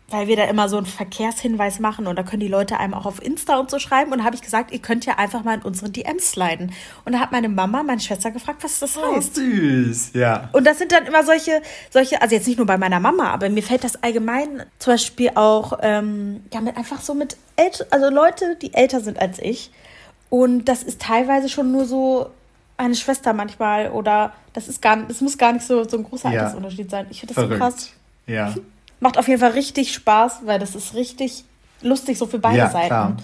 weil 0.10 0.28
wir 0.28 0.36
da 0.36 0.46
immer 0.46 0.70
so 0.70 0.78
einen 0.78 0.86
Verkehrshinweis 0.86 1.80
machen 1.80 2.08
und 2.08 2.18
da 2.18 2.24
können 2.24 2.40
die 2.40 2.48
Leute 2.48 2.80
einem 2.80 2.94
auch 2.94 3.06
auf 3.06 3.24
Insta 3.24 3.60
und 3.60 3.70
so 3.70 3.80
schreiben. 3.80 4.12
Und 4.12 4.24
habe 4.24 4.36
ich 4.36 4.42
gesagt, 4.42 4.72
ihr 4.72 4.80
könnt 4.80 5.06
ja 5.06 5.18
einfach 5.18 5.44
mal 5.44 5.56
in 5.56 5.62
unsere 5.62 5.90
DMs 5.90 6.32
sliden. 6.32 6.74
Und 7.06 7.14
da 7.14 7.20
hat 7.20 7.32
meine 7.32 7.48
Mama, 7.48 7.84
meine 7.84 8.02
Schwester 8.02 8.32
gefragt, 8.32 8.64
was 8.64 8.80
das 8.80 8.98
oh, 8.98 9.16
heißt. 9.16 9.36
süß. 9.36 10.12
Ja. 10.16 10.50
Und 10.52 10.66
das 10.66 10.80
sind 10.80 10.92
dann 10.92 11.06
immer 11.06 11.24
solche, 11.24 11.62
solche, 11.92 12.22
also 12.22 12.36
jetzt 12.36 12.48
nicht 12.48 12.58
nur 12.58 12.68
bei 12.68 12.78
meiner 12.78 13.00
Mama, 13.00 13.30
aber 13.30 13.50
mir 13.50 13.64
fällt 13.64 13.84
das 13.84 14.04
allgemein 14.04 14.64
zum 14.80 14.94
Beispiel 14.94 15.32
auch, 15.36 15.80
ähm, 15.82 16.42
ja, 16.54 16.62
mit 16.62 16.76
einfach 16.76 17.02
so 17.02 17.14
mit 17.14 17.38
ält 17.56 17.86
also 17.92 18.10
Leute, 18.10 18.58
die 18.62 18.74
älter 18.74 19.02
sind 19.02 19.20
als 19.20 19.40
ich. 19.40 19.72
Und 20.30 20.66
das 20.66 20.84
ist 20.84 21.02
teilweise 21.02 21.50
schon 21.50 21.72
nur 21.72 21.86
so 21.86 22.30
eine 22.78 22.96
Schwester 22.96 23.34
manchmal 23.34 23.90
oder 23.92 24.32
das 24.54 24.68
ist 24.68 24.82
gar 24.82 24.96
das 24.98 25.22
muss 25.22 25.38
gar 25.38 25.52
nicht 25.54 25.66
so, 25.66 25.84
so 25.88 25.98
ein 25.98 26.04
großer 26.04 26.32
Ja. 26.32 26.42
Altersunterschied 26.42 26.90
sein. 26.90 27.08
Ich 27.10 27.20
finde 27.20 27.34
das 27.34 27.44
so 27.44 27.48
Verrückt. 27.50 27.62
krass. 27.76 27.90
Ja. 28.28 28.54
Macht 29.02 29.18
auf 29.18 29.28
jeden 29.28 29.40
Fall 29.40 29.52
richtig 29.52 29.94
Spaß, 29.94 30.42
weil 30.46 30.60
das 30.60 30.76
ist 30.76 30.94
richtig 30.94 31.44
lustig 31.82 32.18
so 32.18 32.26
für 32.26 32.40
beide 32.40 32.58
Ja, 32.58 32.70
Seiten. 32.70 32.88
klar. 32.88 33.18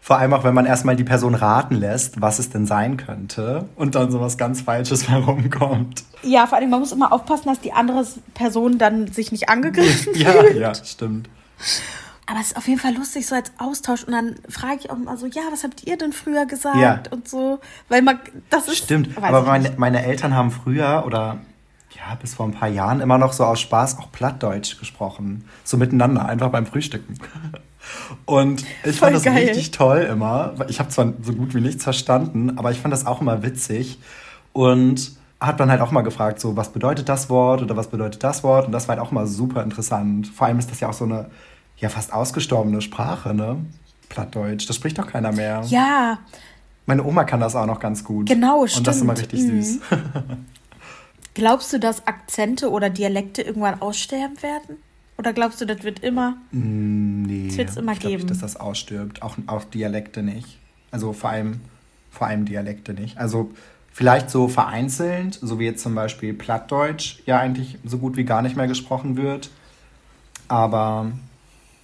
Vor 0.00 0.16
allem 0.16 0.32
auch, 0.32 0.44
wenn 0.44 0.54
man 0.54 0.64
erstmal 0.64 0.96
die 0.96 1.04
Person 1.04 1.34
raten 1.34 1.74
lässt, 1.74 2.20
was 2.20 2.38
es 2.38 2.48
denn 2.50 2.66
sein 2.66 2.96
könnte 2.96 3.68
und 3.76 3.94
dann 3.94 4.10
sowas 4.10 4.38
ganz 4.38 4.62
Falsches 4.62 5.08
herumkommt. 5.08 6.04
Ja, 6.22 6.46
vor 6.46 6.56
allem, 6.58 6.70
man 6.70 6.80
muss 6.80 6.92
immer 6.92 7.12
aufpassen, 7.12 7.48
dass 7.48 7.60
die 7.60 7.72
andere 7.72 8.06
Person 8.34 8.78
dann 8.78 9.08
sich 9.08 9.32
nicht 9.32 9.48
angegriffen 9.50 10.14
ja, 10.14 10.30
fühlt. 10.32 10.56
Ja, 10.56 10.74
stimmt. 10.74 11.28
Aber 12.30 12.40
es 12.40 12.48
ist 12.48 12.56
auf 12.58 12.68
jeden 12.68 12.78
Fall 12.78 12.94
lustig, 12.94 13.26
so 13.26 13.34
als 13.34 13.52
Austausch. 13.56 14.04
Und 14.04 14.12
dann 14.12 14.34
frage 14.50 14.80
ich 14.80 14.90
auch 14.90 14.96
immer 14.96 15.16
so, 15.16 15.26
ja, 15.26 15.42
was 15.50 15.64
habt 15.64 15.86
ihr 15.86 15.96
denn 15.96 16.12
früher 16.12 16.44
gesagt? 16.44 16.76
Ja. 16.76 17.02
Und 17.10 17.26
so. 17.26 17.58
Weil 17.88 18.02
man, 18.02 18.20
das 18.50 18.68
ist. 18.68 18.76
Stimmt, 18.76 19.16
aber 19.16 19.42
meine, 19.42 19.72
meine 19.78 20.04
Eltern 20.04 20.34
haben 20.34 20.50
früher 20.50 21.04
oder 21.06 21.38
ja, 21.96 22.14
bis 22.16 22.34
vor 22.34 22.46
ein 22.46 22.52
paar 22.52 22.68
Jahren 22.68 23.00
immer 23.00 23.16
noch 23.16 23.32
so 23.32 23.44
aus 23.44 23.60
Spaß 23.60 23.98
auch 23.98 24.12
Plattdeutsch 24.12 24.78
gesprochen. 24.78 25.44
So 25.64 25.78
miteinander, 25.78 26.26
einfach 26.26 26.50
beim 26.50 26.66
Frühstücken. 26.66 27.14
Und 28.26 28.62
ich 28.84 28.98
Voll 28.98 29.08
fand 29.08 29.16
das 29.16 29.22
geil. 29.22 29.46
richtig 29.46 29.70
toll 29.70 30.00
immer. 30.00 30.54
Ich 30.68 30.80
habe 30.80 30.90
zwar 30.90 31.14
so 31.22 31.32
gut 31.32 31.54
wie 31.54 31.62
nichts 31.62 31.84
verstanden, 31.84 32.58
aber 32.58 32.70
ich 32.70 32.80
fand 32.80 32.92
das 32.92 33.06
auch 33.06 33.22
immer 33.22 33.42
witzig. 33.42 33.98
Und 34.52 35.12
hat 35.40 35.60
dann 35.60 35.70
halt 35.70 35.80
auch 35.80 35.92
mal 35.92 36.02
gefragt, 36.02 36.40
so, 36.40 36.56
was 36.56 36.72
bedeutet 36.72 37.08
das 37.08 37.30
Wort 37.30 37.62
oder 37.62 37.76
was 37.76 37.88
bedeutet 37.88 38.22
das 38.22 38.42
Wort? 38.42 38.66
Und 38.66 38.72
das 38.72 38.86
war 38.86 38.96
halt 38.96 39.06
auch 39.06 39.12
mal 39.12 39.26
super 39.26 39.62
interessant. 39.62 40.26
Vor 40.26 40.46
allem 40.46 40.58
ist 40.58 40.70
das 40.70 40.80
ja 40.80 40.88
auch 40.88 40.94
so 40.94 41.04
eine 41.04 41.30
ja 41.80 41.88
fast 41.88 42.12
ausgestorbene 42.12 42.80
Sprache, 42.80 43.34
ne? 43.34 43.56
Plattdeutsch. 44.08 44.68
Das 44.68 44.76
spricht 44.76 44.98
doch 44.98 45.06
keiner 45.06 45.32
mehr. 45.32 45.62
Ja, 45.68 46.18
Meine 46.86 47.04
Oma 47.04 47.24
kann 47.24 47.40
das 47.40 47.54
auch 47.54 47.66
noch 47.66 47.80
ganz 47.80 48.02
gut. 48.02 48.26
Genau, 48.28 48.62
Und 48.62 48.86
das 48.86 48.96
ist 48.96 49.02
immer 49.02 49.14
stimmt. 49.16 49.32
richtig 49.34 49.52
Mhm. 49.52 49.62
süß. 49.62 49.80
glaubst 51.34 51.72
du, 51.72 51.78
dass 51.78 52.06
Akzente 52.06 52.70
oder 52.70 52.90
Dialekte 52.90 53.42
irgendwann 53.42 53.80
aussterben 53.80 54.42
werden? 54.42 54.76
Oder 55.18 55.32
glaubst 55.32 55.60
du, 55.60 55.66
das 55.66 55.82
wird 55.82 56.00
immer. 56.00 56.36
Nee. 56.52 57.48
Das 57.48 57.56
wird's 57.58 57.76
immer 57.76 57.92
ich 57.92 58.00
geben. 58.00 58.14
Nicht, 58.22 58.30
dass 58.30 58.38
das 58.38 58.56
ausstirbt. 58.56 59.22
Auch, 59.22 59.36
auch 59.48 59.64
Dialekte 59.64 60.22
nicht. 60.22 60.58
Also 60.90 61.12
vor 61.12 61.30
allem, 61.30 61.60
vor 62.10 62.28
allem 62.28 62.44
Dialekte 62.44 62.94
nicht. 62.94 63.18
Also 63.18 63.50
vielleicht 63.92 64.30
so 64.30 64.46
vereinzelt, 64.48 65.38
so 65.42 65.58
wie 65.58 65.64
jetzt 65.64 65.82
zum 65.82 65.94
Beispiel 65.94 66.32
Plattdeutsch 66.34 67.18
ja 67.26 67.38
eigentlich 67.40 67.78
so 67.84 67.98
gut 67.98 68.16
wie 68.16 68.24
gar 68.24 68.42
nicht 68.42 68.56
mehr 68.56 68.68
gesprochen 68.68 69.16
wird. 69.16 69.50
Aber 70.46 71.10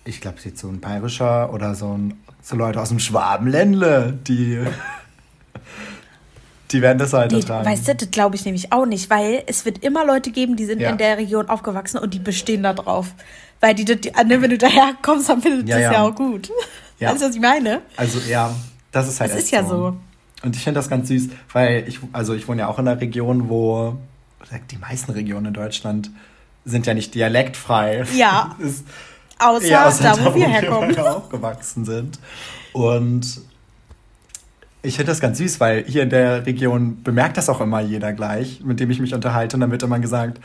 ich 0.05 0.21
glaube, 0.21 0.39
jetzt 0.45 0.61
so 0.61 0.69
ein 0.69 0.81
bayerischer 0.81 1.53
oder 1.53 1.75
so, 1.75 1.93
ein, 1.97 2.15
so 2.43 2.57
Leute 2.57 2.81
aus 2.81 2.91
dem 2.91 2.99
Schwabenländle, 2.99 4.19
die, 4.27 4.61
die 6.71 6.83
werden 6.83 6.99
das 6.99 7.13
halt 7.13 7.33
Nee, 7.33 7.39
ertragen. 7.41 7.67
weißt 7.67 7.89
du, 7.89 7.95
das 7.95 8.11
glaube 8.11 8.37
ich 8.37 8.45
nämlich 8.45 8.73
auch 8.73 8.87
nicht, 8.87 9.11
weil 9.11 9.43
es 9.47 9.65
wird 9.65 9.85
immer 9.85 10.05
Leute 10.05 10.31
geben, 10.31 10.57
die 10.57 10.65
sind 10.65 10.81
Ja. 10.81 10.91
in 10.91 10.99
der 10.99 11.19
Region 11.19 11.49
aufgewachsen 11.49 11.99
und 11.99 12.15
die 12.15 12.19
bestehen 12.19 12.63
da 12.63 12.73
drauf. 12.75 13.13
Weil 13.61 13.75
die, 13.75 13.85
die 13.85 14.11
ne, 14.11 14.43
wenn 14.43 14.51
du 14.51 14.59
daherkommst, 14.59 15.29
dann 15.29 15.41
findet 15.41 15.69
Ja, 15.69 15.77
das 15.77 15.85
ja. 15.85 15.93
ja 15.93 16.03
auch 16.03 16.15
gut. 16.15 16.51
Ja. 17.01 17.11
Weißt 17.11 17.23
du, 17.23 17.27
was 17.27 17.35
ich 17.35 17.41
meine? 17.43 17.83
Also 17.97 18.21
ja, 18.31 18.55
das 18.93 19.09
ist 19.09 19.21
halt 19.21 19.33
Das 19.33 19.39
ist 19.41 19.51
ja 19.51 19.65
so. 19.65 19.97
Und 20.45 20.55
ich 20.55 20.63
finde 20.63 20.79
das 20.79 20.89
ganz 20.89 21.09
süß, 21.09 21.29
weil 21.53 21.85
ich, 21.89 21.99
also 22.13 22.35
ich 22.35 22.47
wohne 22.47 22.61
ja 22.61 22.69
auch 22.69 22.79
in 22.79 22.87
einer 22.87 23.01
Region, 23.01 23.49
wo 23.49 23.97
die 24.71 24.77
meisten 24.79 25.11
Regionen 25.11 25.47
in 25.47 25.55
Deutschland 25.55 26.13
sind 26.65 26.87
ja 26.87 26.95
nicht 26.95 27.13
dialektfrei. 27.17 28.05
Ja. 28.15 28.55
Ist 28.61 28.85
Außer 29.39 29.65
eher 29.67 29.87
außer 29.87 30.03
da, 30.05 30.25
wo 30.25 30.35
wir 30.35 30.49
herkommen. 30.49 30.99
aufgewachsen 30.99 31.85
sind. 31.85 32.19
Und 32.73 33.41
ich 34.83 34.97
finde 34.97 35.13
das 35.13 35.21
ganz 35.21 35.39
süß, 35.39 35.61
weil 35.61 35.85
hier 35.85 36.03
in 36.03 36.11
der 36.11 36.45
Region 36.47 37.03
bemerkt 37.03 37.37
das 37.37 37.49
auch 37.49 37.61
immer 37.61 37.81
jeder 37.81 38.13
gleich, 38.13 38.61
mit 38.65 38.81
dem 38.81 38.91
ich 38.91 39.01
mich 39.01 39.15
unterhalte. 39.15 39.57
Und 39.57 39.61
dann 39.63 39.71
wird 39.71 39.83
immer 39.83 39.99
gesagt, 39.99 40.41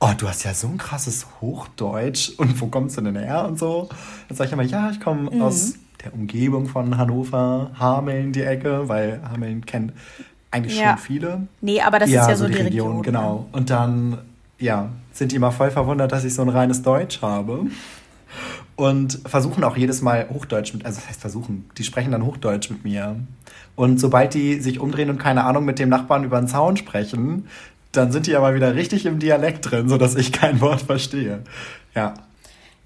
oh, 0.00 0.10
du 0.16 0.28
hast 0.28 0.44
ja 0.44 0.52
so 0.54 0.66
ein 0.68 0.78
krasses 0.78 1.26
Hochdeutsch. 1.40 2.30
Und 2.36 2.60
wo 2.60 2.66
kommst 2.66 2.96
du 2.98 3.00
denn 3.02 3.16
her 3.16 3.44
und 3.46 3.58
so? 3.58 3.88
Dann 4.28 4.36
sage 4.36 4.48
ich 4.48 4.52
immer, 4.52 4.62
ja, 4.62 4.90
ich 4.90 5.00
komme 5.00 5.30
Mhm. 5.30 5.42
aus 5.42 5.74
der 6.04 6.14
Umgebung 6.14 6.66
von 6.66 6.96
Hannover, 6.96 7.70
Hameln, 7.78 8.32
die 8.32 8.42
Ecke, 8.42 8.88
weil 8.88 9.20
Hameln 9.30 9.64
kennt 9.66 9.92
eigentlich 10.50 10.78
Ja. 10.78 10.90
schon 10.90 10.98
viele. 10.98 11.46
Nee, 11.60 11.80
aber 11.80 11.98
das 11.98 12.08
ist 12.08 12.14
ja 12.14 12.34
so 12.36 12.48
die 12.48 12.54
Region. 12.54 12.96
ne? 12.96 13.02
Genau. 13.02 13.46
Und 13.52 13.70
dann, 13.70 14.18
ja, 14.58 14.88
sind 15.12 15.32
die 15.32 15.36
immer 15.36 15.52
voll 15.52 15.70
verwundert, 15.70 16.12
dass 16.12 16.24
ich 16.24 16.34
so 16.34 16.42
ein 16.42 16.48
reines 16.48 16.82
Deutsch 16.82 17.20
habe. 17.22 17.66
Und 18.80 19.20
versuchen 19.26 19.62
auch 19.62 19.76
jedes 19.76 20.00
Mal 20.00 20.30
Hochdeutsch 20.30 20.72
mit, 20.72 20.86
also 20.86 21.00
das 21.00 21.10
heißt 21.10 21.20
versuchen, 21.20 21.68
die 21.76 21.84
sprechen 21.84 22.12
dann 22.12 22.24
Hochdeutsch 22.24 22.70
mit 22.70 22.82
mir. 22.82 23.16
Und 23.76 24.00
sobald 24.00 24.32
die 24.32 24.58
sich 24.58 24.80
umdrehen 24.80 25.10
und 25.10 25.18
keine 25.18 25.44
Ahnung 25.44 25.66
mit 25.66 25.78
dem 25.78 25.90
Nachbarn 25.90 26.24
über 26.24 26.40
den 26.40 26.48
Zaun 26.48 26.78
sprechen, 26.78 27.46
dann 27.92 28.10
sind 28.10 28.26
die 28.26 28.34
aber 28.34 28.54
wieder 28.54 28.74
richtig 28.74 29.04
im 29.04 29.18
Dialekt 29.18 29.70
drin, 29.70 29.90
sodass 29.90 30.14
ich 30.14 30.32
kein 30.32 30.62
Wort 30.62 30.80
verstehe. 30.80 31.42
Ja. 31.94 32.14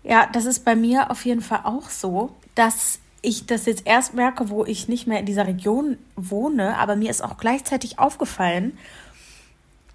Ja, 0.02 0.28
das 0.32 0.46
ist 0.46 0.64
bei 0.64 0.74
mir 0.74 1.12
auf 1.12 1.24
jeden 1.24 1.42
Fall 1.42 1.60
auch 1.62 1.88
so, 1.88 2.34
dass 2.56 2.98
ich 3.22 3.46
das 3.46 3.64
jetzt 3.64 3.86
erst 3.86 4.14
merke, 4.14 4.50
wo 4.50 4.64
ich 4.64 4.88
nicht 4.88 5.06
mehr 5.06 5.20
in 5.20 5.26
dieser 5.26 5.46
Region 5.46 5.96
wohne, 6.16 6.76
aber 6.76 6.96
mir 6.96 7.10
ist 7.10 7.22
auch 7.22 7.36
gleichzeitig 7.36 8.00
aufgefallen, 8.00 8.76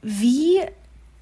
wie 0.01 0.61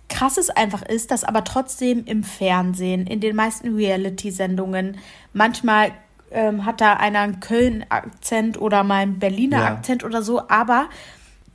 krass 0.10 0.38
es 0.38 0.50
einfach 0.50 0.82
ist, 0.84 1.12
dass 1.12 1.24
aber 1.24 1.43
trotzdem 1.43 2.06
im 2.06 2.24
Fernsehen, 2.24 3.08
in 3.08 3.20
den 3.20 3.36
meisten 3.36 3.76
Reality-Sendungen, 3.76 4.98
manchmal 5.34 5.91
ähm, 6.32 6.65
hat 6.65 6.82
da 6.82 6.93
einer 6.93 7.20
einen 7.20 7.39
Köln-Akzent 7.39 8.60
oder 8.60 8.84
mal 8.84 9.02
einen 9.02 9.20
Berliner 9.20 9.60
Ja. 9.60 9.65
Akzent 9.67 10.04
oder 10.04 10.22
so, 10.22 10.48
aber 10.50 10.89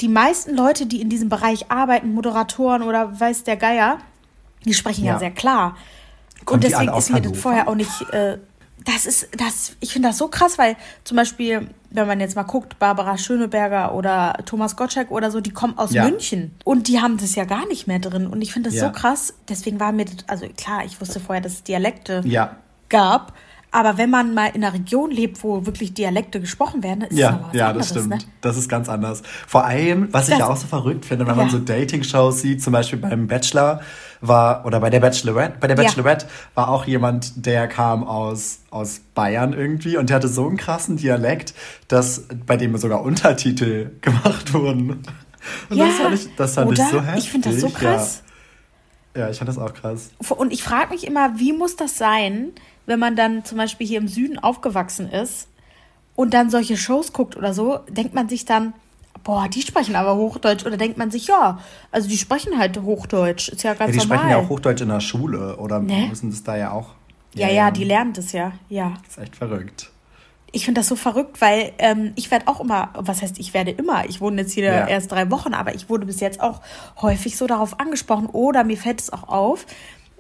die 0.00 0.08
meisten 0.08 0.56
Leute, 0.56 0.86
die 0.86 1.00
in 1.00 1.08
diesem 1.08 1.28
Bereich 1.28 1.70
arbeiten, 1.70 2.12
Moderatoren 2.14 2.82
oder 2.82 3.18
weiß 3.20 3.44
der 3.44 3.56
Geier, 3.56 3.98
die 4.64 4.74
sprechen 4.74 5.04
ja, 5.04 5.12
Ja. 5.12 5.18
sehr 5.18 5.30
klar. 5.30 5.76
Kommen 6.44 6.56
Und 6.56 6.64
deswegen 6.64 6.92
ist 6.94 7.10
mir 7.10 7.20
das 7.20 7.38
vorher 7.38 7.68
auch 7.68 7.74
nicht. 7.74 7.90
Äh, 8.12 8.38
das 8.84 9.06
ist, 9.06 9.28
das, 9.36 9.76
ich 9.80 9.92
finde 9.92 10.08
das 10.08 10.18
so 10.18 10.28
krass, 10.28 10.58
weil 10.58 10.76
zum 11.04 11.16
Beispiel, 11.16 11.68
wenn 11.90 12.06
man 12.06 12.20
jetzt 12.20 12.36
mal 12.36 12.42
guckt, 12.42 12.78
Barbara 12.78 13.16
Schöneberger 13.18 13.94
oder 13.94 14.34
Thomas 14.46 14.76
Gottschalk 14.76 15.10
oder 15.10 15.30
so, 15.30 15.40
die 15.40 15.50
kommen 15.52 15.78
aus 15.78 15.92
Ja. 15.92 16.04
München 16.04 16.54
und 16.64 16.88
die 16.88 17.00
haben 17.00 17.16
das 17.18 17.34
ja 17.34 17.44
gar 17.44 17.66
nicht 17.68 17.86
mehr 17.86 17.98
drin. 17.98 18.26
Und 18.26 18.42
ich 18.42 18.52
finde 18.52 18.70
das 18.70 18.78
Ja. 18.78 18.86
so 18.86 18.92
krass. 18.92 19.34
Deswegen 19.48 19.78
war 19.80 19.92
mir, 19.92 20.04
das, 20.06 20.16
also 20.28 20.46
klar, 20.56 20.84
ich 20.84 21.00
wusste 21.00 21.20
vorher, 21.20 21.42
dass 21.42 21.52
es 21.52 21.62
Dialekte 21.62 22.22
Ja. 22.24 22.56
gab. 22.88 23.34
Aber 23.74 23.96
wenn 23.96 24.10
man 24.10 24.34
mal 24.34 24.48
in 24.48 24.62
einer 24.62 24.74
Region 24.74 25.10
lebt, 25.10 25.42
wo 25.42 25.64
wirklich 25.66 25.94
Dialekte 25.94 26.40
gesprochen 26.40 26.82
werden, 26.82 27.00
ist 27.04 27.18
Ja, 27.18 27.40
das 27.50 27.56
ja, 27.58 27.68
anderes, 27.68 27.88
das 27.88 27.96
stimmt. 28.04 28.10
Ne? 28.22 28.30
Das 28.42 28.56
ist 28.58 28.68
ganz 28.68 28.88
anders. 28.90 29.22
Vor 29.46 29.64
allem, 29.64 30.08
was 30.12 30.24
ich 30.28 30.30
Das- 30.34 30.40
ja 30.40 30.46
auch 30.48 30.56
so 30.56 30.66
verrückt 30.66 31.06
finde, 31.06 31.26
wenn 31.26 31.36
man 31.36 31.46
Ja. 31.46 31.52
so 31.52 31.58
Dating-Shows 31.58 32.42
sieht, 32.42 32.62
zum 32.62 32.74
Beispiel 32.74 32.98
beim 32.98 33.26
Bachelor 33.26 33.80
war, 34.20 34.64
oder 34.66 34.78
bei 34.78 34.90
der 34.90 35.00
Bachelorette, 35.00 35.54
bei 35.58 35.66
der 35.68 35.76
Ja. 35.76 35.82
Bachelorette 35.84 36.26
war 36.54 36.68
auch 36.68 36.84
jemand, 36.86 37.46
der 37.46 37.66
kam 37.66 38.04
aus, 38.04 38.60
aus 38.70 39.00
Bayern 39.14 39.52
irgendwie 39.54 39.96
und 39.96 40.10
der 40.10 40.16
hatte 40.16 40.28
so 40.28 40.46
einen 40.46 40.58
krassen 40.58 40.96
Dialekt, 40.98 41.54
dass 41.88 42.24
bei 42.46 42.56
dem 42.58 42.76
sogar 42.76 43.00
Untertitel 43.02 43.90
gemacht 44.02 44.52
wurden. 44.52 45.02
Und 45.70 45.76
Ja, 45.76 45.86
das 45.86 45.94
fand 45.96 46.14
ich, 46.14 46.28
das 46.36 46.54
fand 46.54 46.68
oder? 46.70 46.82
ich 46.84 46.88
so 46.90 47.02
heftig. 47.02 47.24
Ich 47.24 47.30
finde 47.32 47.50
das 47.50 47.60
so 47.60 47.68
krass. 47.70 48.16
Ja, 48.18 48.21
ja 49.16 49.28
ich 49.30 49.38
fand 49.38 49.48
das 49.48 49.58
auch 49.58 49.74
krass. 49.74 50.10
Und 50.36 50.52
ich 50.52 50.62
frage 50.62 50.90
mich 50.92 51.06
immer, 51.06 51.38
wie 51.38 51.52
muss 51.52 51.76
das 51.76 51.98
sein, 51.98 52.52
wenn 52.86 52.98
man 52.98 53.14
dann 53.16 53.44
zum 53.44 53.58
Beispiel 53.58 53.86
hier 53.86 53.98
im 53.98 54.08
Süden 54.08 54.38
aufgewachsen 54.38 55.08
ist 55.10 55.48
und 56.16 56.34
dann 56.34 56.50
solche 56.50 56.76
Shows 56.76 57.12
guckt 57.12 57.36
oder 57.36 57.54
so, 57.54 57.78
denkt 57.88 58.14
man 58.14 58.28
sich 58.28 58.44
dann, 58.44 58.72
boah, 59.24 59.46
die 59.48 59.62
sprechen 59.62 59.94
aber 59.94 60.16
Hochdeutsch 60.16 60.66
oder 60.66 60.76
denkt 60.76 60.98
man 60.98 61.10
sich, 61.12 61.28
ja, 61.28 61.60
also 61.92 62.08
die 62.08 62.18
sprechen 62.18 62.58
halt 62.58 62.80
Hochdeutsch, 62.82 63.50
ist 63.50 63.62
ja 63.62 63.70
Ja, 63.72 63.78
ganz 63.78 63.92
die 63.92 63.98
normal. 63.98 64.18
sprechen 64.18 64.30
ja 64.30 64.36
auch 64.38 64.48
Hochdeutsch 64.48 64.80
in 64.82 64.88
der 64.88 65.00
Schule 65.00 65.56
oder 65.58 65.78
Ne? 65.78 66.06
müssen 66.08 66.30
das 66.30 66.42
da 66.42 66.56
ja 66.56 66.72
auch. 66.72 66.88
ja, 67.34 67.48
ja, 67.48 67.70
die 67.70 67.84
lernen 67.84 68.12
das 68.14 68.32
ja, 68.32 68.52
ja. 68.68 68.94
Das 69.06 69.16
ist 69.18 69.22
echt 69.22 69.36
verrückt. 69.36 69.91
Ich 70.54 70.64
finde 70.66 70.80
das 70.80 70.88
so 70.88 70.96
verrückt, 70.96 71.40
weil 71.40 71.72
ähm, 71.78 72.12
ich 72.14 72.30
werde 72.30 72.46
auch 72.46 72.60
immer, 72.60 72.90
was 72.94 73.22
heißt, 73.22 73.38
ich 73.38 73.54
werde 73.54 73.70
immer, 73.70 74.04
ich 74.08 74.20
wohne 74.20 74.42
jetzt 74.42 74.52
hier 74.52 74.64
Ja. 74.64 74.86
erst 74.86 75.10
drei 75.10 75.30
Wochen, 75.30 75.54
aber 75.54 75.74
ich 75.74 75.88
wurde 75.88 76.04
bis 76.06 76.20
jetzt 76.20 76.40
auch 76.40 76.60
häufig 77.00 77.36
so 77.38 77.46
darauf 77.46 77.80
angesprochen 77.80 78.26
oder 78.26 78.62
mir 78.62 78.76
fällt 78.76 79.00
es 79.00 79.12
auch 79.12 79.28
auf, 79.28 79.64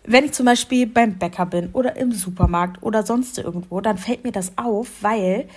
wenn 0.04 0.24
ich 0.24 0.32
zum 0.32 0.46
Beispiel 0.46 0.86
beim 0.86 1.18
Bäcker 1.18 1.46
bin 1.46 1.68
oder 1.74 1.96
im 1.96 2.12
Supermarkt 2.12 2.82
oder 2.82 3.04
sonst 3.04 3.38
irgendwo, 3.38 3.80
dann 3.82 3.98
fällt 3.98 4.24
mir 4.24 4.32
das 4.32 4.52
auf, 4.56 4.88
weil 5.02 5.48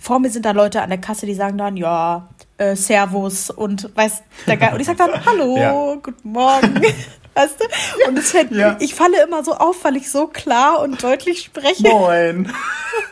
vor 0.00 0.18
mir 0.18 0.30
sind 0.30 0.44
da 0.44 0.50
Leute 0.50 0.82
an 0.82 0.90
der 0.90 0.98
Kasse, 1.00 1.24
die 1.26 1.34
sagen 1.34 1.56
dann, 1.56 1.76
ja, 1.76 2.28
äh, 2.58 2.76
Servus 2.76 3.50
und 3.50 3.90
weiß 3.96 4.22
der 4.46 4.56
Geil. 4.56 4.74
Und 4.74 4.80
ich 4.80 4.86
sage 4.86 4.98
dann, 4.98 5.10
hallo, 5.26 5.56
Ja. 5.56 5.94
guten 6.02 6.30
Morgen. 6.30 6.82
Weißt 7.38 7.56
du? 7.60 8.08
Und 8.08 8.18
fällt, 8.18 8.50
Ja. 8.50 8.76
ich 8.80 8.94
falle 8.94 9.22
immer 9.22 9.44
so 9.44 9.54
auf, 9.54 9.84
weil 9.84 9.96
ich 9.96 10.10
so 10.10 10.26
klar 10.26 10.80
und 10.80 11.02
deutlich 11.02 11.42
spreche. 11.44 11.82
Moin. 11.88 12.52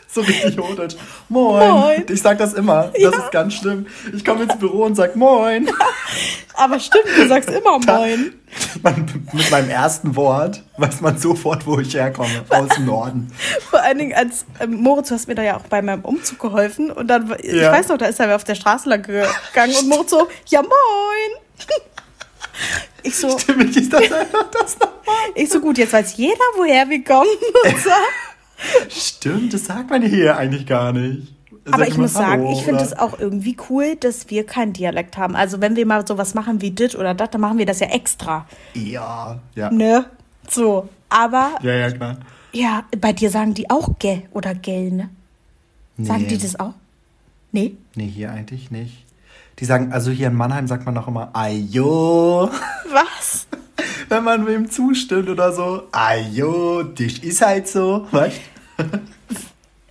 So 0.09 0.23
richtig 0.23 0.57
hochdeutsch. 0.59 0.97
Moin. 1.29 1.69
Moin. 1.71 2.05
Ich 2.09 2.23
sag 2.23 2.39
das 2.39 2.55
immer. 2.55 2.91
Das 2.99 3.15
ist 3.15 3.31
ganz 3.33 3.53
schlimm. 3.53 3.87
Ich 4.15 4.25
komme 4.25 4.45
ins 4.45 4.57
Büro 4.57 4.85
und 4.85 4.95
sag 4.95 5.15
Moin. 5.15 5.69
Aber 6.55 6.81
stimmt, 6.81 7.05
du 7.19 7.29
sagst 7.29 7.51
immer 7.51 7.79
Moin. 7.87 8.33
Man, 8.83 9.27
mit 9.35 9.51
meinem 9.51 9.69
ersten 9.69 10.17
Wort 10.17 10.63
weiß 10.79 11.03
man 11.03 11.19
sofort, 11.19 11.67
wo 11.67 11.79
ich 11.81 11.93
herkomme. 11.95 12.31
Aus 12.49 12.69
dem 12.77 12.87
Norden. 12.87 13.31
Vor 13.69 13.83
allen 13.83 13.99
Dingen 13.99 14.15
als 14.15 14.47
ähm, 14.59 14.77
Moritz, 14.81 15.09
du 15.09 15.17
hast 15.17 15.29
mir 15.29 15.35
da 15.35 15.43
ja 15.43 15.59
auch 15.59 15.65
bei 15.69 15.83
meinem 15.83 16.03
Umzug 16.03 16.39
geholfen 16.39 16.91
und 16.91 17.09
dann, 17.09 17.35
ich 17.43 17.53
Ja. 17.53 17.71
weiß 17.71 17.89
noch, 17.89 17.99
da 17.99 18.07
ist 18.07 18.19
er 18.19 18.35
auf 18.35 18.45
der 18.45 18.55
Straße 18.55 18.89
lang 18.89 19.03
gegangen 19.03 19.75
und 19.79 19.89
Moritz 19.91 20.11
so, 20.13 20.29
ja 20.47 20.63
moin. 20.63 20.71
Ich 23.03 23.17
so, 23.17 23.39
Stimmt, 23.39 23.77
ist 23.77 23.93
das 23.93 24.11
einfach 24.13 24.51
das 24.51 24.79
nochmal? 24.79 25.15
ich 25.35 25.49
so 25.51 25.61
gut, 25.61 25.79
jetzt 25.79 25.93
weiß 25.93 26.17
jeder, 26.17 26.35
woher 26.57 26.89
wir 26.89 27.03
kommen. 27.05 27.29
Stimmt, 28.89 29.53
das 29.53 29.67
sagt 29.67 29.91
man 29.91 30.03
hier 30.03 30.37
eigentlich 30.37 30.67
gar 30.67 30.93
nicht. 30.93 31.33
Aber 31.67 31.79
Sag 31.79 31.89
ich 31.89 31.95
immer 31.95 32.03
muss 32.05 32.13
sagen, 32.15 32.43
Hallo, 32.45 32.53
ich 32.53 32.65
finde 32.65 32.83
es 32.83 32.97
auch 32.97 33.19
irgendwie 33.19 33.57
cool, 33.69 33.97
dass 33.97 34.31
wir 34.31 34.47
keinen 34.47 34.73
Dialekt 34.73 35.17
haben. 35.17 35.35
Also 35.35 35.61
wenn 35.61 35.75
wir 35.75 35.85
mal 35.85 36.07
sowas 36.07 36.35
machen 36.35 36.61
wie 36.61 36.71
dit 36.71 36.95
oder 36.95 37.13
dat, 37.13 37.35
dann 37.35 37.41
machen 37.41 37.59
wir 37.59 37.67
das 37.67 37.81
ja 37.81 37.89
extra. 37.89 38.47
Ja, 38.75 39.41
ja. 39.57 39.71
Ne? 39.71 40.07
So. 40.49 40.89
Aber 41.09 41.57
Ja, 41.63 41.73
ja, 41.73 41.91
klar. 41.91 42.19
ja, 42.53 42.85
bei 43.01 43.13
dir 43.13 43.31
sagen 43.31 43.55
die 43.55 43.69
auch 43.69 43.91
gä 43.99 44.23
oder 44.33 44.55
gell, 44.55 44.91
ne? 44.93 45.11
Sagen 45.99 46.23
Nee. 46.23 46.29
die 46.29 46.39
das 46.39 46.59
auch? 46.61 46.75
Nee? 47.53 47.77
Nee, 47.95 48.07
hier 48.09 48.31
eigentlich 48.31 48.71
nicht. 48.71 49.05
Die 49.59 49.65
sagen, 49.65 49.91
also 49.93 50.11
hier 50.11 50.27
in 50.29 50.35
Mannheim 50.35 50.67
sagt 50.67 50.85
man 50.85 50.95
noch 50.95 51.09
immer 51.09 51.31
Ajo, 51.33 52.51
Was? 52.91 53.47
wenn 54.09 54.23
man 54.23 54.47
wem 54.47 54.71
zustimmt 54.71 55.29
oder 55.31 55.53
so. 55.53 55.85
Ajo, 55.93 56.83
dich 56.83 57.25
ist 57.25 57.41
halt 57.41 57.67
so, 57.67 58.07
weißt 58.11 58.39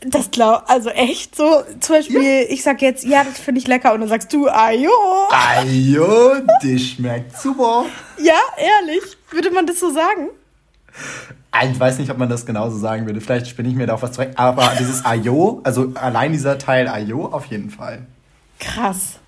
Das 0.08 0.30
glaub, 0.30 0.70
also 0.70 0.90
echt 0.92 1.36
so. 1.36 1.64
Zum 1.80 1.96
Beispiel, 1.96 2.46
ich 2.50 2.62
sag 2.62 2.80
jetzt, 2.84 3.04
ja, 3.04 3.24
das 3.24 3.40
finde 3.40 3.60
ich 3.60 3.68
lecker 3.68 3.94
und 3.94 4.02
dann 4.02 4.10
sagst 4.10 4.32
du, 4.32 4.48
ajo. 4.48 4.92
Ajo, 5.32 6.36
dich 6.62 6.92
schmeckt 6.94 7.36
super. 7.36 7.86
Ja, 8.20 8.40
ehrlich. 8.58 9.18
Würde 9.32 9.50
man 9.50 9.66
das 9.66 9.80
so 9.80 9.92
sagen? 9.92 10.30
Ich 11.72 11.80
weiß 11.80 11.98
nicht, 11.98 12.12
ob 12.12 12.20
man 12.20 12.30
das 12.30 12.46
genauso 12.46 12.78
sagen 12.78 13.08
würde. 13.08 13.20
Vielleicht 13.20 13.48
spinne 13.48 13.70
ich 13.70 13.76
mir 13.76 13.88
da 13.88 13.96
auch 13.96 14.02
was 14.04 14.12
zurecht. 14.12 14.38
Aber 14.38 14.74
dieses 14.78 15.04
Ajo, 15.06 15.62
also 15.64 15.92
allein 15.96 16.34
dieser 16.34 16.60
Teil 16.60 16.88
Ajo, 16.88 17.26
auf 17.26 17.46
jeden 17.48 17.72
Fall. 17.72 18.06
Krass. 18.60 19.20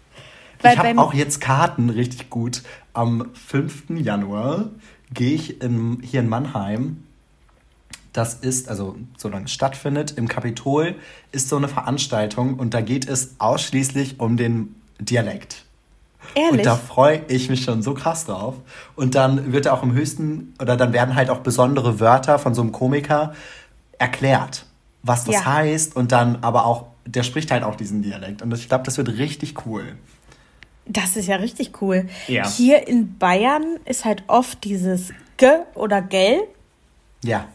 Ich 0.63 0.77
habe 0.77 0.97
auch 0.99 1.13
jetzt 1.13 1.41
Karten 1.41 1.89
richtig 1.89 2.29
gut. 2.29 2.63
Am 2.93 3.29
5. 3.33 3.89
Januar 3.99 4.69
gehe 5.13 5.33
ich 5.33 5.61
in, 5.61 6.01
hier 6.01 6.19
in 6.21 6.29
Mannheim. 6.29 7.03
Das 8.13 8.33
ist, 8.33 8.67
also 8.67 8.95
solange 9.17 9.45
es 9.45 9.51
stattfindet, 9.51 10.11
im 10.17 10.27
Kapitol 10.27 10.95
ist 11.31 11.49
so 11.49 11.57
eine 11.57 11.67
Veranstaltung 11.67 12.55
und 12.55 12.73
da 12.73 12.81
geht 12.81 13.07
es 13.07 13.35
ausschließlich 13.37 14.19
um 14.19 14.37
den 14.37 14.75
Dialekt. 14.99 15.63
ehrlich. 16.33 16.51
Und 16.51 16.65
da 16.65 16.75
freue 16.75 17.21
ich 17.27 17.49
mich 17.49 17.63
schon 17.63 17.83
so 17.83 17.93
krass 17.93 18.25
drauf. 18.25 18.55
Und 18.95 19.13
dann 19.13 19.51
wird 19.53 19.67
auch 19.67 19.83
im 19.83 19.93
höchsten, 19.93 20.53
oder 20.59 20.75
dann 20.75 20.93
werden 20.93 21.13
halt 21.15 21.29
auch 21.29 21.39
besondere 21.39 21.99
Wörter 21.99 22.39
von 22.39 22.55
so 22.55 22.61
einem 22.63 22.71
Komiker 22.71 23.33
erklärt, 23.99 24.65
was 25.03 25.23
das 25.25 25.35
Ja. 25.35 25.45
heißt. 25.45 25.95
Und 25.95 26.11
dann 26.11 26.37
aber 26.41 26.65
auch, 26.65 26.87
der 27.05 27.21
spricht 27.23 27.51
halt 27.51 27.63
auch 27.63 27.75
diesen 27.75 28.01
Dialekt. 28.01 28.41
Und 28.41 28.51
ich 28.53 28.67
glaube, 28.67 28.83
das 28.83 28.97
wird 28.97 29.09
richtig 29.09 29.65
cool. 29.67 29.95
Das 30.89 31.15
ist 31.15 31.27
ja 31.27 31.35
richtig 31.37 31.81
cool. 31.81 32.07
Ja. 32.27 32.47
Hier 32.49 32.87
in 32.87 33.17
Bayern 33.17 33.77
ist 33.85 34.05
halt 34.05 34.23
oft 34.27 34.63
dieses 34.63 35.09
G 35.37 35.47
oder 35.75 36.01
Gell, 36.01 36.41
Ja. 37.23 37.45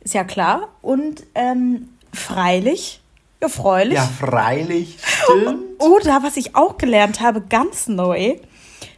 ist 0.00 0.14
ja 0.14 0.24
klar. 0.24 0.68
Und 0.82 1.22
ähm, 1.34 1.88
freilich, 2.12 3.00
erfreulich. 3.40 3.94
Ja, 3.94 4.04
freilich, 4.04 4.98
stimmt. 5.04 5.62
Oder 5.80 6.22
was 6.22 6.36
ich 6.36 6.54
auch 6.54 6.78
gelernt 6.78 7.20
habe, 7.20 7.40
ganz 7.40 7.88
neu. 7.88 8.36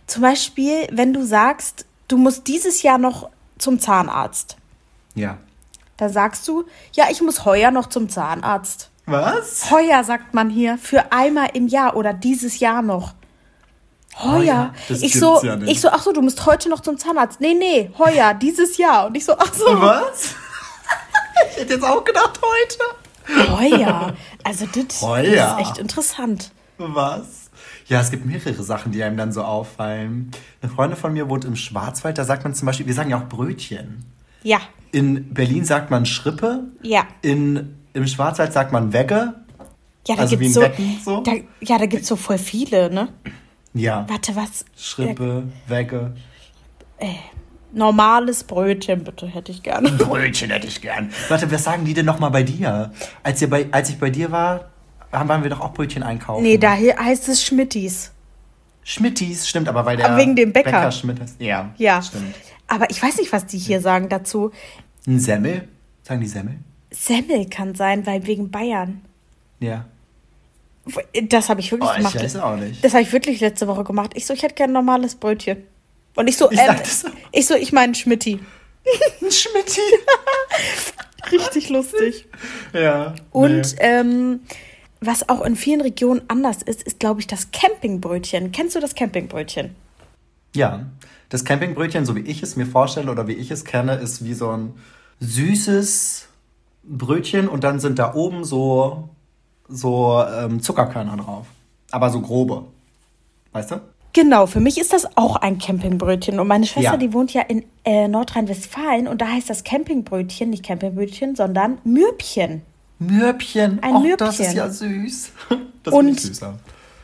Zum 0.06 0.20
Beispiel, 0.22 0.86
wenn 0.92 1.12
du 1.14 1.24
sagst, 1.24 1.86
du 2.08 2.18
musst 2.18 2.46
dieses 2.46 2.82
Jahr 2.82 2.98
noch 2.98 3.30
zum 3.58 3.78
Zahnarzt. 3.80 4.56
ja. 5.14 5.38
Da 5.96 6.08
sagst 6.08 6.48
du, 6.48 6.64
ja, 6.94 7.04
ich 7.08 7.22
muss 7.22 7.44
heuer 7.44 7.70
noch 7.70 7.86
zum 7.86 8.08
Zahnarzt. 8.08 8.90
Was? 9.06 9.70
Heuer 9.70 10.02
sagt 10.02 10.34
man 10.34 10.50
hier 10.50 10.76
für 10.76 11.12
einmal 11.12 11.50
im 11.54 11.68
Jahr 11.68 11.94
oder 11.94 12.12
dieses 12.12 12.58
Jahr 12.58 12.82
noch. 12.82 13.14
Heuer. 14.22 14.72
Das 14.88 15.02
ich 15.02 15.18
so, 15.18 15.42
ja 15.42 15.56
nicht. 15.56 15.70
ich 15.72 15.80
so, 15.80 15.88
ach 15.90 16.02
so, 16.02 16.12
du 16.12 16.22
musst 16.22 16.46
heute 16.46 16.68
noch 16.68 16.80
zum 16.80 16.96
Zahnarzt. 16.98 17.40
Nee, 17.40 17.54
nee, 17.54 17.90
heuer, 17.98 18.34
dieses 18.40 18.76
Jahr. 18.78 19.06
Und 19.06 19.16
ich 19.16 19.24
so, 19.24 19.34
ach 19.38 19.52
so, 19.52 19.64
Was? 19.80 20.34
ich 21.50 21.56
hätte 21.62 21.74
jetzt 21.74 21.84
auch 21.84 22.04
gedacht 22.04 22.40
heute. 22.42 23.50
heuer. 23.50 24.14
Also 24.44 24.66
das 24.66 25.02
Heuer. 25.02 25.58
ist 25.58 25.68
echt 25.68 25.78
interessant. 25.78 26.52
Was? 26.78 27.50
Ja, 27.86 28.00
es 28.00 28.10
gibt 28.10 28.24
mehrere 28.24 28.62
Sachen, 28.62 28.92
die 28.92 29.02
einem 29.02 29.16
dann 29.16 29.32
so 29.32 29.42
auffallen. 29.42 30.30
Eine 30.62 30.72
Freundin 30.72 30.98
von 30.98 31.12
mir 31.12 31.28
wohnt 31.28 31.44
im 31.44 31.56
Schwarzwald, 31.56 32.16
da 32.18 32.24
sagt 32.24 32.44
man 32.44 32.54
zum 32.54 32.66
Beispiel, 32.66 32.86
wir 32.86 32.94
sagen 32.94 33.10
ja 33.10 33.18
auch 33.18 33.28
Brötchen. 33.28 34.04
Ja, 34.42 34.58
In 34.92 35.32
Berlin 35.34 35.64
sagt 35.64 35.90
man 35.90 36.04
Schrippe. 36.06 36.64
ja. 36.82 37.04
In, 37.22 37.76
Im 37.94 38.06
Schwarzwald 38.06 38.52
sagt 38.52 38.72
man 38.72 38.92
Wegge. 38.92 39.34
Ja, 40.06 40.16
da 40.16 40.22
Also 40.22 40.36
gibt's 40.36 40.54
so, 40.54 40.62
so? 41.04 41.20
Da, 41.22 41.32
ja, 41.60 41.78
da 41.78 41.86
gibt's 41.86 42.08
so 42.08 42.16
voll 42.16 42.36
viele, 42.38 42.90
ne? 42.92 43.08
Ja. 43.74 44.06
Warte, 44.08 44.34
was? 44.36 44.64
Schrippe, 44.76 45.44
Wegge. 45.66 46.14
Normales 47.72 48.44
Brötchen, 48.44 49.02
bitte, 49.02 49.26
hätte 49.26 49.50
ich 49.50 49.62
gerne. 49.62 49.90
Brötchen 49.90 50.50
hätte 50.50 50.68
ich 50.68 50.80
gern. 50.80 51.10
Warte, 51.28 51.50
was 51.50 51.64
sagen 51.64 51.84
die 51.84 51.92
denn 51.92 52.06
nochmal 52.06 52.30
bei 52.30 52.44
dir? 52.44 52.92
Als, 53.24 53.42
ihr 53.42 53.50
bei, 53.50 53.66
als 53.72 53.90
ich 53.90 53.98
bei 53.98 54.10
dir 54.10 54.30
war, 54.30 54.70
haben- 55.10 55.28
waren 55.28 55.42
wir 55.42 55.50
doch 55.50 55.60
auch 55.60 55.74
Brötchen 55.74 56.04
einkaufen. 56.04 56.44
Nee, 56.44 56.56
da 56.56 56.74
he- 56.74 56.94
heißt 56.96 57.28
es 57.28 57.42
Schmittis. 57.44 58.12
Schmittis, 58.84 59.48
stimmt, 59.48 59.68
aber 59.68 59.84
weil 59.86 59.96
der 59.96 60.06
Aber 60.10 60.18
wegen 60.18 60.36
dem 60.36 60.52
Bäcker. 60.52 60.70
Bäcker 60.70 60.92
Schmidt 60.92 61.18
ist. 61.18 61.40
Ja, 61.40 61.70
Ja. 61.78 62.00
stimmt. 62.00 62.34
Aber 62.68 62.88
ich 62.90 63.02
weiß 63.02 63.16
nicht, 63.18 63.32
was 63.32 63.46
die 63.46 63.58
hier 63.58 63.80
sagen 63.80 64.08
dazu. 64.08 64.52
Ein 65.06 65.18
Semmel? 65.18 65.66
Sagen 66.02 66.20
die 66.20 66.26
Semmel? 66.28 66.58
Semmel 66.90 67.48
kann 67.48 67.74
sein, 67.74 68.06
weil 68.06 68.24
wegen 68.26 68.50
Bayern. 68.50 69.00
Ja. 69.58 69.86
Das 71.28 71.48
habe 71.48 71.60
ich 71.60 71.72
wirklich 71.72 71.88
Oh, 71.88 71.92
ich 71.92 71.98
gemacht. 71.98 72.14
weiß 72.22 72.36
auch 72.36 72.56
nicht. 72.56 72.84
Das 72.84 72.92
habe 72.92 73.02
ich 73.02 73.12
wirklich 73.12 73.40
letzte 73.40 73.66
Woche 73.66 73.84
gemacht. 73.84 74.10
Ich 74.14 74.26
so, 74.26 74.34
ich 74.34 74.42
hätte 74.42 74.54
gern 74.54 74.70
ein 74.70 74.74
normales 74.74 75.14
Brötchen. 75.14 75.64
Und 76.14 76.28
ich 76.28 76.36
so, 76.36 76.50
Ich 76.50 76.58
äh, 76.58 76.76
so. 76.84 77.08
ich 77.32 77.46
so, 77.46 77.54
ich 77.54 77.72
meine 77.72 77.94
Schmitti. 77.94 78.38
Ein 79.22 79.30
Schmitti. 79.30 79.80
Richtig 81.32 81.70
lustig. 81.70 82.26
ja. 82.74 83.14
Und 83.30 83.50
nee. 83.76 83.76
ähm, 83.80 84.40
was 85.00 85.28
auch 85.28 85.40
in 85.42 85.56
vielen 85.56 85.80
Regionen 85.80 86.22
anders 86.28 86.62
ist, 86.62 86.82
ist, 86.82 86.98
glaube 87.00 87.20
ich, 87.20 87.26
das 87.26 87.50
Campingbrötchen. 87.50 88.52
Kennst 88.52 88.76
du 88.76 88.80
das 88.80 88.94
Campingbrötchen? 88.94 89.74
Ja. 90.54 90.86
Das 91.30 91.44
Campingbrötchen, 91.44 92.04
so 92.04 92.14
wie 92.14 92.20
ich 92.20 92.42
es 92.42 92.56
mir 92.56 92.66
vorstelle 92.66 93.10
oder 93.10 93.26
wie 93.26 93.32
ich 93.32 93.50
es 93.50 93.64
kenne, 93.64 93.94
ist 93.96 94.24
wie 94.24 94.34
so 94.34 94.50
ein 94.50 94.74
süßes 95.20 96.28
Brötchen 96.84 97.48
und 97.48 97.64
dann 97.64 97.80
sind 97.80 97.98
da 97.98 98.14
oben 98.14 98.44
so, 98.44 99.08
so 99.68 100.22
ähm, 100.22 100.62
Zuckerkörner 100.62 101.16
drauf. 101.16 101.46
Aber 101.90 102.10
so 102.10 102.20
grobe. 102.20 102.64
Weißt 103.52 103.70
du? 103.70 103.80
Genau, 104.12 104.46
für 104.46 104.60
mich 104.60 104.78
ist 104.78 104.92
das 104.92 105.16
auch 105.16 105.36
ein 105.36 105.58
Campingbrötchen. 105.58 106.38
Und 106.38 106.46
meine 106.46 106.66
Schwester, 106.66 106.92
Ja. 106.92 106.96
die 106.96 107.12
wohnt 107.12 107.32
ja 107.32 107.42
in 107.42 107.64
äh, 107.84 108.06
Nordrhein-Westfalen 108.08 109.08
und 109.08 109.20
da 109.20 109.26
heißt 109.28 109.50
das 109.50 109.64
Campingbrötchen 109.64 110.50
nicht 110.50 110.64
Campingbrötchen, 110.64 111.34
sondern 111.34 111.78
Mürbchen. 111.84 112.62
Mürbchen. 113.00 113.82
Ein 113.82 113.96
Och, 113.96 114.02
das 114.16 114.38
Mürbchen. 114.38 114.46
ist 114.46 114.54
ja 114.54 114.68
süß. 114.70 115.30
Das 115.82 115.92
Und- 115.92 116.18
süßer. 116.20 116.54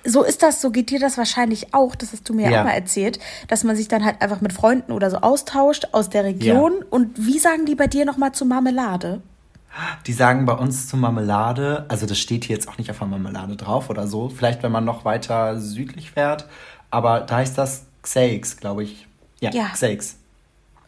So 0.02 0.22
ist 0.22 0.42
das, 0.42 0.62
so 0.62 0.70
geht 0.70 0.88
dir 0.88 0.98
das 0.98 1.18
wahrscheinlich 1.18 1.74
auch, 1.74 1.94
das 1.94 2.12
hast 2.12 2.26
du 2.26 2.32
mir 2.32 2.44
ja 2.46 2.50
Ja. 2.50 2.60
auch 2.60 2.64
mal 2.64 2.70
erzählt, 2.72 3.18
dass 3.48 3.64
man 3.64 3.76
sich 3.76 3.86
dann 3.88 4.02
halt 4.02 4.22
einfach 4.22 4.40
mit 4.40 4.54
Freunden 4.54 4.92
oder 4.92 5.10
so 5.10 5.18
austauscht 5.18 5.88
aus 5.92 6.08
der 6.08 6.24
Region. 6.24 6.72
Und 6.88 7.26
wie 7.26 7.38
sagen 7.38 7.66
die 7.66 7.74
bei 7.74 7.86
dir 7.86 8.06
nochmal 8.06 8.32
zu 8.32 8.46
Marmelade? 8.46 9.20
Die 10.06 10.12
sagen 10.12 10.46
bei 10.46 10.52
uns 10.54 10.88
zur 10.88 10.98
Marmelade, 10.98 11.84
also 11.88 12.04
das 12.06 12.18
steht 12.18 12.44
hier 12.44 12.56
jetzt 12.56 12.68
auch 12.68 12.76
nicht 12.78 12.90
auf 12.90 12.98
der 12.98 13.06
Marmelade 13.06 13.56
drauf 13.56 13.88
oder 13.88 14.06
so. 14.06 14.28
Vielleicht, 14.28 14.62
wenn 14.62 14.72
man 14.72 14.84
noch 14.84 15.04
weiter 15.04 15.58
südlich 15.60 16.10
fährt. 16.10 16.46
Aber 16.90 17.20
da 17.20 17.36
heißt 17.36 17.56
das 17.56 17.84
Xeix, 18.02 18.56
glaube 18.56 18.82
ich. 18.84 19.06
Ja, 19.40 19.50
Ja. 19.52 19.68
Xeix. 19.72 20.16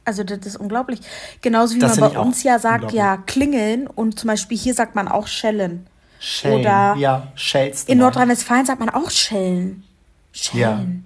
Also 0.05 0.25
das 0.25 0.39
ist 0.45 0.57
unglaublich. 0.57 1.01
Genauso 1.43 1.77
wie 1.77 1.79
Das 1.79 1.97
man 2.01 2.13
bei 2.13 2.19
uns 2.19 2.43
ja 2.43 2.59
sagt, 2.59 2.91
ja, 2.93 3.19
klingeln 3.19 3.87
und 3.87 4.19
zum 4.19 4.27
Beispiel 4.29 4.59
hier 4.59 4.75
sagt 4.75 4.97
man 4.97 5.07
auch 5.07 5.29
schellen. 5.29 5.87
Schellen. 6.19 6.61
Oder 6.61 6.95
ja, 6.97 7.29
Schellst. 7.37 7.89
In 7.89 7.99
Nordrhein-Westfalen 7.99 8.67
sagt 8.67 8.81
man 8.81 8.89
auch 8.91 9.11
schellen. 9.11 9.85
Schellen. 10.33 11.05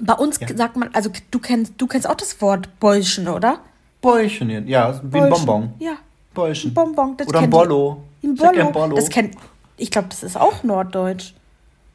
Bei 0.00 0.14
uns 0.14 0.40
Ja. 0.40 0.48
sagt 0.56 0.76
man, 0.76 0.90
also 0.94 1.10
du 1.30 1.38
kennst, 1.38 1.74
du 1.78 1.86
kennst 1.86 2.08
auch 2.08 2.16
das 2.16 2.40
Wort 2.40 2.80
Bäuschen, 2.80 3.28
oder? 3.28 3.60
Bäulchen, 4.00 4.50
ja, 4.66 4.94
wie 5.04 5.18
ein 5.20 5.28
Bäuschen. 5.28 5.46
Bonbon. 5.46 5.74
Ja. 5.78 5.92
Bäulchen. 6.38 6.70
Ein 6.70 6.74
Bonbon. 6.74 7.16
Das 7.16 7.26
Oder 7.28 7.40
ein 7.40 7.50
Bollo. 7.50 8.04
Ein 8.22 8.32
Ich 8.34 8.38
Bollo. 8.40 8.52
gern 8.52 8.72
Bollo. 8.72 8.96
Das 8.96 9.08
kennt, 9.10 9.34
ich 9.76 9.90
glaube, 9.90 10.08
das 10.08 10.22
ist 10.22 10.36
auch 10.36 10.62
Norddeutsch. 10.62 11.32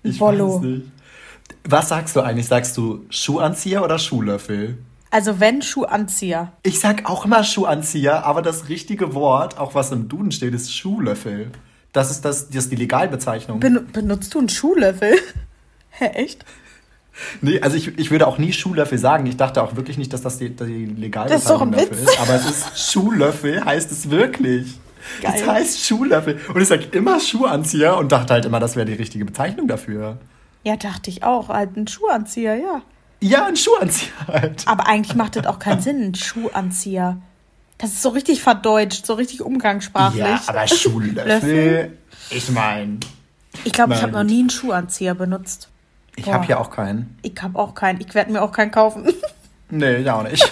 Ein 0.04 0.12
Ich 0.12 0.20
Bollo. 0.20 0.56
weiß 0.56 0.62
nicht. 0.62 0.86
Was 1.66 1.90
sagst 1.90 2.16
du 2.16 2.22
eigentlich? 2.22 2.48
Sagst 2.48 2.76
du 2.78 3.06
Schuhanzieher 3.10 3.84
oder 3.84 3.98
Schuhlöffel? 4.00 4.78
Also 5.12 5.40
wenn 5.40 5.62
Schuhanzieher. 5.62 6.52
Ich 6.64 6.80
sag 6.80 7.10
auch 7.10 7.24
immer 7.26 7.44
Schuhanzieher, 7.44 8.26
aber 8.26 8.42
das 8.42 8.68
richtige 8.68 9.14
Wort, 9.14 9.58
auch 9.60 9.76
was 9.76 9.92
im 9.92 10.10
Duden 10.10 10.32
steht, 10.32 10.54
ist 10.54 10.74
Schuhlöffel. 10.76 11.52
Das 11.94 12.10
ist, 12.12 12.26
das, 12.26 12.48
das 12.50 12.56
ist 12.66 12.72
die 12.72 12.76
Legalbezeichnung. 12.76 13.60
Ben, 13.60 13.88
benutzt 13.94 14.34
du 14.34 14.40
einen 14.40 14.50
Schuhlöffel? 14.50 15.14
Hä, 15.92 16.06
echt? 16.08 16.44
Nee, 17.42 17.62
also 17.62 17.78
ich, 17.78 17.98
ich 18.00 18.12
würde 18.12 18.28
auch 18.28 18.38
nie 18.38 18.54
Schuhlöffel 18.54 18.98
sagen. 18.98 19.26
Ich 19.26 19.38
dachte 19.38 19.62
auch 19.62 19.76
wirklich 19.76 19.98
nicht, 19.98 20.12
dass 20.14 20.22
das 20.22 20.38
die, 20.40 20.50
die 20.50 20.86
Legalbezeichnung 20.86 21.28
Das 21.30 21.42
ist 21.44 21.50
doch 21.50 21.62
ein 21.62 21.72
dafür 21.72 21.92
Witz. 21.92 22.10
ist. 22.12 22.20
Aber 22.20 22.34
es 22.36 22.46
ist 22.50 22.92
Schuhlöffel, 22.92 23.64
heißt 23.64 23.92
es 23.92 24.10
wirklich. 24.10 24.80
Geil. 25.22 25.34
Es 25.36 25.46
heißt 25.48 25.86
Schuhlöffel. 25.86 26.40
Und 26.54 26.62
ich 26.62 26.68
sag 26.68 26.94
immer 26.96 27.20
Schuhanzieher 27.20 27.98
und 27.98 28.12
dachte 28.12 28.34
halt 28.34 28.46
immer, 28.46 28.60
das 28.60 28.76
wäre 28.76 28.86
die 28.86 28.94
richtige 28.94 29.26
Bezeichnung 29.26 29.68
dafür. 29.68 30.18
Ja, 30.64 30.76
dachte 30.78 31.10
ich 31.10 31.24
auch. 31.24 31.50
Halt 31.50 31.76
ein 31.76 31.88
Schuhanzieher, 31.88 32.56
ja. 32.56 32.82
Ja, 33.20 33.46
ein 33.46 33.56
Schuhanzieher 33.56 34.12
halt. 34.28 34.64
Aber 34.68 34.88
eigentlich 34.88 35.16
macht 35.16 35.36
das 35.36 35.46
auch 35.46 35.60
keinen 35.60 35.82
Sinn, 35.82 36.02
ein 36.02 36.16
Schuhanzieher. 36.16 37.18
Das 37.78 37.92
ist 37.92 38.02
so 38.02 38.10
richtig 38.10 38.42
verdeutscht, 38.42 39.06
so 39.06 39.14
richtig 39.14 39.42
umgangssprachlich. 39.42 40.20
Ja, 40.22 40.42
aber 40.48 40.68
Schuhlöffel, 40.68 41.28
Löffel? 41.28 41.98
ich 42.30 42.50
meine. 42.50 43.00
Ich 43.66 43.74
glaube, 43.74 43.94
ich 43.94 44.02
habe 44.02 44.14
noch 44.14 44.24
nie 44.24 44.40
einen 44.40 44.50
Schuhanzieher 44.50 45.14
benutzt. 45.16 45.70
Ich 46.16 46.32
habe 46.32 46.46
hier 46.46 46.60
auch 46.60 46.70
keinen. 46.70 47.18
Ich 47.22 47.34
habe 47.42 47.58
auch 47.58 47.74
keinen. 47.76 48.00
Ich 48.02 48.14
werde 48.14 48.32
mir 48.32 48.42
auch 48.42 48.52
keinen 48.52 48.72
kaufen. 48.72 49.06
Nee, 49.70 50.02
ja 50.02 50.20
auch 50.20 50.24
nicht. 50.24 50.52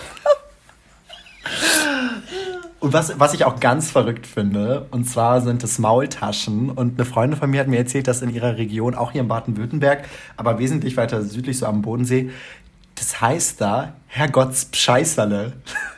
Und 2.79 2.93
was, 2.93 3.19
was 3.19 3.35
ich 3.35 3.45
auch 3.45 3.59
ganz 3.59 3.91
verrückt 3.91 4.25
finde, 4.25 4.87
und 4.89 5.03
zwar 5.07 5.41
sind 5.41 5.63
es 5.63 5.77
Maultaschen. 5.77 6.71
Und 6.71 6.99
eine 6.99 7.05
Freundin 7.05 7.37
von 7.39 7.51
mir 7.51 7.59
hat 7.59 7.67
mir 7.67 7.77
erzählt, 7.77 8.07
dass 8.07 8.23
in 8.23 8.33
ihrer 8.33 8.57
Region, 8.57 8.95
auch 8.95 9.11
hier 9.11 9.21
in 9.21 9.27
Baden-Württemberg, 9.27 10.05
aber 10.37 10.57
wesentlich 10.57 10.97
weiter 10.97 11.21
südlich, 11.21 11.59
so 11.59 11.67
am 11.67 11.83
Bodensee, 11.83 12.31
das 12.95 13.21
heißt 13.21 13.61
da 13.61 13.93
Herrgotts 14.07 14.65
Pscheißerle. 14.65 15.53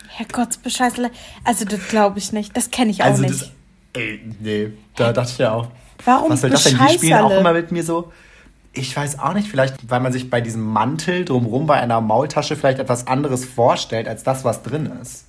Herrgott, 0.10 0.62
Bescheißle. 0.62 1.10
Also, 1.46 1.64
das 1.66 1.88
glaube 1.88 2.20
ich 2.20 2.34
nicht. 2.34 2.56
Das 2.58 2.70
kenne 2.70 2.92
ich 2.92 3.02
auch 3.02 3.08
Also 3.08 3.22
nicht. 3.24 3.34
das. 3.42 3.52
Ey, 3.94 4.22
nee, 4.42 4.74
da 4.96 5.14
dachte 5.14 5.32
ich 5.32 5.38
ja 5.38 5.54
auch. 5.54 5.68
Warum 6.04 6.32
Was 6.32 6.42
soll 6.42 6.50
das 6.50 6.64
denn? 6.66 6.78
Die 6.78 6.94
spielen 6.96 7.20
auch 7.22 7.32
immer 7.32 7.54
mit 7.54 7.72
mir 7.72 7.84
so. 7.84 8.12
Ich 8.74 8.96
weiß 8.98 9.20
auch 9.20 9.34
nicht, 9.34 9.48
vielleicht, 9.48 9.90
weil 9.90 10.00
man 10.00 10.12
sich 10.12 10.30
bei 10.30 10.42
diesem 10.42 10.64
Mantel 10.64 11.26
drumrum 11.26 11.68
bei 11.68 11.80
einer 11.80 12.02
Maultasche 12.02 12.56
vielleicht 12.56 12.80
etwas 12.80 13.06
anderes 13.08 13.46
vorstellt, 13.46 14.08
als 14.08 14.24
das, 14.24 14.44
was 14.44 14.64
drin 14.64 14.92
ist. 15.02 15.26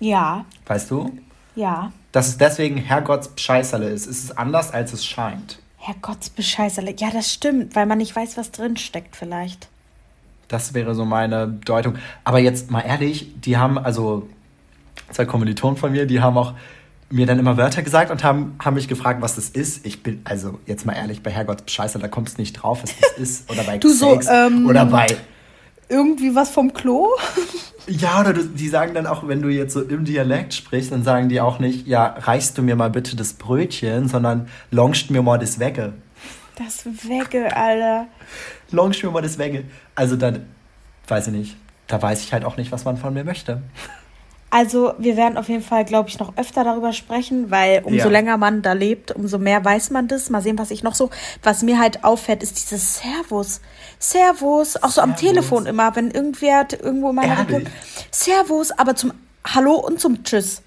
Ja, 0.00 0.44
Weißt 0.66 0.90
du? 0.90 1.10
ja. 1.54 1.92
Dass 2.12 2.28
es 2.28 2.36
deswegen 2.38 2.76
Herrgotts 2.76 3.26
Pscheißerle 3.28 3.88
ist. 3.88 4.06
Es 4.06 4.22
ist 4.22 4.38
anders, 4.38 4.70
als 4.72 4.92
es 4.92 5.04
scheint. 5.04 5.58
Herrgott, 5.78 6.34
Bescheißle. 6.36 6.94
Ja, 6.96 7.10
das 7.10 7.32
stimmt, 7.32 7.74
weil 7.74 7.86
man 7.86 7.98
nicht 7.98 8.14
weiß, 8.14 8.36
was 8.36 8.52
drin 8.52 8.76
steckt, 8.76 9.16
vielleicht. 9.16 9.68
Das 10.46 10.74
wäre 10.74 10.94
so 10.94 11.04
meine 11.04 11.48
Deutung. 11.48 11.96
Aber 12.22 12.38
jetzt 12.38 12.70
mal 12.70 12.82
ehrlich, 12.82 13.32
die 13.40 13.56
haben, 13.56 13.76
also 13.78 14.28
zwei 15.10 15.24
Kommilitonen 15.24 15.76
von 15.76 15.90
mir, 15.90 16.06
die 16.06 16.20
haben 16.20 16.38
auch 16.38 16.54
mir 17.10 17.26
dann 17.26 17.38
immer 17.38 17.56
Wörter 17.56 17.82
gesagt 17.82 18.10
und 18.10 18.24
haben, 18.24 18.56
haben 18.64 18.74
mich 18.74 18.88
gefragt, 18.88 19.20
was 19.22 19.36
das 19.36 19.48
ist. 19.48 19.84
Ich 19.86 20.02
bin, 20.02 20.20
also 20.24 20.58
jetzt 20.66 20.84
mal 20.86 20.94
ehrlich, 20.94 21.22
bei 21.22 21.30
Herrgotts 21.30 21.72
Scheiße, 21.72 21.98
da 21.98 22.08
kommst 22.08 22.38
du 22.38 22.42
nicht 22.42 22.54
drauf, 22.54 22.82
was 22.82 22.92
das 22.98 23.12
ist. 23.18 23.50
Oder 23.50 23.62
bei 23.64 23.78
Du 23.78 23.88
so, 23.90 24.12
Sex. 24.14 24.26
ähm, 24.30 24.66
oder 24.66 24.86
bei. 24.86 25.06
Irgendwie 25.88 26.34
was 26.34 26.50
vom 26.50 26.72
Klo? 26.72 27.08
Ja, 27.86 28.20
oder 28.20 28.32
du, 28.32 28.44
die 28.44 28.68
sagen 28.68 28.94
dann 28.94 29.06
auch, 29.06 29.28
wenn 29.28 29.42
du 29.42 29.48
jetzt 29.50 29.74
so 29.74 29.82
im 29.82 30.06
Dialekt 30.06 30.54
sprichst, 30.54 30.90
dann 30.90 31.02
sagen 31.04 31.28
die 31.28 31.40
auch 31.42 31.58
nicht, 31.58 31.86
ja, 31.86 32.06
reichst 32.06 32.56
du 32.56 32.62
mir 32.62 32.74
mal 32.76 32.88
bitte 32.88 33.14
das 33.16 33.34
Brötchen, 33.34 34.08
sondern 34.08 34.48
longscht 34.70 35.10
mir 35.10 35.20
mal 35.22 35.38
das 35.38 35.58
Wegge. 35.58 35.92
Das 36.56 36.86
Wegge, 36.86 37.54
Alter. 37.54 38.06
Longscht 38.70 39.04
mir 39.04 39.10
mal 39.10 39.20
das 39.20 39.36
Wegge. 39.38 39.64
Also 39.94 40.16
dann, 40.16 40.46
weiß 41.08 41.26
ich 41.26 41.32
nicht. 41.34 41.56
Da 41.86 42.00
weiß 42.00 42.22
ich 42.22 42.32
halt 42.32 42.46
auch 42.46 42.56
nicht, 42.56 42.72
was 42.72 42.86
man 42.86 42.96
von 42.96 43.12
mir 43.12 43.24
möchte. 43.24 43.60
Also, 44.56 44.94
wir 44.98 45.16
werden 45.16 45.36
auf 45.36 45.48
jeden 45.48 45.64
Fall, 45.64 45.84
glaube 45.84 46.08
ich, 46.10 46.20
noch 46.20 46.36
öfter 46.36 46.62
darüber 46.62 46.92
sprechen, 46.92 47.50
weil 47.50 47.82
umso 47.82 48.04
Ja. 48.04 48.08
länger 48.08 48.36
man 48.36 48.62
da 48.62 48.72
lebt, 48.72 49.10
umso 49.10 49.38
mehr 49.38 49.64
weiß 49.64 49.90
man 49.90 50.06
das. 50.06 50.30
Mal 50.30 50.42
sehen, 50.42 50.56
was 50.60 50.70
ich 50.70 50.84
noch 50.84 50.94
so. 50.94 51.10
Was 51.42 51.62
mir 51.62 51.80
halt 51.80 52.04
auffällt, 52.04 52.40
ist 52.44 52.60
dieses 52.60 52.98
Servus. 53.00 53.60
Servus, 53.98 54.76
auch 54.76 54.90
so 54.90 55.00
am 55.00 55.10
Servus. 55.16 55.20
Telefon 55.28 55.66
immer, 55.66 55.96
wenn 55.96 56.12
irgendwer 56.12 56.68
irgendwo 56.70 57.10
in 57.10 57.16
meiner 57.16 57.36
Ehrlich? 57.38 57.56
Region. 57.56 57.72
Servus, 58.12 58.70
aber 58.70 58.94
zum 58.94 59.12
Hallo 59.44 59.74
und 59.74 59.98
zum 60.00 60.22
Tschüss. 60.22 60.62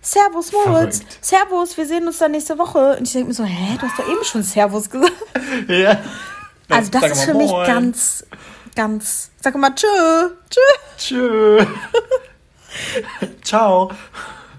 Servus, 0.00 0.52
Moritz. 0.52 0.98
Verrückt. 0.98 1.18
Servus, 1.24 1.76
wir 1.76 1.86
sehen 1.86 2.06
uns 2.06 2.18
dann 2.18 2.30
nächste 2.30 2.56
Woche. 2.56 2.96
Und 2.98 3.02
ich 3.08 3.12
denke 3.14 3.26
mir 3.28 3.34
so, 3.34 3.42
hä, 3.42 3.78
du 3.80 3.82
hast 3.88 3.98
doch 3.98 4.08
eben 4.08 4.22
schon 4.22 4.44
Servus 4.44 4.88
gesagt. 4.88 5.12
Ja. 5.68 5.98
Also, 6.68 6.90
das 6.92 7.02
ist 7.10 7.24
für 7.24 7.34
mich 7.34 7.50
Moin. 7.50 7.66
ganz, 7.66 8.24
ganz. 8.76 9.30
Sag 9.40 9.56
mal, 9.56 9.74
tschö, 9.74 9.88
tschö. 10.50 10.60
Tschö. 10.98 11.66
ciao. 13.42 13.90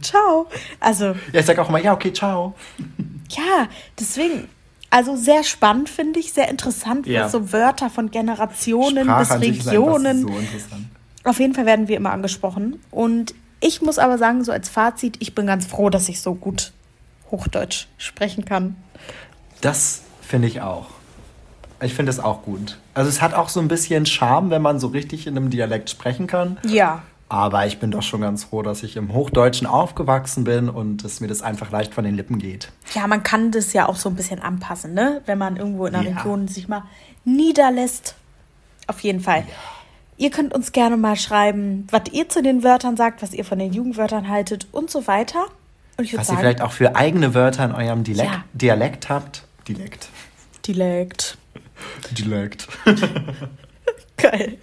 Ciao. 0.01 0.47
Also, 0.79 1.15
Ja, 1.33 1.39
ich 1.39 1.45
sag 1.45 1.57
auch 1.59 1.69
immer, 1.69 1.79
ja, 1.79 1.93
okay, 1.93 2.13
ciao. 2.13 2.53
ja, 3.31 3.67
deswegen, 3.99 4.47
also 4.89 5.15
sehr 5.15 5.43
spannend 5.43 5.89
finde 5.89 6.19
ich, 6.19 6.33
sehr 6.33 6.49
interessant, 6.49 7.07
Ja. 7.07 7.25
was 7.25 7.31
so 7.31 7.51
Wörter 7.51 7.89
von 7.89 8.11
Generationen 8.11 9.05
Sprache 9.05 9.39
bis 9.39 9.65
Regionen. 9.67 10.21
so 10.21 10.27
interessant. 10.29 10.85
Auf 11.23 11.39
jeden 11.39 11.53
Fall 11.55 11.65
werden 11.65 11.87
wir 11.87 11.97
immer 11.97 12.11
angesprochen. 12.11 12.79
Und 12.91 13.33
ich 13.59 13.81
muss 13.81 13.97
aber 13.99 14.17
sagen, 14.17 14.43
so 14.43 14.51
als 14.51 14.69
Fazit, 14.69 15.17
ich 15.19 15.33
bin 15.35 15.45
ganz 15.47 15.65
froh, 15.65 15.89
dass 15.89 16.07
ich 16.09 16.21
so 16.21 16.35
gut 16.35 16.71
Hochdeutsch 17.31 17.87
sprechen 17.97 18.45
kann. 18.45 18.75
Das 19.61 20.03
finde 20.21 20.47
ich 20.47 20.61
auch. 20.61 20.85
Ich 21.81 21.93
finde 21.93 22.11
es 22.11 22.19
auch 22.19 22.43
gut. 22.43 22.77
Also 22.93 23.09
es 23.09 23.21
hat 23.21 23.33
auch 23.33 23.49
so 23.49 23.59
ein 23.59 23.67
bisschen 23.67 24.05
Charme, 24.05 24.51
wenn 24.51 24.61
man 24.61 24.79
so 24.79 24.87
richtig 24.87 25.27
in 25.27 25.35
einem 25.35 25.49
Dialekt 25.49 25.89
sprechen 25.89 26.27
kann. 26.27 26.57
Ja. 26.65 27.01
Aber 27.29 27.65
ich 27.67 27.79
bin 27.79 27.91
doch 27.91 28.03
schon 28.03 28.21
ganz 28.21 28.45
froh, 28.45 28.61
dass 28.61 28.83
ich 28.83 28.95
im 28.95 29.11
Hochdeutschen 29.13 29.67
aufgewachsen 29.67 30.45
bin 30.45 30.69
und 30.69 31.03
dass 31.03 31.19
mir 31.19 31.27
das 31.27 31.41
einfach 31.41 31.71
leicht 31.71 31.93
von 31.93 32.05
den 32.05 32.15
Lippen 32.15 32.39
geht. 32.39 32.71
Ja, 32.93 33.05
man 33.07 33.21
kann 33.23 33.51
das 33.51 33.73
ja 33.73 33.87
auch 33.89 33.97
so 33.97 34.07
ein 34.07 34.15
bisschen 34.15 34.41
anpassen, 34.41 34.93
ne? 34.93 35.21
Wenn 35.25 35.37
man 35.37 35.57
irgendwo 35.57 35.85
in 35.87 35.95
einer 35.95 36.09
Ja. 36.09 36.17
Region 36.17 36.47
sich 36.47 36.69
mal 36.69 36.83
niederlässt. 37.25 38.15
Auf 38.87 39.01
jeden 39.01 39.19
Fall. 39.19 39.43
Ihr 40.15 40.31
könnt 40.31 40.53
uns 40.53 40.71
gerne 40.71 40.95
mal 40.95 41.17
schreiben, 41.17 41.85
was 41.91 42.03
ihr 42.13 42.29
zu 42.29 42.41
den 42.41 42.63
Wörtern 42.63 42.95
sagt, 42.95 43.21
was 43.21 43.33
ihr 43.33 43.43
von 43.43 43.59
den 43.59 43.73
Jugendwörtern 43.73 44.29
haltet 44.29 44.67
und 44.71 44.89
so 44.89 45.05
weiter. 45.05 45.45
Und 45.97 46.05
ich 46.05 46.13
Was 46.13 46.21
ihr 46.21 46.25
sagen, 46.25 46.39
vielleicht 46.39 46.61
auch 46.61 46.71
für 46.71 46.95
eigene 46.95 47.33
Wörter 47.33 47.65
in 47.65 47.73
eurem 47.73 48.03
Dialekt, 48.05 48.29
Ja. 48.31 48.43
Dialekt 48.53 49.09
habt. 49.09 49.43
Dialekt. 49.67 50.07
Dialekt. 50.65 51.37
Dialekt. 52.17 52.67
Geil. 54.17 54.57